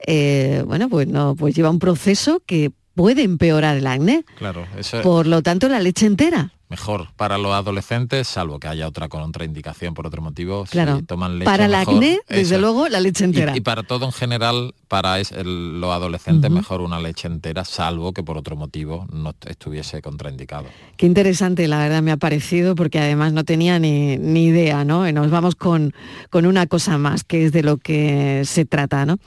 eh, 0.06 0.62
bueno, 0.66 0.88
pues 0.88 1.06
no, 1.08 1.34
pues 1.36 1.54
lleva 1.54 1.70
un 1.70 1.78
proceso 1.78 2.42
que 2.46 2.70
puede 2.94 3.22
empeorar 3.22 3.76
el 3.76 3.86
acné. 3.86 4.24
Claro, 4.38 4.66
Por 5.02 5.26
lo 5.26 5.42
tanto, 5.42 5.68
la 5.68 5.80
leche 5.80 6.06
entera 6.06 6.55
mejor 6.68 7.08
para 7.16 7.38
los 7.38 7.52
adolescentes, 7.52 8.26
salvo 8.26 8.58
que 8.58 8.68
haya 8.68 8.88
otra 8.88 9.08
contraindicación 9.08 9.94
por 9.94 10.06
otro 10.06 10.22
motivo. 10.22 10.64
Claro. 10.70 11.00
toman 11.06 11.38
leche 11.38 11.44
para 11.44 11.66
el 11.66 11.74
acné, 11.74 12.20
desde 12.28 12.58
luego, 12.58 12.88
la 12.88 13.00
leche 13.00 13.24
entera. 13.24 13.56
Y, 13.56 13.60
para 13.60 13.82
todo 13.82 14.06
en 14.06 14.12
general, 14.12 14.74
para 14.88 15.18
los 15.18 15.90
adolescentes, 15.92 16.50
mejor 16.50 16.80
una 16.80 17.00
leche 17.00 17.28
entera, 17.28 17.64
salvo 17.64 18.12
que 18.12 18.22
por 18.22 18.36
otro 18.36 18.56
motivo 18.56 19.06
no 19.12 19.34
estuviese 19.46 20.02
contraindicado. 20.02 20.66
Qué 20.96 21.06
interesante, 21.06 21.68
la 21.68 21.78
verdad, 21.78 22.02
me 22.02 22.10
ha 22.10 22.16
parecido, 22.16 22.74
porque 22.74 22.98
además 22.98 23.32
no 23.32 23.44
tenía 23.44 23.78
ni, 23.78 24.16
ni 24.16 24.46
idea, 24.46 24.84
¿no? 24.84 25.08
Y 25.08 25.12
nos 25.12 25.30
vamos 25.30 25.54
con, 25.54 25.94
con 26.30 26.46
una 26.46 26.66
cosa 26.66 26.98
más, 26.98 27.24
que 27.24 27.46
es 27.46 27.52
de 27.52 27.62
lo 27.62 27.76
que 27.76 28.42
se 28.44 28.64
trata, 28.64 29.06
¿no? 29.06 29.18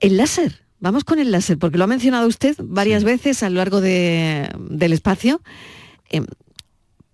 El 0.00 0.16
láser. 0.16 0.66
Vamos 0.78 1.04
con 1.04 1.18
el 1.18 1.30
láser, 1.30 1.58
porque 1.58 1.78
lo 1.78 1.84
ha 1.84 1.86
mencionado 1.86 2.26
usted 2.26 2.54
varias 2.62 3.02
veces 3.02 3.42
a 3.42 3.48
lo 3.48 3.56
largo 3.56 3.80
del 3.80 4.92
espacio. 4.92 5.40
Em, 6.10 6.26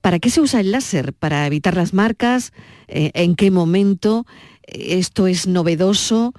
¿Para 0.02 0.18
qué 0.18 0.30
se 0.30 0.40
usa 0.40 0.60
el 0.60 0.72
láser? 0.72 1.12
¿Para 1.12 1.46
evitar 1.46 1.76
las 1.76 1.94
marcas? 1.94 2.52
Eh, 2.88 3.12
¿En 3.14 3.36
qué 3.36 3.52
momento? 3.52 4.26
¿Esto 4.64 5.28
es 5.28 5.46
novedoso? 5.46 6.34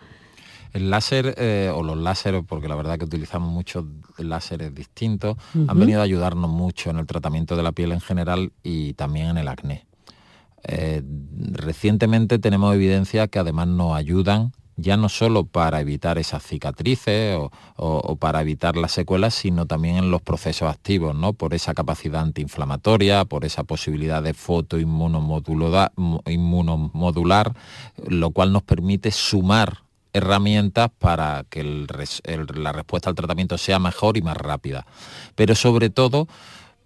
El 0.73 0.89
láser 0.89 1.33
eh, 1.37 1.71
o 1.73 1.81
los 1.81 1.97
láseres, 1.97 2.43
porque 2.45 2.67
la 2.67 2.75
verdad 2.75 2.97
que 2.97 3.05
utilizamos 3.05 3.53
muchos 3.53 3.85
láseres 4.17 4.75
distintos, 4.75 5.37
han 5.67 5.79
venido 5.79 6.01
a 6.01 6.03
ayudarnos 6.03 6.49
mucho 6.49 6.89
en 6.89 6.97
el 6.97 7.05
tratamiento 7.05 7.55
de 7.55 7.63
la 7.63 7.71
piel 7.71 7.91
en 7.93 8.01
general 8.01 8.51
y 8.63 8.93
también 8.95 9.27
en 9.27 9.37
el 9.37 9.47
acné. 9.47 9.85
Eh, 10.63 11.03
recientemente 11.51 12.39
tenemos 12.39 12.73
evidencia 12.73 13.27
que 13.27 13.39
además 13.39 13.67
nos 13.67 13.95
ayudan 13.95 14.51
ya 14.75 14.97
no 14.97 15.09
solo 15.09 15.45
para 15.45 15.79
evitar 15.81 16.17
esas 16.17 16.43
cicatrices 16.43 17.37
o, 17.75 18.15
para 18.17 18.41
evitar 18.41 18.75
las 18.75 18.91
secuelas, 18.91 19.33
sino 19.35 19.65
también 19.65 19.97
en 19.97 20.11
los 20.11 20.21
procesos 20.21 20.69
activos, 20.69 21.15
¿no? 21.15 21.33
Por 21.33 21.53
esa 21.53 21.73
capacidad 21.73 22.21
antiinflamatoria, 22.21 23.25
por 23.25 23.45
esa 23.45 23.63
posibilidad 23.63 24.23
de 24.23 24.33
fotoinmunomodular, 24.33 25.91
lo 28.07 28.31
cual 28.31 28.51
nos 28.51 28.63
permite 28.63 29.11
sumar 29.11 29.83
herramientas 30.13 30.89
para 30.99 31.43
que 31.49 31.63
la 31.63 32.71
respuesta 32.71 33.09
al 33.09 33.15
tratamiento 33.15 33.57
sea 33.57 33.79
mejor 33.79 34.17
y 34.17 34.21
más 34.21 34.37
rápida. 34.37 34.85
Pero 35.35 35.55
sobre 35.55 35.89
todo 35.89 36.27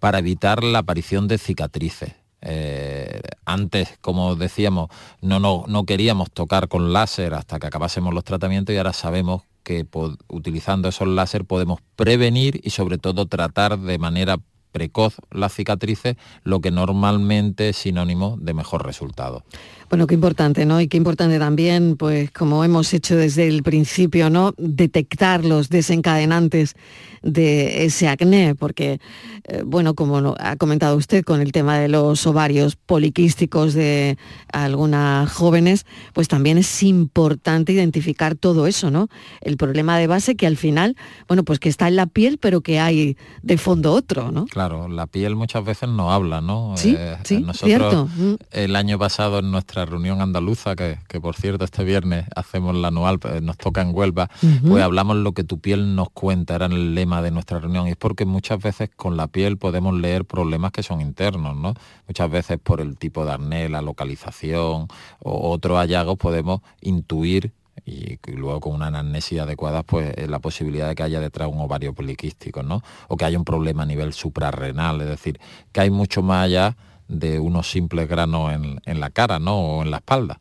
para 0.00 0.18
evitar 0.18 0.64
la 0.64 0.78
aparición 0.80 1.28
de 1.28 1.38
cicatrices 1.38 2.14
eh, 2.40 3.20
antes, 3.44 3.98
como 4.00 4.36
decíamos, 4.36 4.90
no, 5.20 5.40
no, 5.40 5.64
no 5.66 5.84
queríamos 5.84 6.30
tocar 6.30 6.68
con 6.68 6.92
láser 6.92 7.34
hasta 7.34 7.58
que 7.58 7.66
acabásemos 7.66 8.14
los 8.14 8.24
tratamientos 8.24 8.74
y 8.74 8.78
ahora 8.78 8.92
sabemos 8.92 9.42
que 9.62 9.86
utilizando 10.28 10.88
esos 10.88 11.08
láser 11.08 11.44
podemos 11.44 11.80
prevenir 11.96 12.60
y 12.62 12.70
sobre 12.70 12.96
todo 12.96 13.26
tratar 13.26 13.78
de 13.78 13.98
manera 13.98 14.38
precoz 14.72 15.16
las 15.30 15.54
cicatrices, 15.54 16.16
lo 16.44 16.60
que 16.60 16.70
normalmente 16.70 17.70
es 17.70 17.76
sinónimo 17.76 18.36
de 18.40 18.54
mejor 18.54 18.86
resultado. 18.86 19.42
Bueno, 19.90 20.06
qué 20.06 20.14
importante, 20.14 20.66
¿no? 20.66 20.80
Y 20.80 20.88
qué 20.88 20.98
importante 20.98 21.38
también, 21.38 21.96
pues 21.96 22.30
como 22.30 22.62
hemos 22.62 22.92
hecho 22.92 23.16
desde 23.16 23.48
el 23.48 23.62
principio, 23.62 24.28
¿no? 24.28 24.52
Detectar 24.58 25.44
los 25.44 25.70
desencadenantes 25.70 26.74
de 27.22 27.84
ese 27.84 28.08
acné, 28.08 28.54
porque, 28.54 29.00
eh, 29.44 29.62
bueno, 29.64 29.94
como 29.94 30.34
ha 30.38 30.56
comentado 30.56 30.96
usted 30.96 31.24
con 31.24 31.40
el 31.40 31.52
tema 31.52 31.78
de 31.78 31.88
los 31.88 32.26
ovarios 32.26 32.76
poliquísticos 32.76 33.74
de 33.74 34.18
algunas 34.52 35.32
jóvenes, 35.32 35.86
pues 36.12 36.28
también 36.28 36.58
es 36.58 36.82
importante 36.82 37.72
identificar 37.72 38.34
todo 38.34 38.66
eso, 38.66 38.90
¿no? 38.90 39.08
El 39.40 39.56
problema 39.56 39.98
de 39.98 40.06
base 40.06 40.36
que 40.36 40.46
al 40.46 40.56
final, 40.56 40.96
bueno, 41.26 41.44
pues 41.44 41.58
que 41.58 41.68
está 41.68 41.88
en 41.88 41.96
la 41.96 42.06
piel, 42.06 42.38
pero 42.38 42.60
que 42.60 42.78
hay 42.78 43.16
de 43.42 43.58
fondo 43.58 43.92
otro, 43.92 44.30
¿no? 44.30 44.46
Claro, 44.46 44.88
la 44.88 45.06
piel 45.06 45.34
muchas 45.34 45.64
veces 45.64 45.88
no 45.88 46.12
habla, 46.12 46.40
¿no? 46.40 46.74
Sí, 46.76 46.94
eh, 46.96 47.16
sí, 47.24 47.40
nosotros, 47.40 47.68
cierto. 47.68 48.08
Mm. 48.16 48.34
El 48.52 48.76
año 48.76 48.98
pasado 48.98 49.38
en 49.40 49.50
nuestra 49.50 49.77
reunión 49.84 50.20
andaluza, 50.20 50.76
que, 50.76 50.98
por 51.20 51.34
cierto 51.34 51.64
este 51.64 51.84
viernes 51.84 52.26
hacemos 52.34 52.74
la 52.74 52.88
anual, 52.88 53.18
pues, 53.18 53.42
nos 53.42 53.56
toca 53.56 53.82
en 53.82 53.94
Huelva, 53.94 54.30
pues 54.66 54.82
hablamos 54.82 55.16
lo 55.16 55.32
que 55.32 55.44
tu 55.44 55.58
piel 55.58 55.94
nos 55.94 56.10
cuenta, 56.10 56.54
era 56.54 56.66
el 56.66 56.94
lema 56.94 57.22
de 57.22 57.30
nuestra 57.30 57.58
reunión, 57.58 57.86
y 57.86 57.90
es 57.90 57.96
porque 57.96 58.24
muchas 58.24 58.62
veces 58.62 58.90
con 58.94 59.16
la 59.16 59.26
piel 59.28 59.58
podemos 59.58 59.94
leer 59.94 60.24
problemas 60.24 60.72
que 60.72 60.82
son 60.82 61.00
internos, 61.00 61.56
¿no? 61.56 61.74
Muchas 62.06 62.30
veces 62.30 62.58
por 62.62 62.80
el 62.80 62.96
tipo 62.96 63.24
de 63.24 63.32
arnés, 63.32 63.70
la 63.70 63.82
localización 63.82 64.88
o 65.20 65.50
otros 65.50 65.78
hallazgos 65.78 66.16
podemos 66.16 66.60
intuir 66.80 67.52
y, 67.84 68.18
luego 68.32 68.60
con 68.60 68.74
una 68.74 68.88
anamnesia 68.88 69.44
adecuada, 69.44 69.82
pues 69.82 70.14
la 70.28 70.38
posibilidad 70.38 70.88
de 70.88 70.94
que 70.94 71.02
haya 71.02 71.20
detrás 71.20 71.48
un 71.48 71.60
ovario 71.60 71.94
poliquístico, 71.94 72.62
¿no? 72.62 72.82
O 73.08 73.16
que 73.16 73.24
haya 73.24 73.38
un 73.38 73.44
problema 73.44 73.84
a 73.84 73.86
nivel 73.86 74.12
suprarrenal, 74.12 75.00
es 75.00 75.08
decir, 75.08 75.40
que 75.72 75.80
hay 75.80 75.90
mucho 75.90 76.22
más 76.22 76.44
allá 76.44 76.76
de 77.08 77.38
unos 77.38 77.70
simples 77.70 78.06
granos 78.08 78.52
en, 78.52 79.00
la 79.00 79.10
cara, 79.10 79.38
¿no? 79.38 79.58
O 79.60 79.82
en 79.82 79.90
la 79.90 79.98
espalda. 79.98 80.40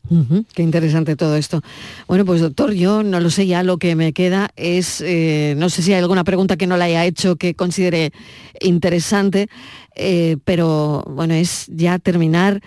qué 0.53 0.63
interesante 0.63 1.15
todo 1.15 1.36
esto. 1.36 1.61
Bueno, 2.07 2.26
pues 2.26 2.41
doctor, 2.41 2.74
yo 2.74 3.03
no 3.03 3.20
lo 3.20 3.30
sé, 3.30 3.47
ya 3.47 3.63
lo 3.63 3.78
que 3.78 3.95
me 3.95 4.13
queda 4.13 4.49
es, 4.55 5.01
eh, 5.01 5.55
no 5.57 5.70
sé 5.70 5.82
si 5.82 5.93
hay 5.93 6.01
alguna 6.01 6.24
pregunta 6.24 6.57
que 6.57 6.68
no 6.68 6.78
le 6.78 6.84
haya 6.84 7.05
hecho 7.05 7.38
que 7.38 7.55
considere 7.55 8.11
interesante, 8.59 9.47
eh, 9.95 10.38
pero 10.43 11.03
bueno, 11.09 11.34
es 11.34 11.68
ya 11.68 11.99
terminar 11.99 12.61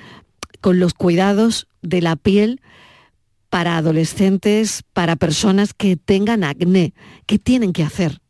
con 0.60 0.80
los 0.80 0.94
cuidados 0.94 1.66
de 1.82 2.00
la 2.00 2.16
piel 2.16 2.60
para 3.50 3.76
adolescentes, 3.76 4.82
para 4.92 5.16
personas 5.16 5.74
que 5.74 5.96
tengan 5.96 6.44
acné. 6.44 6.94
¿Qué 7.26 7.38
tienen 7.38 7.72
que 7.72 7.82
hacer? 7.82 8.20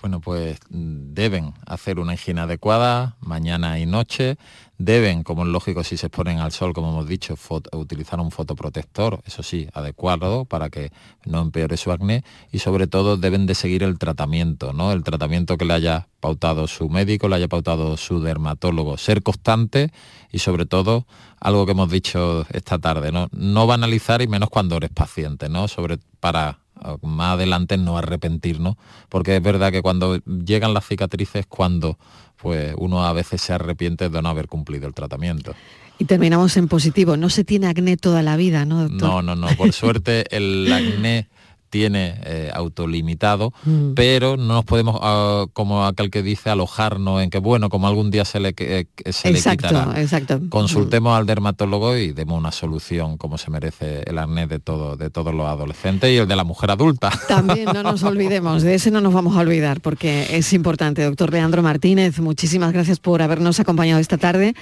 Bueno, 0.00 0.20
pues 0.20 0.58
deben 0.70 1.52
hacer 1.66 2.00
una 2.00 2.14
higiene 2.14 2.40
adecuada 2.40 3.16
mañana 3.20 3.78
y 3.78 3.84
noche, 3.84 4.38
deben, 4.78 5.22
como 5.22 5.42
es 5.42 5.48
lógico 5.50 5.84
si 5.84 5.98
se 5.98 6.06
exponen 6.06 6.38
al 6.38 6.52
sol, 6.52 6.72
como 6.72 6.88
hemos 6.88 7.06
dicho, 7.06 7.34
utilizar 7.72 8.18
un 8.18 8.30
fotoprotector, 8.30 9.20
eso 9.26 9.42
sí, 9.42 9.68
adecuado 9.74 10.46
para 10.46 10.70
que 10.70 10.90
no 11.26 11.42
empeore 11.42 11.76
su 11.76 11.92
acné 11.92 12.24
y 12.50 12.60
sobre 12.60 12.86
todo 12.86 13.18
deben 13.18 13.44
de 13.44 13.54
seguir 13.54 13.82
el 13.82 13.98
tratamiento, 13.98 14.72
¿no? 14.72 14.92
El 14.92 15.04
tratamiento 15.04 15.58
que 15.58 15.66
le 15.66 15.74
haya 15.74 16.08
pautado 16.20 16.66
su 16.66 16.88
médico, 16.88 17.28
le 17.28 17.36
haya 17.36 17.48
pautado 17.48 17.98
su 17.98 18.22
dermatólogo, 18.22 18.96
ser 18.96 19.22
constante 19.22 19.92
y 20.32 20.38
sobre 20.38 20.64
todo 20.64 21.06
algo 21.40 21.66
que 21.66 21.72
hemos 21.72 21.90
dicho 21.90 22.46
esta 22.50 22.78
tarde, 22.78 23.12
¿no? 23.12 23.28
No 23.32 23.66
banalizar 23.66 24.22
y 24.22 24.28
menos 24.28 24.48
cuando 24.48 24.78
eres 24.78 24.90
paciente, 24.90 25.50
¿no? 25.50 25.68
Sobre 25.68 25.98
para 26.20 26.60
más 27.02 27.34
adelante 27.34 27.76
no 27.76 27.98
arrepentirnos, 27.98 28.76
porque 29.08 29.36
es 29.36 29.42
verdad 29.42 29.72
que 29.72 29.82
cuando 29.82 30.16
llegan 30.18 30.74
las 30.74 30.86
cicatrices, 30.86 31.46
cuando 31.46 31.98
pues 32.36 32.74
uno 32.78 33.04
a 33.04 33.12
veces 33.12 33.40
se 33.42 33.52
arrepiente 33.52 34.08
de 34.08 34.22
no 34.22 34.28
haber 34.28 34.48
cumplido 34.48 34.86
el 34.86 34.94
tratamiento. 34.94 35.54
Y 35.98 36.06
terminamos 36.06 36.56
en 36.56 36.68
positivo, 36.68 37.18
no 37.18 37.28
se 37.28 37.44
tiene 37.44 37.66
acné 37.66 37.98
toda 37.98 38.22
la 38.22 38.36
vida, 38.36 38.64
¿no, 38.64 38.88
doctor? 38.88 39.08
No, 39.08 39.22
no, 39.22 39.36
no, 39.36 39.48
por 39.56 39.72
suerte 39.74 40.24
el 40.34 40.72
acné 40.72 41.28
tiene 41.70 42.20
eh, 42.24 42.50
autolimitado, 42.52 43.52
mm. 43.64 43.94
pero 43.94 44.36
no 44.36 44.54
nos 44.54 44.64
podemos, 44.64 44.98
ah, 45.00 45.46
como 45.52 45.86
aquel 45.86 46.10
que 46.10 46.22
dice, 46.22 46.50
alojarnos 46.50 47.22
en 47.22 47.30
que, 47.30 47.38
bueno, 47.38 47.70
como 47.70 47.86
algún 47.86 48.10
día 48.10 48.24
se 48.24 48.40
le, 48.40 48.54
eh, 48.58 48.86
se 49.10 49.30
exacto, 49.30 49.68
quitará. 49.68 50.00
Exacto. 50.00 50.40
Consultemos 50.50 51.16
al 51.16 51.26
dermatólogo 51.26 51.96
y 51.96 52.12
demos 52.12 52.38
una 52.38 52.52
solución 52.52 53.16
como 53.16 53.38
se 53.38 53.50
merece 53.50 54.02
el 54.06 54.18
arnés 54.18 54.48
de, 54.48 54.58
todo, 54.58 54.96
de 54.96 55.10
todos 55.10 55.32
los 55.32 55.46
adolescentes 55.46 56.10
y 56.10 56.16
el 56.16 56.26
de 56.26 56.36
la 56.36 56.44
mujer 56.44 56.72
adulta. 56.72 57.10
También 57.28 57.66
no 57.66 57.82
nos 57.82 58.02
olvidemos, 58.10 58.62
de 58.62 58.74
ese 58.74 58.90
no 58.90 59.00
nos 59.00 59.14
vamos 59.14 59.36
a 59.36 59.40
olvidar 59.40 59.80
porque 59.80 60.36
es 60.36 60.52
importante. 60.52 61.04
Doctor 61.04 61.32
Leandro 61.32 61.62
Martínez, 61.62 62.18
muchísimas 62.18 62.72
gracias 62.72 62.98
por 62.98 63.22
habernos 63.22 63.60
acompañado 63.60 64.00
esta 64.00 64.18
tarde, 64.18 64.54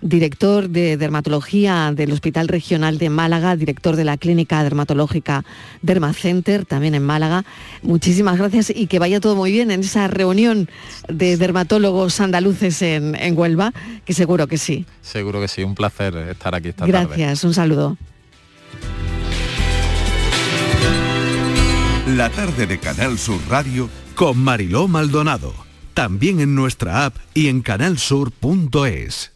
director 0.00 0.68
de 0.68 0.96
dermatología 0.96 1.92
del 1.94 2.10
Hospital 2.10 2.48
Regional 2.48 2.98
de 2.98 3.10
Málaga, 3.10 3.54
director 3.54 3.94
de 3.94 4.04
la 4.04 4.16
Clínica 4.16 4.62
Dermatológica 4.64 5.44
Dermacenter 5.82 6.55
también 6.64 6.94
en 6.94 7.02
Málaga. 7.02 7.44
Muchísimas 7.82 8.38
gracias 8.38 8.72
y 8.74 8.86
que 8.86 8.98
vaya 8.98 9.20
todo 9.20 9.36
muy 9.36 9.52
bien 9.52 9.70
en 9.70 9.80
esa 9.80 10.08
reunión 10.08 10.68
de 11.08 11.36
dermatólogos 11.36 12.20
andaluces 12.20 12.80
en, 12.82 13.16
Huelva, 13.36 13.72
que 14.04 14.14
seguro 14.14 14.46
que 14.46 14.58
sí. 14.58 14.86
Seguro 15.02 15.40
que 15.40 15.48
sí, 15.48 15.62
un 15.62 15.74
placer 15.74 16.16
estar 16.16 16.54
aquí 16.54 16.68
esta 16.68 16.86
gracias, 16.86 17.08
tarde. 17.10 17.22
Gracias, 17.22 17.44
un 17.44 17.54
saludo. 17.54 17.96
La 22.06 22.30
tarde 22.30 22.66
de 22.66 22.78
Canal 22.78 23.18
Sur 23.18 23.40
Radio 23.48 23.90
con 24.14 24.38
Mariló 24.38 24.88
Maldonado. 24.88 25.52
También 25.92 26.40
en 26.40 26.54
nuestra 26.54 27.04
app 27.04 27.16
y 27.34 27.48
en 27.48 27.62
canalsur.es 27.62 29.35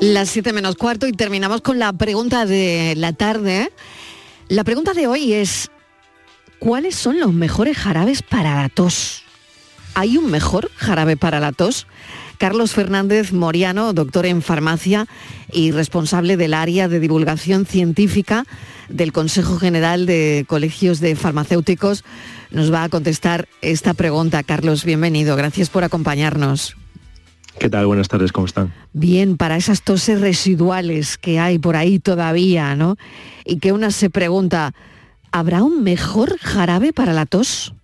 Las 0.00 0.30
7 0.30 0.54
menos 0.54 0.76
cuarto 0.76 1.06
y 1.06 1.12
terminamos 1.12 1.60
con 1.60 1.78
la 1.78 1.92
pregunta 1.92 2.46
de 2.46 2.94
la 2.96 3.12
tarde. 3.12 3.70
La 4.48 4.64
pregunta 4.64 4.94
de 4.94 5.06
hoy 5.06 5.34
es, 5.34 5.70
¿cuáles 6.58 6.94
son 6.94 7.20
los 7.20 7.34
mejores 7.34 7.76
jarabes 7.76 8.22
para 8.22 8.54
la 8.54 8.70
tos? 8.70 9.22
¿Hay 9.94 10.16
un 10.16 10.30
mejor 10.30 10.70
jarabe 10.74 11.18
para 11.18 11.38
la 11.38 11.52
tos? 11.52 11.86
Carlos 12.38 12.72
Fernández 12.72 13.34
Moriano, 13.34 13.92
doctor 13.92 14.24
en 14.24 14.40
farmacia 14.40 15.06
y 15.52 15.70
responsable 15.70 16.38
del 16.38 16.54
área 16.54 16.88
de 16.88 16.98
divulgación 16.98 17.66
científica 17.66 18.46
del 18.88 19.12
Consejo 19.12 19.58
General 19.58 20.06
de 20.06 20.46
Colegios 20.48 21.00
de 21.00 21.14
Farmacéuticos, 21.14 22.04
nos 22.50 22.72
va 22.72 22.84
a 22.84 22.88
contestar 22.88 23.48
esta 23.60 23.92
pregunta. 23.92 24.42
Carlos, 24.44 24.86
bienvenido. 24.86 25.36
Gracias 25.36 25.68
por 25.68 25.84
acompañarnos. 25.84 26.74
¿Qué 27.58 27.68
tal? 27.68 27.86
Buenas 27.86 28.08
tardes, 28.08 28.32
¿cómo 28.32 28.46
están? 28.46 28.72
Bien, 28.92 29.36
para 29.36 29.56
esas 29.56 29.82
toses 29.82 30.20
residuales 30.20 31.18
que 31.18 31.38
hay 31.38 31.58
por 31.58 31.76
ahí 31.76 31.98
todavía, 31.98 32.74
¿no? 32.76 32.96
Y 33.44 33.58
que 33.58 33.72
una 33.72 33.90
se 33.90 34.10
pregunta, 34.10 34.72
¿habrá 35.32 35.62
un 35.62 35.82
mejor 35.82 36.38
jarabe 36.38 36.92
para 36.92 37.12
la 37.12 37.26
tos? 37.26 37.74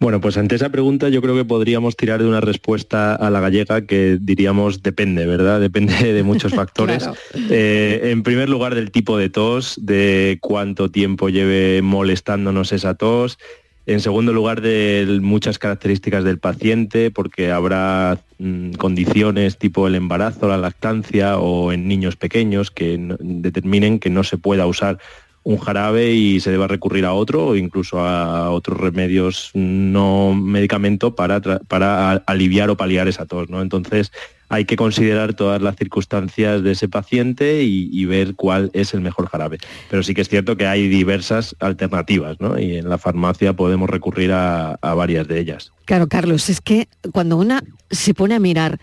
Bueno, 0.00 0.20
pues 0.20 0.36
ante 0.36 0.54
esa 0.54 0.70
pregunta 0.70 1.08
yo 1.08 1.22
creo 1.22 1.34
que 1.34 1.44
podríamos 1.44 1.96
tirar 1.96 2.20
de 2.20 2.28
una 2.28 2.40
respuesta 2.40 3.14
a 3.14 3.30
la 3.30 3.40
gallega 3.40 3.86
que 3.86 4.18
diríamos 4.20 4.82
depende, 4.82 5.26
¿verdad? 5.26 5.60
Depende 5.60 6.12
de 6.12 6.22
muchos 6.22 6.52
factores. 6.54 7.08
Eh, 7.50 8.00
en 8.04 8.22
primer 8.22 8.48
lugar 8.48 8.74
del 8.74 8.90
tipo 8.90 9.16
de 9.16 9.30
tos, 9.30 9.78
de 9.80 10.38
cuánto 10.40 10.90
tiempo 10.90 11.28
lleve 11.28 11.80
molestándonos 11.82 12.72
esa 12.72 12.94
tos, 12.94 13.38
en 13.86 14.00
segundo 14.00 14.32
lugar, 14.32 14.60
de 14.62 15.18
muchas 15.20 15.58
características 15.58 16.24
del 16.24 16.38
paciente, 16.38 17.10
porque 17.10 17.50
habrá 17.50 18.18
mm, 18.38 18.72
condiciones 18.72 19.58
tipo 19.58 19.86
el 19.86 19.94
embarazo, 19.94 20.48
la 20.48 20.56
lactancia 20.56 21.38
o 21.38 21.72
en 21.72 21.86
niños 21.86 22.16
pequeños 22.16 22.70
que 22.70 22.98
determinen 23.20 23.98
que 23.98 24.10
no 24.10 24.24
se 24.24 24.38
pueda 24.38 24.66
usar 24.66 24.98
un 25.42 25.58
jarabe 25.58 26.12
y 26.12 26.40
se 26.40 26.50
deba 26.50 26.66
recurrir 26.66 27.04
a 27.04 27.12
otro 27.12 27.48
o 27.48 27.56
incluso 27.56 28.00
a 28.00 28.50
otros 28.50 28.80
remedios 28.80 29.50
no 29.52 30.34
medicamento 30.34 31.14
para, 31.14 31.40
para 31.40 32.12
aliviar 32.12 32.70
o 32.70 32.78
paliar 32.78 33.08
esa 33.08 33.26
tos. 33.26 33.50
¿no? 33.50 33.60
Entonces, 33.60 34.10
hay 34.54 34.64
que 34.64 34.76
considerar 34.76 35.34
todas 35.34 35.60
las 35.60 35.74
circunstancias 35.74 36.62
de 36.62 36.72
ese 36.72 36.88
paciente 36.88 37.64
y, 37.64 38.04
ver 38.04 38.34
cuál 38.34 38.70
es 38.72 38.94
el 38.94 39.00
mejor 39.00 39.28
jarabe. 39.28 39.58
Pero 39.90 40.02
sí 40.02 40.14
que 40.14 40.20
es 40.20 40.28
cierto 40.28 40.56
que 40.56 40.66
hay 40.66 40.88
diversas 40.88 41.56
alternativas, 41.58 42.38
¿no? 42.38 42.58
Y 42.58 42.76
en 42.76 42.88
la 42.88 42.98
farmacia 42.98 43.54
podemos 43.54 43.90
recurrir 43.90 44.30
a, 44.32 44.78
varias 44.80 45.26
de 45.26 45.40
ellas. 45.40 45.72
Claro, 45.86 46.06
Carlos, 46.06 46.48
es 46.50 46.60
que 46.60 46.88
cuando 47.12 47.36
una 47.36 47.64
se 47.90 48.14
pone 48.14 48.34
a 48.34 48.38
mirar 48.38 48.78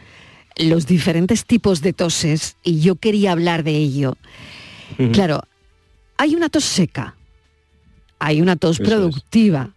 los 0.58 0.88
diferentes 0.88 1.46
tipos 1.46 1.82
de 1.82 1.94
toses, 1.94 2.58
y 2.64 2.82
yo 2.82 2.96
quería 2.96 3.32
hablar 3.32 3.64
de 3.64 3.78
ello, 3.78 4.18
claro, 5.14 5.44
hay 6.18 6.36
una 6.36 6.50
tos 6.50 6.66
seca, 6.66 7.16
hay 8.20 8.42
una 8.42 8.58
tos 8.58 8.80
productiva, 8.80 9.70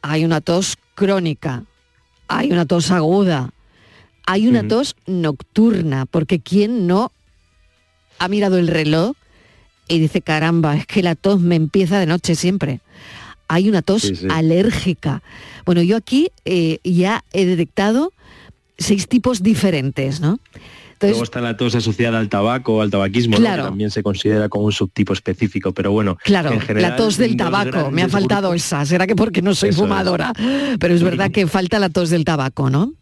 hay 0.00 0.24
una 0.24 0.40
tos 0.40 0.78
crónica, 0.94 1.64
hay 2.28 2.52
una 2.52 2.64
tos 2.64 2.90
aguda, 2.90 3.50
hay 4.26 4.48
una 4.48 4.66
tos 4.66 4.96
nocturna, 5.06 6.06
porque 6.06 6.40
¿quién 6.40 6.86
no 6.86 7.12
ha 8.18 8.28
mirado 8.28 8.58
el 8.58 8.68
reloj 8.68 9.16
y 9.88 9.98
dice, 9.98 10.22
caramba, 10.22 10.76
es 10.76 10.86
que 10.86 11.02
la 11.02 11.14
tos 11.14 11.40
me 11.40 11.56
empieza 11.56 11.98
de 11.98 12.06
noche 12.06 12.34
siempre? 12.34 12.80
Hay 13.48 13.68
una 13.68 13.82
tos 13.82 14.12
alérgica. 14.30 15.22
Bueno, 15.66 15.82
yo 15.82 15.96
aquí 15.96 16.30
eh, 16.44 16.78
ya 16.82 17.22
he 17.32 17.44
detectado 17.44 18.12
seis 18.78 19.08
tipos 19.08 19.42
diferentes, 19.42 20.20
¿no? 20.20 20.40
Luego 21.00 21.24
está 21.24 21.40
la 21.40 21.56
tos 21.56 21.74
asociada 21.74 22.18
al 22.18 22.28
tabaco, 22.28 22.80
al 22.80 22.90
tabaquismo, 22.90 23.36
que 23.36 23.42
también 23.42 23.90
se 23.90 24.02
considera 24.02 24.48
como 24.48 24.64
un 24.64 24.72
subtipo 24.72 25.12
específico, 25.12 25.72
pero 25.72 25.92
bueno, 25.92 26.16
claro, 26.24 26.58
la 26.74 26.96
tos 26.96 27.16
del 27.16 27.36
tabaco, 27.36 27.90
me 27.90 28.02
ha 28.02 28.08
faltado 28.08 28.54
esa, 28.54 28.84
será 28.86 29.06
que 29.06 29.16
porque 29.16 29.42
no 29.42 29.54
soy 29.54 29.72
fumadora, 29.72 30.32
pero 30.78 30.94
es 30.94 31.02
verdad 31.02 31.30
que 31.32 31.46
falta 31.46 31.78
la 31.78 31.90
tos 31.90 32.10
del 32.10 32.24
tabaco, 32.24 32.70
¿no? 32.70 32.92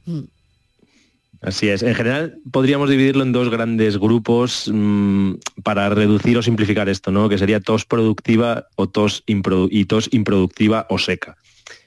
Así 1.43 1.69
es. 1.69 1.83
En 1.83 1.95
general 1.95 2.39
podríamos 2.53 2.89
dividirlo 2.89 3.25
en 3.25 3.33
dos 3.33 3.51
grandes 3.51 3.99
grupos 3.99 4.71
mm, 4.73 5.35
para 5.65 5.89
reducir 5.89 6.39
o 6.39 6.43
simplificar 6.43 6.89
esto, 6.89 7.11
¿no? 7.11 7.29
Que 7.29 7.37
sería 7.37 7.59
tos 7.61 7.85
productiva 7.85 8.69
o 8.77 8.89
tos 8.89 9.25
y 9.27 9.85
tos 9.87 10.09
improductiva 10.13 10.87
o 10.89 10.99
seca. 10.99 11.37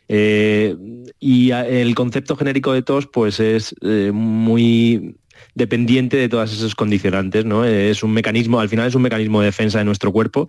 Eh, 0.10 0.76
y 1.20 1.51
el 1.51 1.95
concepto 1.95 2.36
genérico 2.36 2.74
de 2.74 2.84
tos, 2.84 3.08
pues 3.08 3.39
es 3.39 3.74
eh, 3.82 4.12
muy 4.14 5.16
dependiente 5.56 6.18
de 6.18 6.28
todos 6.28 6.51
esos 6.51 6.76
condicionantes, 6.76 7.45
¿no? 7.45 7.64
Es 7.64 8.03
un 8.03 8.12
mecanismo, 8.12 8.60
al 8.60 8.70
final 8.70 8.89
es 8.89 8.95
un 8.95 9.03
mecanismo 9.03 9.39
de 9.39 9.47
defensa 9.47 9.80
de 9.80 9.86
nuestro 9.86 10.12
cuerpo 10.12 10.47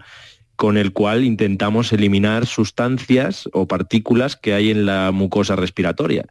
con 0.56 0.78
el 0.78 0.92
cual 0.92 1.22
intentamos 1.22 1.92
eliminar 1.92 2.46
sustancias 2.46 3.48
o 3.52 3.68
partículas 3.68 4.36
que 4.36 4.54
hay 4.54 4.70
en 4.70 4.86
la 4.86 5.12
mucosa 5.12 5.54
respiratoria. 5.54 6.24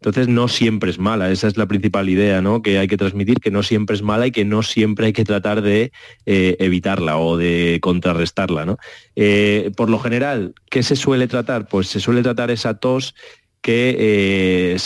Entonces 0.00 0.28
no 0.28 0.46
siempre 0.46 0.90
es 0.90 0.98
mala, 0.98 1.30
esa 1.30 1.48
es 1.48 1.56
la 1.56 1.66
principal 1.66 2.08
idea 2.08 2.40
¿no? 2.40 2.62
que 2.62 2.78
hay 2.78 2.86
que 2.86 2.96
transmitir, 2.96 3.40
que 3.40 3.50
no 3.50 3.64
siempre 3.64 3.96
es 3.96 4.02
mala 4.02 4.28
y 4.28 4.30
que 4.30 4.44
no 4.44 4.62
siempre 4.62 5.06
hay 5.06 5.12
que 5.12 5.24
tratar 5.24 5.60
de 5.60 5.90
eh, 6.24 6.56
evitarla 6.60 7.18
o 7.18 7.36
de 7.36 7.78
contrarrestarla. 7.82 8.76
Eh, 9.16 9.72
por 9.76 9.90
lo 9.90 9.98
general, 9.98 10.54
¿qué 10.70 10.84
se 10.84 10.94
suele 10.94 11.26
tratar? 11.26 11.66
Pues 11.66 11.88
se 11.88 11.98
suele 11.98 12.22
tratar 12.22 12.50
esa 12.52 12.74
tos 12.74 13.14
que 13.60 13.96
eh, 13.98 14.76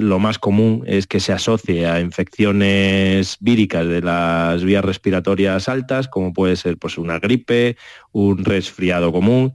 lo 0.00 0.18
más 0.18 0.38
común 0.38 0.84
es 0.86 1.06
que 1.06 1.20
se 1.20 1.32
asocie 1.32 1.86
a 1.86 2.00
infecciones 2.00 3.36
víricas 3.40 3.86
de 3.88 4.02
las 4.02 4.62
vías 4.64 4.84
respiratorias 4.84 5.68
altas, 5.68 6.08
como 6.08 6.32
puede 6.32 6.56
ser 6.56 6.78
pues, 6.78 6.96
una 6.96 7.18
gripe, 7.18 7.76
un 8.12 8.44
resfriado 8.44 9.12
común, 9.12 9.52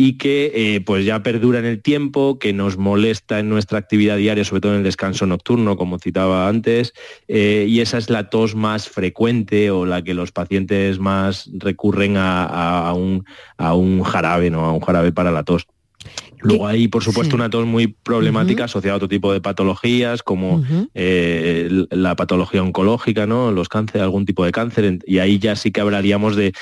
y 0.00 0.16
que 0.16 0.52
eh, 0.54 0.80
pues 0.80 1.04
ya 1.04 1.24
perdura 1.24 1.58
en 1.58 1.64
el 1.64 1.82
tiempo, 1.82 2.38
que 2.38 2.52
nos 2.52 2.78
molesta 2.78 3.40
en 3.40 3.48
nuestra 3.48 3.78
actividad 3.78 4.16
diaria, 4.16 4.44
sobre 4.44 4.60
todo 4.60 4.72
en 4.72 4.78
el 4.78 4.84
descanso 4.84 5.26
nocturno, 5.26 5.76
como 5.76 5.98
citaba 5.98 6.48
antes, 6.48 6.94
eh, 7.26 7.66
y 7.68 7.80
esa 7.80 7.98
es 7.98 8.08
la 8.08 8.30
tos 8.30 8.54
más 8.54 8.88
frecuente 8.88 9.72
o 9.72 9.84
la 9.84 10.02
que 10.02 10.14
los 10.14 10.30
pacientes 10.30 11.00
más 11.00 11.50
recurren 11.52 12.14
a, 12.16 12.92
un, 12.94 13.24
jarabe, 14.04 14.48
a 14.48 14.72
un 14.72 14.80
jarabe 14.80 15.12
para 15.12 15.32
la 15.32 15.42
tos. 15.42 15.66
Luego 16.40 16.66
hay, 16.66 16.88
por 16.88 17.02
supuesto, 17.02 17.36
una 17.36 17.50
tos 17.50 17.66
muy 17.66 17.88
problemática 17.88 18.64
asociada 18.64 18.94
a 18.94 18.96
otro 18.96 19.08
tipo 19.08 19.32
de 19.32 19.40
patologías, 19.40 20.22
como 20.22 20.64
eh, 20.94 21.86
la 21.90 22.16
patología 22.16 22.62
oncológica, 22.62 23.26
¿no? 23.26 23.50
Los 23.52 23.68
cánceres, 23.68 24.02
algún 24.02 24.26
tipo 24.26 24.44
de 24.44 24.52
cáncer, 24.52 24.98
y 25.06 25.18
ahí 25.18 25.38
ya 25.38 25.56
sí 25.56 25.70
que 25.70 25.80
hablaríamos 25.80 26.36
de, 26.36 26.52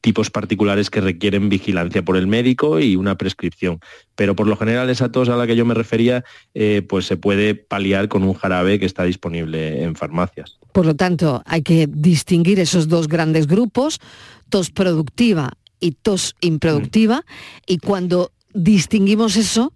tipos 0.00 0.30
particulares 0.30 0.90
que 0.90 1.00
requieren 1.00 1.48
vigilancia 1.48 2.04
por 2.04 2.16
el 2.16 2.26
médico 2.26 2.80
y 2.80 2.96
una 2.96 3.16
prescripción. 3.16 3.78
Pero 4.16 4.34
por 4.34 4.48
lo 4.48 4.56
general 4.56 4.90
esa 4.90 5.12
tos 5.12 5.28
a 5.28 5.36
la 5.36 5.46
que 5.46 5.54
yo 5.54 5.64
me 5.64 5.74
refería, 5.74 6.24
eh, 6.54 6.82
pues 6.86 7.06
se 7.06 7.16
puede 7.16 7.54
paliar 7.54 8.08
con 8.08 8.24
un 8.24 8.34
jarabe 8.34 8.80
que 8.80 8.86
está 8.86 9.04
disponible 9.04 9.84
en 9.84 9.94
farmacias. 9.94 10.58
Por 10.72 10.86
lo 10.86 10.96
tanto, 10.96 11.42
hay 11.46 11.62
que 11.62 11.86
distinguir 11.88 12.58
esos 12.58 12.88
dos 12.88 13.06
grandes 13.06 13.46
grupos, 13.46 14.00
tos 14.48 14.70
productiva 14.70 15.52
y 15.78 15.92
tos 15.92 16.34
improductiva, 16.40 17.18
mm. 17.18 17.22
y 17.66 17.78
cuando 17.78 18.32
distinguimos 18.54 19.36
eso, 19.36 19.72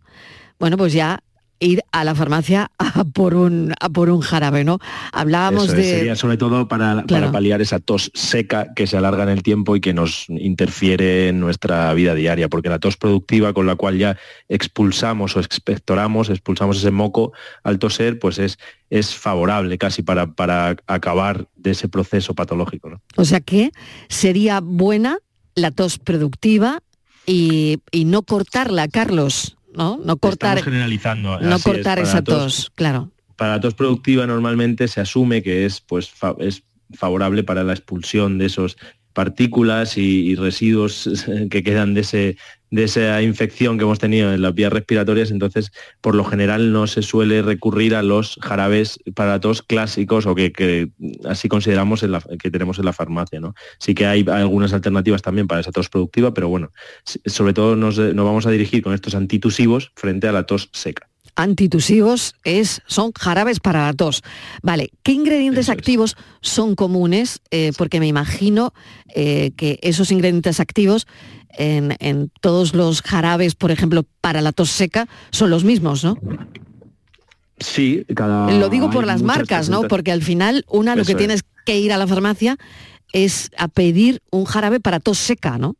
bueno, 0.59 0.77
pues 0.77 0.93
ya 0.93 1.23
ir 1.59 1.83
a 1.93 2.05
la 2.05 2.15
farmacia 2.15 2.71
a 2.79 3.05
por 3.05 3.35
un, 3.35 3.75
a 3.81 3.89
por 3.89 4.11
un 4.11 4.21
jarabe, 4.21 4.65
¿no? 4.65 4.79
Hablábamos 5.13 5.73
de... 5.73 5.85
Sería 5.85 6.17
sobre 6.17 6.37
todo 6.37 6.69
para, 6.69 7.05
para, 7.05 7.33
paliar 7.33 7.61
esa 7.61 7.79
tos 7.79 8.11
seca 8.15 8.75
que 8.75 8.87
se 8.87 8.97
alarga 8.97 9.23
en 9.23 9.31
el 9.31 9.43
tiempo 9.43 9.77
y 9.77 9.81
que 9.81 9.95
nos 9.95 10.27
interfiere 10.29 11.29
en 11.29 11.41
nuestra 11.41 11.93
vida 11.95 12.15
diaria, 12.15 12.49
porque 12.49 12.69
la 12.69 12.79
tos 12.79 12.97
productiva 12.97 13.53
con 13.53 13.67
la 13.67 13.77
cual 13.77 13.99
ya 13.99 14.19
expulsamos 14.49 15.37
o 15.37 15.41
expectoramos, 15.41 16.29
expulsamos 16.29 16.79
ese 16.79 16.91
moco 16.91 17.33
al 17.63 17.79
toser, 17.79 18.19
pues 18.19 18.39
es, 18.39 18.59
es 18.91 19.15
favorable 19.15 19.79
casi 19.79 20.03
para, 20.03 20.33
para 20.33 20.77
acabar 20.87 21.49
de 21.57 21.73
ese 21.73 21.89
proceso 21.89 22.35
patológico. 22.35 22.91
¿no? 22.91 23.01
O 23.17 23.25
sea 23.25 23.41
que 23.41 23.71
sería 24.09 24.61
buena 24.61 25.19
la 25.55 25.71
tos 25.71 25.99
productiva 25.99 26.83
y, 27.27 27.79
no 28.05 28.23
cortarla, 28.23 28.89
Carlos, 28.89 29.57
¿no? 29.75 29.99
No 30.03 30.17
cortar. 30.17 30.63
generalizando. 30.63 31.41
No 31.41 31.59
cortar 31.59 31.99
esa 31.99 32.23
tos, 32.23 32.71
claro. 32.75 33.11
Para 33.37 33.53
la 33.53 33.61
tos 33.61 33.75
productiva 33.75 34.27
normalmente 34.27 34.89
se 34.89 35.01
asume 35.01 35.43
que 35.43 35.67
es, 35.67 35.81
pues, 35.81 36.13
es 36.39 36.63
favorable 36.95 37.43
para 37.43 37.65
la 37.65 37.73
expulsión 37.73 38.39
de 38.39 38.47
esos 38.47 38.77
partículas 39.13 39.97
y, 39.99 40.35
residuos 40.37 41.09
que 41.51 41.63
quedan 41.63 41.95
de, 41.95 42.03
ese, 42.03 42.37
de 42.77 42.85
esa 42.85 43.23
infección 43.23 43.79
que 43.79 43.85
hemos 43.85 43.99
tenido 43.99 44.33
en 44.33 44.43
las 44.43 44.55
vías 44.55 44.73
respiratorias, 44.73 45.31
entonces 45.31 45.73
por 46.01 46.15
lo 46.15 46.25
general 46.25 46.73
no 46.73 46.87
se 46.87 47.03
suele 47.03 47.43
recurrir 47.43 47.95
a 47.95 48.03
los 48.03 48.39
jarabes 48.43 49.01
para 49.15 49.41
tos 49.41 49.63
clásicos 49.63 50.27
o 50.27 50.35
que, 50.35 50.91
así 51.25 51.49
consideramos 51.49 52.05
que 52.39 52.51
tenemos 52.51 52.79
en 52.79 52.85
la 52.85 52.93
farmacia. 52.93 53.41
¿no? 53.41 53.55
Sí 53.79 53.95
que 53.95 54.07
hay 54.07 54.25
algunas 54.29 54.73
alternativas 54.73 55.23
también 55.23 55.47
para 55.47 55.63
esa 55.63 55.73
tos 55.73 55.89
productiva, 55.89 56.35
pero 56.35 56.49
bueno, 56.49 56.71
sobre 57.25 57.55
todo 57.55 57.77
nos, 57.77 57.99
nos 57.99 58.25
vamos 58.25 58.47
a 58.47 58.51
dirigir 58.51 58.83
con 58.83 58.93
estos 58.93 59.15
antitusivos 59.15 59.91
frente 59.97 60.29
a 60.29 60.33
la 60.33 60.45
tos 60.45 60.69
seca 60.73 61.09
antitusivos 61.37 62.35
es, 62.45 62.81
son 62.87 63.13
jarabes 63.13 63.61
para 63.61 63.87
la 63.87 63.93
tos. 63.93 64.23
Vale, 64.63 64.91
¿qué 65.03 65.13
ingredientes 65.13 65.69
activos 65.69 66.17
son 66.41 66.75
comunes? 66.75 67.41
Eh, 67.51 67.73
porque 67.77 68.01
me 68.01 68.07
imagino 68.07 68.73
eh, 69.15 69.53
que 69.57 69.79
esos 69.83 70.11
ingredientes 70.11 70.59
activos 70.59 71.07
en, 71.51 72.31
todos 72.41 72.75
los 72.75 73.03
jarabes, 73.03 73.55
por 73.55 73.71
ejemplo, 73.71 74.05
para 74.21 74.41
la 74.41 74.53
tos 74.53 74.71
seca, 74.71 75.09
son 75.31 75.51
los 75.51 75.65
mismos, 75.65 76.05
¿no? 76.05 76.19
Sí, 77.59 78.05
cada... 78.15 78.51
Lo 78.51 78.69
digo 78.69 78.91
por 78.91 79.07
las 79.07 79.23
marcas, 79.23 79.69
¿no? 79.69 79.83
Porque 79.83 80.13
al 80.13 80.23
final 80.23 80.65
una 80.69 80.95
lo 80.95 81.05
que 81.05 81.15
tienes 81.15 81.43
que 81.65 81.79
ir 81.79 81.93
a 81.93 81.97
la 81.97 82.07
farmacia 82.07 82.59
es 83.13 83.51
a 83.57 83.69
pedir 83.69 84.21
un 84.31 84.45
jarabe 84.45 84.81
para 84.81 85.01
tos 85.01 85.19
seca, 85.19 85.59
¿no? 85.59 85.77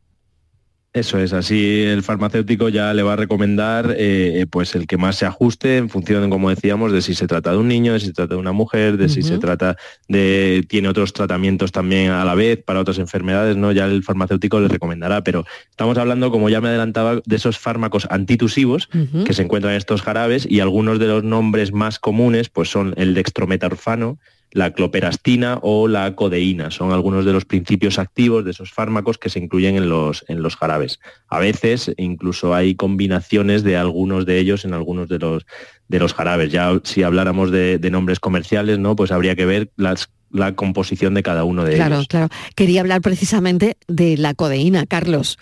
Eso 0.97 1.19
es, 1.19 1.31
así 1.31 1.83
el 1.83 2.01
farmacéutico 2.01 2.69
ya 2.69 2.91
le 2.91 3.03
va 3.03 3.13
a 3.13 3.15
recomendar 3.15 3.93
eh, 3.95 4.47
pues 4.49 4.73
el 4.73 4.87
que 4.87 4.97
más 4.97 5.15
se 5.15 5.27
ajuste 5.27 5.77
en 5.77 5.89
función, 5.89 6.27
como 6.31 6.49
decíamos, 6.49 6.91
de 6.91 7.03
si 7.03 7.13
se 7.13 7.27
trata 7.27 7.51
de 7.51 7.57
un 7.57 7.67
niño, 7.67 7.93
de 7.93 7.99
si 7.99 8.07
se 8.07 8.13
trata 8.13 8.33
de 8.33 8.39
una 8.39 8.51
mujer, 8.51 8.97
de 8.97 9.07
si 9.07 9.21
se 9.21 9.37
trata 9.37 9.77
de, 10.07 10.65
tiene 10.67 10.87
otros 10.87 11.13
tratamientos 11.13 11.71
también 11.71 12.09
a 12.09 12.25
la 12.25 12.33
vez 12.33 12.63
para 12.63 12.79
otras 12.79 12.97
enfermedades, 12.97 13.57
¿no? 13.57 13.71
Ya 13.71 13.85
el 13.85 14.01
farmacéutico 14.01 14.59
le 14.59 14.69
recomendará, 14.69 15.23
pero 15.23 15.45
estamos 15.69 15.99
hablando, 15.99 16.31
como 16.31 16.49
ya 16.49 16.61
me 16.61 16.69
adelantaba, 16.69 17.21
de 17.23 17.35
esos 17.35 17.59
fármacos 17.59 18.07
antitusivos 18.09 18.89
que 19.23 19.33
se 19.33 19.43
encuentran 19.43 19.73
en 19.73 19.77
estos 19.77 20.01
jarabes 20.01 20.47
y 20.49 20.61
algunos 20.61 20.97
de 20.97 21.05
los 21.05 21.23
nombres 21.23 21.73
más 21.73 21.99
comunes 21.99 22.49
pues 22.49 22.69
son 22.69 22.95
el 22.97 23.13
dextrometarfano, 23.13 24.17
la 24.51 24.71
cloperastina 24.71 25.59
o 25.61 25.87
la 25.87 26.15
codeína. 26.15 26.71
Son 26.71 26.91
algunos 26.91 27.25
de 27.25 27.33
los 27.33 27.45
principios 27.45 27.99
activos 27.99 28.45
de 28.45 28.51
esos 28.51 28.71
fármacos 28.71 29.17
que 29.17 29.29
se 29.29 29.39
incluyen 29.39 29.75
en 29.75 29.89
los, 29.89 30.25
en 30.27 30.41
los 30.41 30.55
jarabes. 30.55 30.99
A 31.27 31.39
veces 31.39 31.91
incluso 31.97 32.55
hay 32.55 32.75
combinaciones 32.75 33.63
de 33.63 33.77
algunos 33.77 34.25
de 34.25 34.39
ellos 34.39 34.65
en 34.65 34.73
algunos 34.73 35.09
de 35.09 35.19
los, 35.19 35.45
de 35.87 35.99
los 35.99 36.13
jarabes. 36.13 36.51
Ya 36.51 36.79
si 36.83 37.03
habláramos 37.03 37.51
de, 37.51 37.79
nombres 37.91 38.19
comerciales, 38.19 38.79
¿no? 38.79 38.95
pues 38.95 39.11
habría 39.11 39.35
que 39.35 39.45
ver 39.45 39.71
las 39.77 40.09
la 40.29 40.55
composición 40.55 41.13
de 41.13 41.23
cada 41.23 41.45
uno 41.45 41.63
de 41.63 41.75
ellos. 41.75 41.87
Claro, 41.87 42.03
claro. 42.07 42.27
Quería 42.53 42.81
hablar 42.81 42.99
precisamente 43.01 43.77
de 43.87 44.17
la 44.17 44.33
codeína, 44.33 44.85
Carlos, 44.85 45.37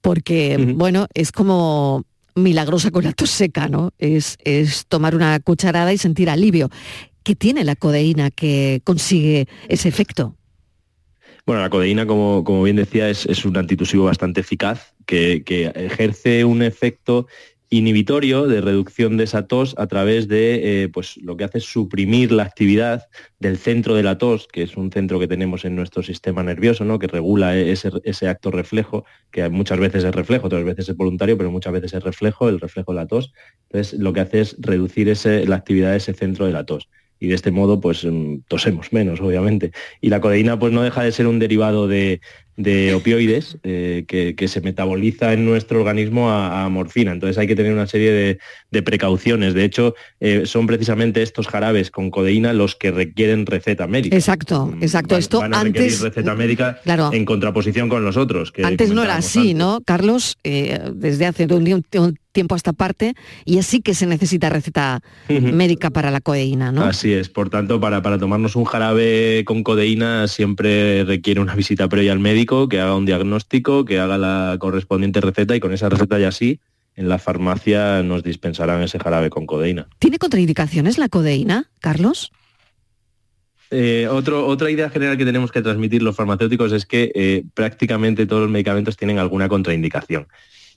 porque, 0.00 0.72
bueno, 0.74 1.06
es 1.14 1.30
como 1.30 2.04
milagrosa 2.34 2.90
con 2.90 3.04
la 3.04 3.12
tos 3.12 3.30
seca, 3.30 3.68
¿no? 3.68 3.92
Es, 3.98 4.36
es 4.44 4.86
tomar 4.86 5.14
una 5.14 5.38
cucharada 5.38 5.92
y 5.92 5.98
sentir 5.98 6.28
alivio. 6.28 6.68
¿Qué 7.24 7.34
tiene 7.34 7.64
la 7.64 7.74
codeína 7.74 8.30
que 8.30 8.82
consigue 8.84 9.48
ese 9.68 9.88
efecto? 9.88 10.36
Bueno, 11.46 11.62
la 11.62 11.70
codeína, 11.70 12.06
como, 12.06 12.62
bien 12.62 12.76
decía, 12.76 13.08
es, 13.08 13.44
un 13.46 13.56
antitusivo 13.56 14.04
bastante 14.04 14.42
eficaz 14.42 14.94
que, 15.06 15.42
ejerce 15.74 16.44
un 16.44 16.62
efecto 16.62 17.26
inhibitorio 17.70 18.46
de 18.46 18.60
reducción 18.60 19.16
de 19.16 19.24
esa 19.24 19.46
tos 19.46 19.74
a 19.78 19.86
través 19.86 20.28
de, 20.28 20.82
eh, 20.84 20.88
pues 20.90 21.16
lo 21.16 21.36
que 21.36 21.44
hace 21.44 21.58
es 21.58 21.64
suprimir 21.64 22.30
la 22.30 22.42
actividad 22.42 23.08
del 23.40 23.56
centro 23.56 23.94
de 23.94 24.02
la 24.02 24.18
tos, 24.18 24.46
que 24.46 24.62
es 24.62 24.76
un 24.76 24.92
centro 24.92 25.18
que 25.18 25.26
tenemos 25.26 25.64
en 25.64 25.76
nuestro 25.76 26.02
sistema 26.02 26.42
nervioso, 26.42 26.84
¿no? 26.84 26.98
que 26.98 27.06
regula 27.06 27.56
ese, 27.56 28.28
acto 28.28 28.50
reflejo, 28.50 29.06
que 29.30 29.48
muchas 29.48 29.78
veces 29.78 30.04
es 30.04 30.14
reflejo, 30.14 30.46
otras 30.46 30.64
veces 30.64 30.90
es 30.90 30.96
voluntario, 30.96 31.38
pero 31.38 31.50
muchas 31.50 31.72
veces 31.72 31.94
es 31.94 32.02
reflejo, 32.02 32.50
el 32.50 32.60
reflejo 32.60 32.92
de 32.92 32.96
la 32.96 33.06
tos. 33.06 33.32
Entonces, 33.70 33.98
lo 33.98 34.12
que 34.12 34.20
hace 34.20 34.40
es 34.40 34.56
reducir 34.58 35.12
la 35.48 35.56
actividad 35.56 35.92
de 35.92 35.96
ese 35.96 36.12
centro 36.12 36.44
de 36.44 36.52
la 36.52 36.64
tos 36.64 36.88
y 37.24 37.28
de 37.28 37.34
este 37.34 37.50
modo 37.50 37.80
pues 37.80 38.04
mm, 38.04 38.42
tosemos 38.48 38.92
menos, 38.92 39.20
obviamente. 39.20 39.72
Y 40.00 40.10
la 40.10 40.20
codeína 40.20 40.58
pues 40.58 40.72
no 40.72 40.82
deja 40.82 41.02
de 41.02 41.12
ser 41.12 41.26
un 41.26 41.38
derivado 41.38 41.88
de, 41.88 42.20
de 42.56 42.94
opioides 42.94 43.58
eh, 43.62 44.04
que, 44.06 44.48
se 44.48 44.60
metaboliza 44.60 45.32
en 45.32 45.44
nuestro 45.44 45.80
organismo 45.80 46.30
a, 46.30 46.68
morfina. 46.68 47.12
Entonces 47.12 47.38
hay 47.38 47.46
que 47.46 47.56
tener 47.56 47.72
una 47.72 47.86
serie 47.86 48.38
de, 48.70 48.82
precauciones. 48.82 49.54
De 49.54 49.64
hecho, 49.64 49.94
eh, 50.20 50.42
son 50.44 50.66
precisamente 50.66 51.22
estos 51.22 51.48
jarabes 51.48 51.90
con 51.90 52.10
codeína 52.10 52.52
los 52.52 52.76
que 52.76 52.90
requieren 52.90 53.46
receta 53.46 53.86
médica. 53.86 54.14
Exacto, 54.16 54.66
mm, 54.66 54.82
exacto. 54.82 55.16
Esto 55.16 55.42
antes 55.42 56.00
receta 56.00 56.34
médica 56.34 56.80
en 57.12 57.24
contraposición 57.24 57.88
con 57.88 58.04
los 58.04 58.16
otros. 58.16 58.52
Que 58.52 58.64
antes 58.64 58.90
no 58.90 59.02
era 59.02 59.16
así, 59.16 59.54
¿no, 59.54 59.80
Carlos? 59.84 60.36
Eh, 60.44 60.78
desde 60.94 61.26
hace 61.26 61.46
un, 61.46 61.84
un, 61.96 62.18
tiempo 62.34 62.54
a 62.54 62.58
esta 62.58 62.74
parte 62.74 63.14
y 63.46 63.58
así 63.58 63.80
que 63.80 63.94
se 63.94 64.04
necesita 64.04 64.50
receta 64.50 65.00
médica 65.28 65.88
para 65.88 66.10
la 66.10 66.20
codeína, 66.20 66.70
¿no? 66.70 66.82
Así 66.82 67.14
es. 67.14 67.30
Por 67.30 67.48
tanto, 67.48 67.80
para, 67.80 68.02
para 68.02 68.18
tomarnos 68.18 68.56
un 68.56 68.64
jarabe 68.64 69.44
con 69.46 69.62
codeína 69.62 70.28
siempre 70.28 71.04
requiere 71.04 71.40
una 71.40 71.54
visita 71.54 71.88
previa 71.88 72.12
al 72.12 72.18
médico 72.18 72.68
que 72.68 72.80
haga 72.80 72.94
un 72.94 73.06
diagnóstico, 73.06 73.86
que 73.86 73.98
haga 73.98 74.18
la 74.18 74.56
correspondiente 74.58 75.22
receta 75.22 75.56
y 75.56 75.60
con 75.60 75.72
esa 75.72 75.88
receta 75.88 76.18
ya 76.18 76.32
sí, 76.32 76.60
en 76.96 77.08
la 77.08 77.18
farmacia 77.18 78.02
nos 78.02 78.22
dispensarán 78.22 78.82
ese 78.82 78.98
jarabe 78.98 79.30
con 79.30 79.46
codeína. 79.46 79.88
¿Tiene 79.98 80.18
contraindicaciones 80.18 80.98
la 80.98 81.08
codeína, 81.08 81.70
Carlos? 81.80 82.32
Eh, 83.70 84.06
otra 84.08 84.70
idea 84.70 84.90
general 84.90 85.16
que 85.16 85.24
tenemos 85.24 85.50
que 85.50 85.62
transmitir 85.62 86.02
los 86.02 86.14
farmacéuticos 86.14 86.72
es 86.72 86.86
que 86.86 87.10
eh, 87.14 87.44
prácticamente 87.54 88.26
todos 88.26 88.42
los 88.42 88.50
medicamentos 88.50 88.96
tienen 88.96 89.18
alguna 89.18 89.48
contraindicación. 89.48 90.28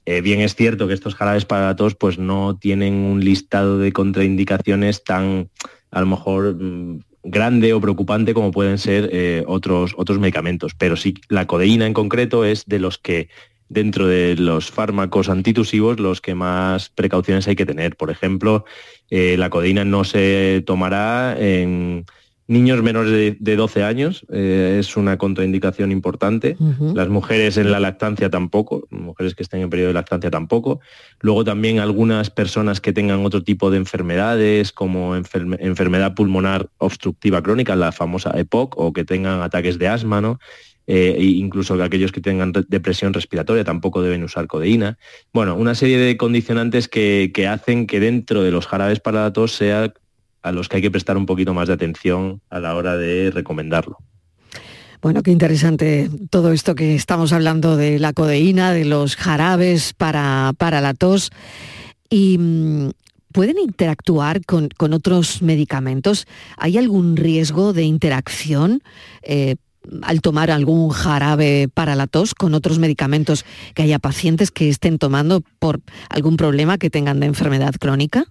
Eh, 0.09 0.21
bien 0.21 0.39
es 0.39 0.55
cierto 0.55 0.87
que 0.87 0.93
estos 0.93 1.15
jarabes 1.15 1.43
para 1.43 1.75
tos 1.75 1.93
pues 1.95 2.17
no 2.17 2.57
tienen 2.57 2.93
un 2.93 3.19
listado 3.19 3.77
de 3.77 3.91
contraindicaciones 3.91 5.03
tan 5.03 5.49
a 5.91 5.99
lo 5.99 6.07
mejor 6.07 6.55
mm, 6.55 7.01
grande 7.23 7.73
o 7.73 7.81
preocupante 7.81 8.33
como 8.33 8.51
pueden 8.51 8.77
ser 8.77 9.09
eh, 9.11 9.43
otros, 9.47 9.93
otros 9.97 10.17
medicamentos. 10.17 10.75
Pero 10.75 10.95
sí, 10.95 11.15
la 11.27 11.45
codeína 11.45 11.85
en 11.85 11.93
concreto 11.93 12.45
es 12.45 12.65
de 12.67 12.79
los 12.79 12.97
que 12.97 13.27
dentro 13.67 14.07
de 14.07 14.37
los 14.37 14.71
fármacos 14.71 15.27
antitusivos 15.27 15.99
los 15.99 16.21
que 16.21 16.35
más 16.35 16.87
precauciones 16.87 17.45
hay 17.49 17.57
que 17.57 17.65
tener. 17.65 17.97
Por 17.97 18.09
ejemplo, 18.09 18.63
eh, 19.09 19.35
la 19.37 19.49
codeína 19.49 19.83
no 19.83 20.05
se 20.05 20.63
tomará 20.65 21.35
en 21.37 22.05
Niños 22.49 22.81
menores 22.81 23.37
de, 23.37 23.55
12 23.57 23.83
años 23.83 24.25
eh, 24.31 24.77
es 24.79 24.95
una 24.95 25.17
contraindicación 25.17 25.91
importante. 25.91 26.55
Las 26.79 27.09
mujeres 27.09 27.57
en 27.57 27.71
la 27.71 27.81
lactancia 27.81 28.29
tampoco, 28.29 28.87
mujeres 28.89 29.35
que 29.35 29.43
estén 29.43 29.61
en 29.61 29.69
periodo 29.69 29.89
de 29.89 29.95
lactancia 29.95 30.31
tampoco. 30.31 30.79
Luego 31.19 31.43
también 31.43 31.79
algunas 31.79 32.29
personas 32.29 32.79
que 32.79 32.93
tengan 32.93 33.25
otro 33.25 33.43
tipo 33.43 33.69
de 33.69 33.77
enfermedades 33.77 34.71
como 34.71 35.17
enfermedad 35.17 36.15
pulmonar 36.15 36.69
obstructiva 36.77 37.43
crónica, 37.43 37.75
la 37.75 37.91
famosa 37.91 38.31
EPOC, 38.39 38.77
o 38.77 38.93
que 38.93 39.03
tengan 39.03 39.41
ataques 39.41 39.77
de 39.77 39.89
asma, 39.89 40.21
¿no? 40.21 40.39
Eh, 40.89 41.17
e 41.19 41.23
incluso 41.23 41.73
aquellos 41.83 42.13
que 42.13 42.21
tengan 42.21 42.53
depresión 42.69 43.13
respiratoria 43.13 43.65
tampoco 43.65 44.01
deben 44.01 44.23
usar 44.23 44.47
codeína. 44.47 44.97
Bueno, 45.33 45.55
una 45.55 45.75
serie 45.75 45.97
de 45.97 46.15
condicionantes 46.15 46.87
que, 46.87 47.31
que 47.33 47.45
hacen 47.45 47.87
que 47.87 47.99
dentro 47.99 48.41
de 48.41 48.51
los 48.51 48.67
jarabes 48.67 49.01
para 49.01 49.23
la 49.23 49.33
tos 49.33 49.51
sea 49.51 49.93
a 50.47 50.51
los 50.51 50.69
que 50.69 50.77
hay 50.77 50.81
que 50.81 50.91
prestar 50.91 51.17
un 51.17 51.25
poquito 51.25 51.53
más 51.53 51.67
de 51.67 51.73
atención 51.73 52.41
a 52.49 52.59
la 52.59 52.75
hora 52.75 52.97
de 52.97 53.31
recomendarlo. 53.31 53.97
Bueno, 55.01 55.21
qué 55.21 55.31
interesante 55.31 56.09
todo 56.31 56.51
esto 56.51 56.73
que 56.73 56.95
estamos 56.95 57.31
hablando 57.31 57.77
de 57.77 57.99
la 57.99 58.13
codeína, 58.13 58.73
de 58.73 58.85
los 58.85 59.15
jarabes 59.15 59.93
para, 59.93 60.53
para 60.57 60.81
la 60.81 60.95
tos. 60.95 61.29
Y 62.09 62.37
mm, 62.39 62.89
pueden 63.31 63.59
interactuar 63.59 64.41
con, 64.45 64.69
otros 64.93 65.43
medicamentos. 65.43 66.25
¿Hay 66.57 66.77
algún 66.77 67.15
riesgo 67.15 67.73
de 67.73 67.83
interacción 67.83 68.81
eh, 69.21 69.57
al 70.01 70.21
tomar 70.21 70.49
algún 70.49 70.89
jarabe 70.89 71.69
para 71.71 71.95
la 71.95 72.07
tos 72.07 72.33
con 72.33 72.55
otros 72.55 72.79
medicamentos 72.79 73.45
que 73.75 73.83
haya 73.83 73.99
pacientes 73.99 74.49
que 74.49 74.69
estén 74.69 74.97
tomando 74.97 75.43
por 75.59 75.81
algún 76.09 76.37
problema 76.37 76.79
que 76.79 76.89
tengan 76.89 77.19
de 77.19 77.27
enfermedad 77.27 77.75
crónica? 77.79 78.25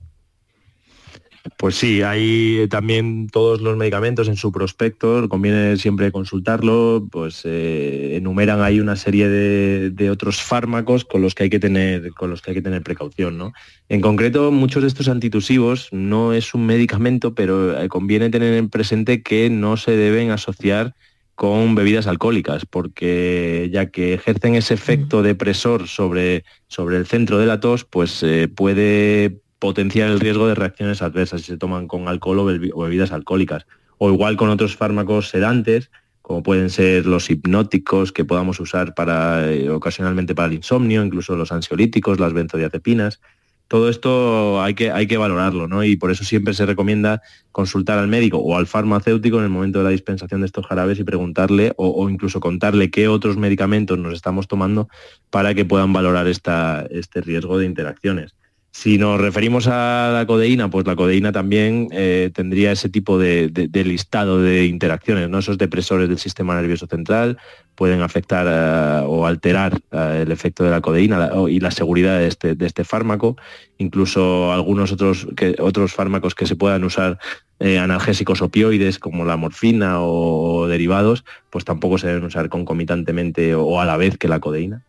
Pues 1.58 1.76
sí, 1.76 2.02
hay 2.02 2.66
también 2.68 3.28
todos 3.28 3.60
los 3.60 3.76
medicamentos 3.76 4.28
en 4.28 4.36
su 4.36 4.52
prospecto, 4.52 5.28
conviene 5.28 5.76
siempre 5.76 6.12
consultarlo, 6.12 7.06
pues 7.10 7.42
eh, 7.44 8.16
enumeran 8.16 8.60
ahí 8.60 8.80
una 8.80 8.96
serie 8.96 9.28
de, 9.28 10.10
otros 10.10 10.40
fármacos 10.40 11.04
con 11.04 11.22
los 11.22 11.34
que 11.34 11.44
hay 11.44 11.50
que 11.50 11.58
tener, 11.58 12.10
con 12.12 12.30
los 12.30 12.42
que 12.42 12.50
hay 12.50 12.54
que 12.56 12.62
tener 12.62 12.82
precaución. 12.82 13.38
¿no? 13.38 13.52
En 13.88 14.00
concreto, 14.00 14.50
muchos 14.52 14.82
de 14.82 14.88
estos 14.88 15.08
antitusivos 15.08 15.88
no 15.92 16.32
es 16.32 16.54
un 16.54 16.66
medicamento, 16.66 17.34
pero 17.34 17.80
eh, 17.80 17.88
conviene 17.88 18.30
tener 18.30 18.54
en 18.54 18.68
presente 18.68 19.22
que 19.22 19.50
no 19.50 19.76
se 19.76 19.92
deben 19.92 20.30
asociar 20.30 20.94
con 21.34 21.74
bebidas 21.74 22.06
alcohólicas, 22.06 22.64
porque 22.64 23.68
ya 23.70 23.90
que 23.90 24.14
ejercen 24.14 24.54
ese 24.54 24.72
efecto 24.72 25.22
depresor 25.22 25.86
sobre, 25.86 26.44
sobre 26.66 26.96
el 26.96 27.06
centro 27.06 27.38
de 27.38 27.46
la 27.46 27.60
tos, 27.60 27.84
pues 27.84 28.22
eh, 28.22 28.48
puede 28.48 29.42
potenciar 29.58 30.10
el 30.10 30.20
riesgo 30.20 30.46
de 30.46 30.54
reacciones 30.54 31.02
adversas 31.02 31.42
si 31.42 31.48
se 31.48 31.58
toman 31.58 31.88
con 31.88 32.08
alcohol 32.08 32.40
o, 32.40 32.44
bebidas 32.44 33.12
alcohólicas. 33.12 33.66
O 33.98 34.10
igual 34.10 34.36
con 34.36 34.50
otros 34.50 34.76
fármacos 34.76 35.28
sedantes, 35.28 35.90
como 36.20 36.42
pueden 36.42 36.70
ser 36.70 37.06
los 37.06 37.30
hipnóticos 37.30 38.12
que 38.12 38.24
podamos 38.24 38.60
usar 38.60 38.94
para, 38.94 39.52
eh, 39.52 39.70
ocasionalmente 39.70 40.34
para 40.34 40.48
el 40.48 40.54
insomnio, 40.54 41.04
incluso 41.04 41.36
los 41.36 41.52
ansiolíticos, 41.52 42.20
las 42.20 42.32
benzodiazepinas. 42.32 43.20
Todo 43.68 43.88
esto 43.88 44.62
hay 44.62 44.74
que, 44.74 44.92
hay 44.92 45.08
que 45.08 45.16
valorarlo, 45.18 45.66
¿no? 45.66 45.82
Y 45.82 45.96
por 45.96 46.12
eso 46.12 46.22
siempre 46.22 46.54
se 46.54 46.66
recomienda 46.66 47.20
consultar 47.50 47.98
al 47.98 48.06
médico 48.06 48.38
o 48.38 48.56
al 48.56 48.66
farmacéutico 48.66 49.38
en 49.38 49.44
el 49.44 49.50
momento 49.50 49.78
de 49.78 49.84
la 49.84 49.90
dispensación 49.90 50.40
de 50.40 50.46
estos 50.46 50.66
jarabes 50.66 51.00
y 51.00 51.04
preguntarle 51.04 51.72
o, 51.76 52.08
incluso 52.08 52.38
contarle 52.38 52.90
qué 52.90 53.08
otros 53.08 53.36
medicamentos 53.36 53.98
nos 53.98 54.14
estamos 54.14 54.46
tomando 54.46 54.88
para 55.30 55.54
que 55.54 55.64
puedan 55.64 55.92
valorar 55.92 56.28
esta, 56.28 56.86
este 56.90 57.22
riesgo 57.22 57.58
de 57.58 57.66
interacciones. 57.66 58.36
Si 58.78 58.98
nos 58.98 59.18
referimos 59.18 59.68
a 59.68 60.10
la 60.12 60.26
codeína, 60.26 60.68
pues 60.68 60.86
la 60.86 60.96
codeína 60.96 61.32
también 61.32 61.88
eh, 61.92 62.30
tendría 62.34 62.72
ese 62.72 62.90
tipo 62.90 63.18
de, 63.18 63.70
listado 63.72 64.42
de 64.42 64.66
interacciones, 64.66 65.30
¿no? 65.30 65.38
Esos 65.38 65.56
depresores 65.56 66.10
del 66.10 66.18
sistema 66.18 66.54
nervioso 66.54 66.86
central 66.86 67.38
pueden 67.74 68.02
afectar 68.02 68.46
eh, 68.46 69.06
o 69.06 69.26
alterar 69.26 69.80
eh, 69.92 70.24
el 70.26 70.30
efecto 70.30 70.62
de 70.62 70.70
la 70.70 70.82
codeína 70.82 71.30
y 71.48 71.58
la 71.58 71.70
seguridad 71.70 72.22
este, 72.22 72.54
de 72.54 72.66
este, 72.66 72.84
fármaco. 72.84 73.38
Incluso 73.78 74.52
algunos 74.52 74.92
otros, 74.92 75.26
otros 75.58 75.94
fármacos 75.94 76.34
que 76.34 76.44
se 76.44 76.54
puedan 76.54 76.84
usar 76.84 77.18
analgésicos 77.58 78.42
opioides 78.42 78.98
como 78.98 79.24
la 79.24 79.38
morfina 79.38 80.02
o, 80.02 80.66
derivados, 80.68 81.24
pues 81.48 81.64
tampoco 81.64 81.96
se 81.96 82.08
deben 82.08 82.24
usar 82.24 82.50
concomitantemente 82.50 83.54
o 83.54 83.80
a 83.80 83.86
la 83.86 83.96
vez 83.96 84.18
que 84.18 84.28
la 84.28 84.38
codeína. 84.38 84.84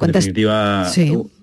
En 0.00 0.12
definitiva, 0.12 0.90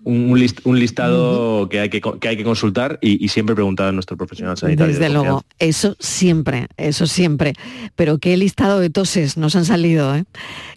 un, 0.04 0.80
listado 0.80 1.70
que, 1.70 1.80
hay 1.80 1.89
que, 1.89 2.02
hay 2.28 2.38
que 2.38 2.43
consultar 2.43 2.99
y, 3.02 3.28
siempre 3.30 3.56
preguntar 3.56 3.88
a 3.88 3.91
nuestro 3.91 4.18
profesional 4.18 4.58
sanitario. 4.58 4.93
Desde 4.93 5.10
luego, 5.10 5.43
eso 5.60 5.95
siempre, 5.99 6.68
eso 6.76 7.08
siempre. 7.08 7.54
Pero 7.95 8.18
qué 8.18 8.36
listado 8.36 8.80
de 8.80 8.89
toses 8.89 9.38
nos 9.38 9.56
han 9.56 9.64
salido. 9.64 10.14
¿eh? 10.16 10.26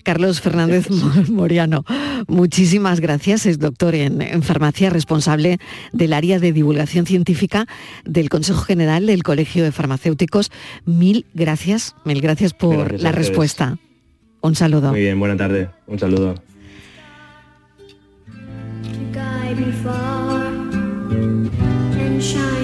Carlos 0.05 0.41
Fernández 0.41 0.89
Moriano, 1.31 1.85
muchísimas 2.29 3.01
gracias. 3.01 3.47
Es 3.47 3.59
doctor 3.59 3.95
en, 3.97 4.43
farmacia, 4.43 4.91
responsable 4.91 5.59
del 5.93 6.13
área 6.13 6.39
de 6.39 6.53
divulgación 6.53 7.07
científica 7.07 7.67
del 8.05 8.29
Consejo 8.29 8.61
General 8.61 9.05
del 9.07 9.25
Colegio 9.25 9.65
de 9.65 9.73
Farmacéuticos. 9.73 10.53
Mil 10.85 11.27
gracias, 11.35 11.97
mil 12.05 12.21
gracias 12.21 12.53
por 12.55 13.01
la 13.01 13.11
respuesta. 13.11 13.79
Un 14.43 14.55
saludo. 14.55 14.91
Muy 14.91 15.01
bien, 15.01 15.19
buena 15.19 15.37
tarde. 15.37 15.71
Un 15.87 15.99
saludo. 15.99 16.35
before 19.57 20.47
and 21.97 22.23
shine. 22.23 22.64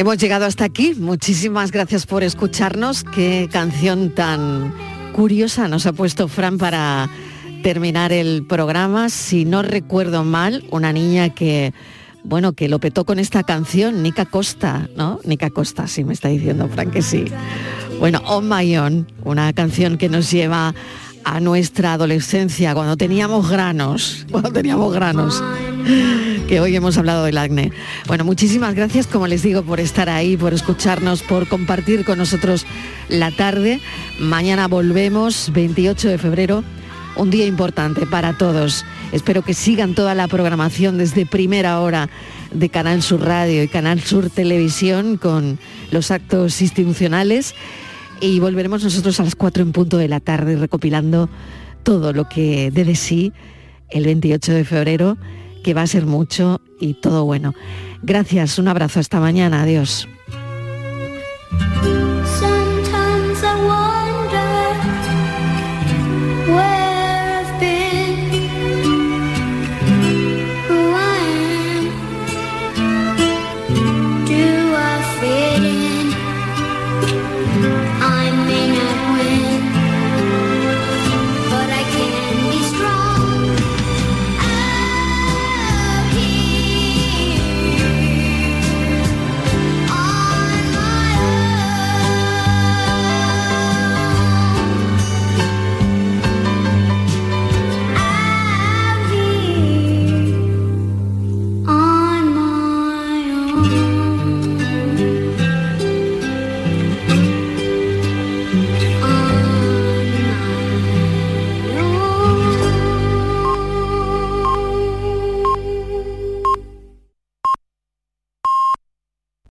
Hemos 0.00 0.16
llegado 0.16 0.46
hasta 0.46 0.64
aquí. 0.64 0.94
Muchísimas 0.94 1.72
gracias 1.72 2.06
por 2.06 2.24
escucharnos. 2.24 3.04
Qué 3.04 3.50
canción 3.52 4.14
tan 4.14 4.72
curiosa 5.12 5.68
nos 5.68 5.84
ha 5.84 5.92
puesto 5.92 6.26
Fran 6.26 6.56
para 6.56 7.10
terminar 7.62 8.10
el 8.10 8.46
programa. 8.46 9.10
Si 9.10 9.44
no 9.44 9.60
recuerdo 9.60 10.24
mal, 10.24 10.64
una 10.70 10.94
niña 10.94 11.34
que, 11.34 11.74
bueno, 12.24 12.54
que 12.54 12.70
lo 12.70 12.78
petó 12.78 13.04
con 13.04 13.18
esta 13.18 13.42
canción, 13.42 14.02
Nica 14.02 14.24
Costa, 14.24 14.88
¿no? 14.96 15.20
Nica 15.24 15.50
Costa, 15.50 15.86
sí 15.86 16.02
me 16.02 16.14
está 16.14 16.28
diciendo 16.28 16.66
Fran 16.70 16.90
que 16.90 17.02
sí. 17.02 17.26
Bueno, 17.98 18.22
On 18.24 18.48
My 18.48 18.74
Own, 18.78 19.06
una 19.22 19.52
canción 19.52 19.98
que 19.98 20.08
nos 20.08 20.30
lleva 20.30 20.74
a 21.24 21.40
nuestra 21.40 21.92
adolescencia, 21.92 22.72
cuando 22.72 22.96
teníamos 22.96 23.50
granos, 23.50 24.24
cuando 24.30 24.50
teníamos 24.50 24.94
granos, 24.94 25.42
que 26.50 26.58
hoy 26.58 26.74
hemos 26.74 26.98
hablado 26.98 27.26
del 27.26 27.38
acné. 27.38 27.70
Bueno, 28.08 28.24
muchísimas 28.24 28.74
gracias, 28.74 29.06
como 29.06 29.28
les 29.28 29.44
digo, 29.44 29.62
por 29.62 29.78
estar 29.78 30.08
ahí, 30.08 30.36
por 30.36 30.52
escucharnos, 30.52 31.22
por 31.22 31.46
compartir 31.46 32.04
con 32.04 32.18
nosotros 32.18 32.66
la 33.08 33.30
tarde. 33.30 33.80
Mañana 34.18 34.66
volvemos, 34.66 35.52
28 35.52 36.08
de 36.08 36.18
febrero, 36.18 36.64
un 37.14 37.30
día 37.30 37.46
importante 37.46 38.04
para 38.04 38.36
todos. 38.36 38.84
Espero 39.12 39.42
que 39.42 39.54
sigan 39.54 39.94
toda 39.94 40.16
la 40.16 40.26
programación 40.26 40.98
desde 40.98 41.24
primera 41.24 41.78
hora 41.78 42.10
de 42.52 42.68
Canal 42.68 43.00
Sur 43.00 43.20
Radio 43.20 43.62
y 43.62 43.68
Canal 43.68 44.00
Sur 44.00 44.28
Televisión 44.28 45.18
con 45.18 45.56
los 45.92 46.10
actos 46.10 46.60
institucionales 46.62 47.54
y 48.20 48.40
volveremos 48.40 48.82
nosotros 48.82 49.20
a 49.20 49.22
las 49.22 49.36
4 49.36 49.62
en 49.62 49.70
punto 49.70 49.98
de 49.98 50.08
la 50.08 50.18
tarde 50.18 50.56
recopilando 50.56 51.30
todo 51.84 52.12
lo 52.12 52.28
que 52.28 52.72
dé 52.72 52.84
de 52.84 52.96
sí 52.96 53.32
el 53.88 54.04
28 54.04 54.52
de 54.52 54.64
febrero, 54.64 55.16
que 55.62 55.74
va 55.74 55.82
a 55.82 55.86
ser 55.86 56.06
mucho 56.06 56.60
y 56.80 56.94
todo 56.94 57.24
bueno. 57.24 57.54
Gracias, 58.02 58.58
un 58.58 58.68
abrazo, 58.68 59.00
hasta 59.00 59.20
mañana, 59.20 59.62
adiós. 59.62 60.08